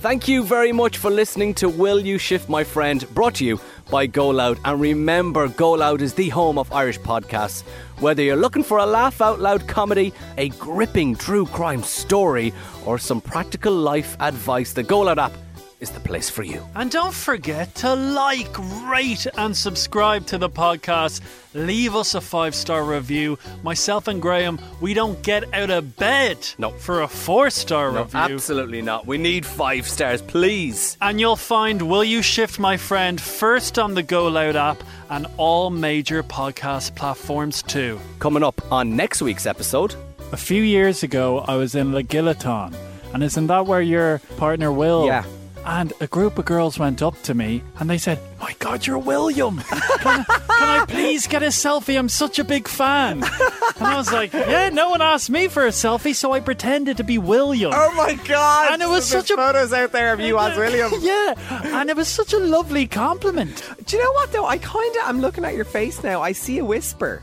Thank 0.00 0.28
you 0.28 0.44
very 0.44 0.70
much 0.70 0.96
for 0.98 1.10
listening 1.10 1.54
to 1.54 1.68
Will 1.68 1.98
You 1.98 2.18
Shift 2.18 2.48
My 2.48 2.62
Friend, 2.62 3.04
brought 3.14 3.34
to 3.36 3.44
you 3.44 3.60
by 3.90 4.06
Go 4.06 4.28
Loud. 4.28 4.60
And 4.64 4.80
remember, 4.80 5.48
Go 5.48 5.72
Loud 5.72 6.02
is 6.02 6.14
the 6.14 6.28
home 6.28 6.56
of 6.56 6.72
Irish 6.72 7.00
podcasts. 7.00 7.62
Whether 7.98 8.22
you're 8.22 8.36
looking 8.36 8.62
for 8.62 8.78
a 8.78 8.86
laugh 8.86 9.20
out 9.20 9.40
loud 9.40 9.66
comedy, 9.66 10.12
a 10.36 10.50
gripping 10.50 11.16
true 11.16 11.46
crime 11.46 11.82
story, 11.82 12.52
or 12.86 12.96
some 12.98 13.20
practical 13.20 13.72
life 13.72 14.16
advice, 14.20 14.72
the 14.72 14.84
Go 14.84 15.00
Loud 15.00 15.18
app 15.18 15.32
is 15.80 15.90
the 15.90 16.00
place 16.00 16.28
for 16.28 16.42
you. 16.42 16.60
And 16.74 16.90
don't 16.90 17.14
forget 17.14 17.72
to 17.76 17.94
like, 17.94 18.50
rate, 18.90 19.26
and 19.36 19.56
subscribe 19.56 20.26
to 20.26 20.36
the 20.38 20.50
podcast. 20.50 21.20
Leave 21.54 21.94
us 21.94 22.14
a 22.14 22.20
five 22.20 22.54
star 22.54 22.82
review. 22.84 23.38
Myself 23.62 24.08
and 24.08 24.20
Graham, 24.20 24.58
we 24.80 24.92
don't 24.92 25.22
get 25.22 25.44
out 25.54 25.70
of 25.70 25.96
bed 25.96 26.36
No. 26.58 26.70
for 26.70 27.02
a 27.02 27.08
four 27.08 27.50
star 27.50 27.90
review. 27.90 28.18
absolutely 28.18 28.82
not. 28.82 29.06
We 29.06 29.18
need 29.18 29.46
five 29.46 29.86
stars, 29.88 30.20
please. 30.20 30.96
And 31.00 31.20
you'll 31.20 31.36
find 31.36 31.82
Will 31.82 32.04
You 32.04 32.22
Shift 32.22 32.58
My 32.58 32.76
Friend 32.76 33.20
first 33.20 33.78
on 33.78 33.94
the 33.94 34.02
Go 34.02 34.26
Loud 34.26 34.56
app 34.56 34.82
and 35.10 35.26
all 35.36 35.70
major 35.70 36.22
podcast 36.22 36.94
platforms 36.96 37.62
too. 37.62 38.00
Coming 38.18 38.42
up 38.42 38.60
on 38.72 38.96
next 38.96 39.22
week's 39.22 39.46
episode. 39.46 39.94
A 40.32 40.36
few 40.36 40.62
years 40.62 41.02
ago, 41.02 41.38
I 41.48 41.56
was 41.56 41.74
in 41.74 41.92
Legillaton, 41.92 42.74
and 43.14 43.22
isn't 43.22 43.46
that 43.46 43.64
where 43.64 43.80
your 43.80 44.18
partner 44.36 44.70
Will? 44.70 45.06
Yeah. 45.06 45.24
And 45.64 45.92
a 46.00 46.06
group 46.06 46.38
of 46.38 46.44
girls 46.46 46.78
went 46.78 47.02
up 47.02 47.20
to 47.24 47.34
me 47.34 47.62
and 47.78 47.90
they 47.90 47.98
said, 47.98 48.18
"My 48.40 48.54
God, 48.58 48.86
you're 48.86 48.98
William! 48.98 49.58
Can, 50.00 50.24
can 50.24 50.26
I 50.48 50.84
please 50.88 51.26
get 51.26 51.42
a 51.42 51.46
selfie? 51.48 51.98
I'm 51.98 52.08
such 52.08 52.38
a 52.38 52.44
big 52.44 52.66
fan." 52.68 53.22
And 53.22 53.86
I 53.86 53.96
was 53.96 54.10
like, 54.12 54.32
"Yeah, 54.32 54.70
no 54.70 54.88
one 54.90 55.02
asked 55.02 55.28
me 55.28 55.48
for 55.48 55.66
a 55.66 55.70
selfie, 55.70 56.14
so 56.14 56.32
I 56.32 56.40
pretended 56.40 56.96
to 56.96 57.04
be 57.04 57.18
William." 57.18 57.72
Oh 57.74 57.92
my 57.94 58.14
god! 58.26 58.72
And 58.72 58.82
it 58.82 58.88
was 58.88 59.10
There's 59.10 59.26
such 59.26 59.30
a- 59.32 59.36
photos 59.36 59.72
out 59.74 59.92
there 59.92 60.12
of 60.14 60.20
you 60.20 60.38
as 60.38 60.56
William. 60.56 60.90
yeah, 61.00 61.34
and 61.80 61.90
it 61.90 61.96
was 61.96 62.08
such 62.08 62.32
a 62.32 62.38
lovely 62.38 62.86
compliment. 62.86 63.62
Do 63.84 63.96
you 63.96 64.02
know 64.02 64.12
what 64.12 64.32
though? 64.32 64.46
I 64.46 64.56
kind 64.58 64.96
of 64.96 65.02
I'm 65.04 65.20
looking 65.20 65.44
at 65.44 65.54
your 65.54 65.66
face 65.66 66.02
now. 66.02 66.22
I 66.22 66.32
see 66.32 66.58
a 66.58 66.64
whisper. 66.64 67.22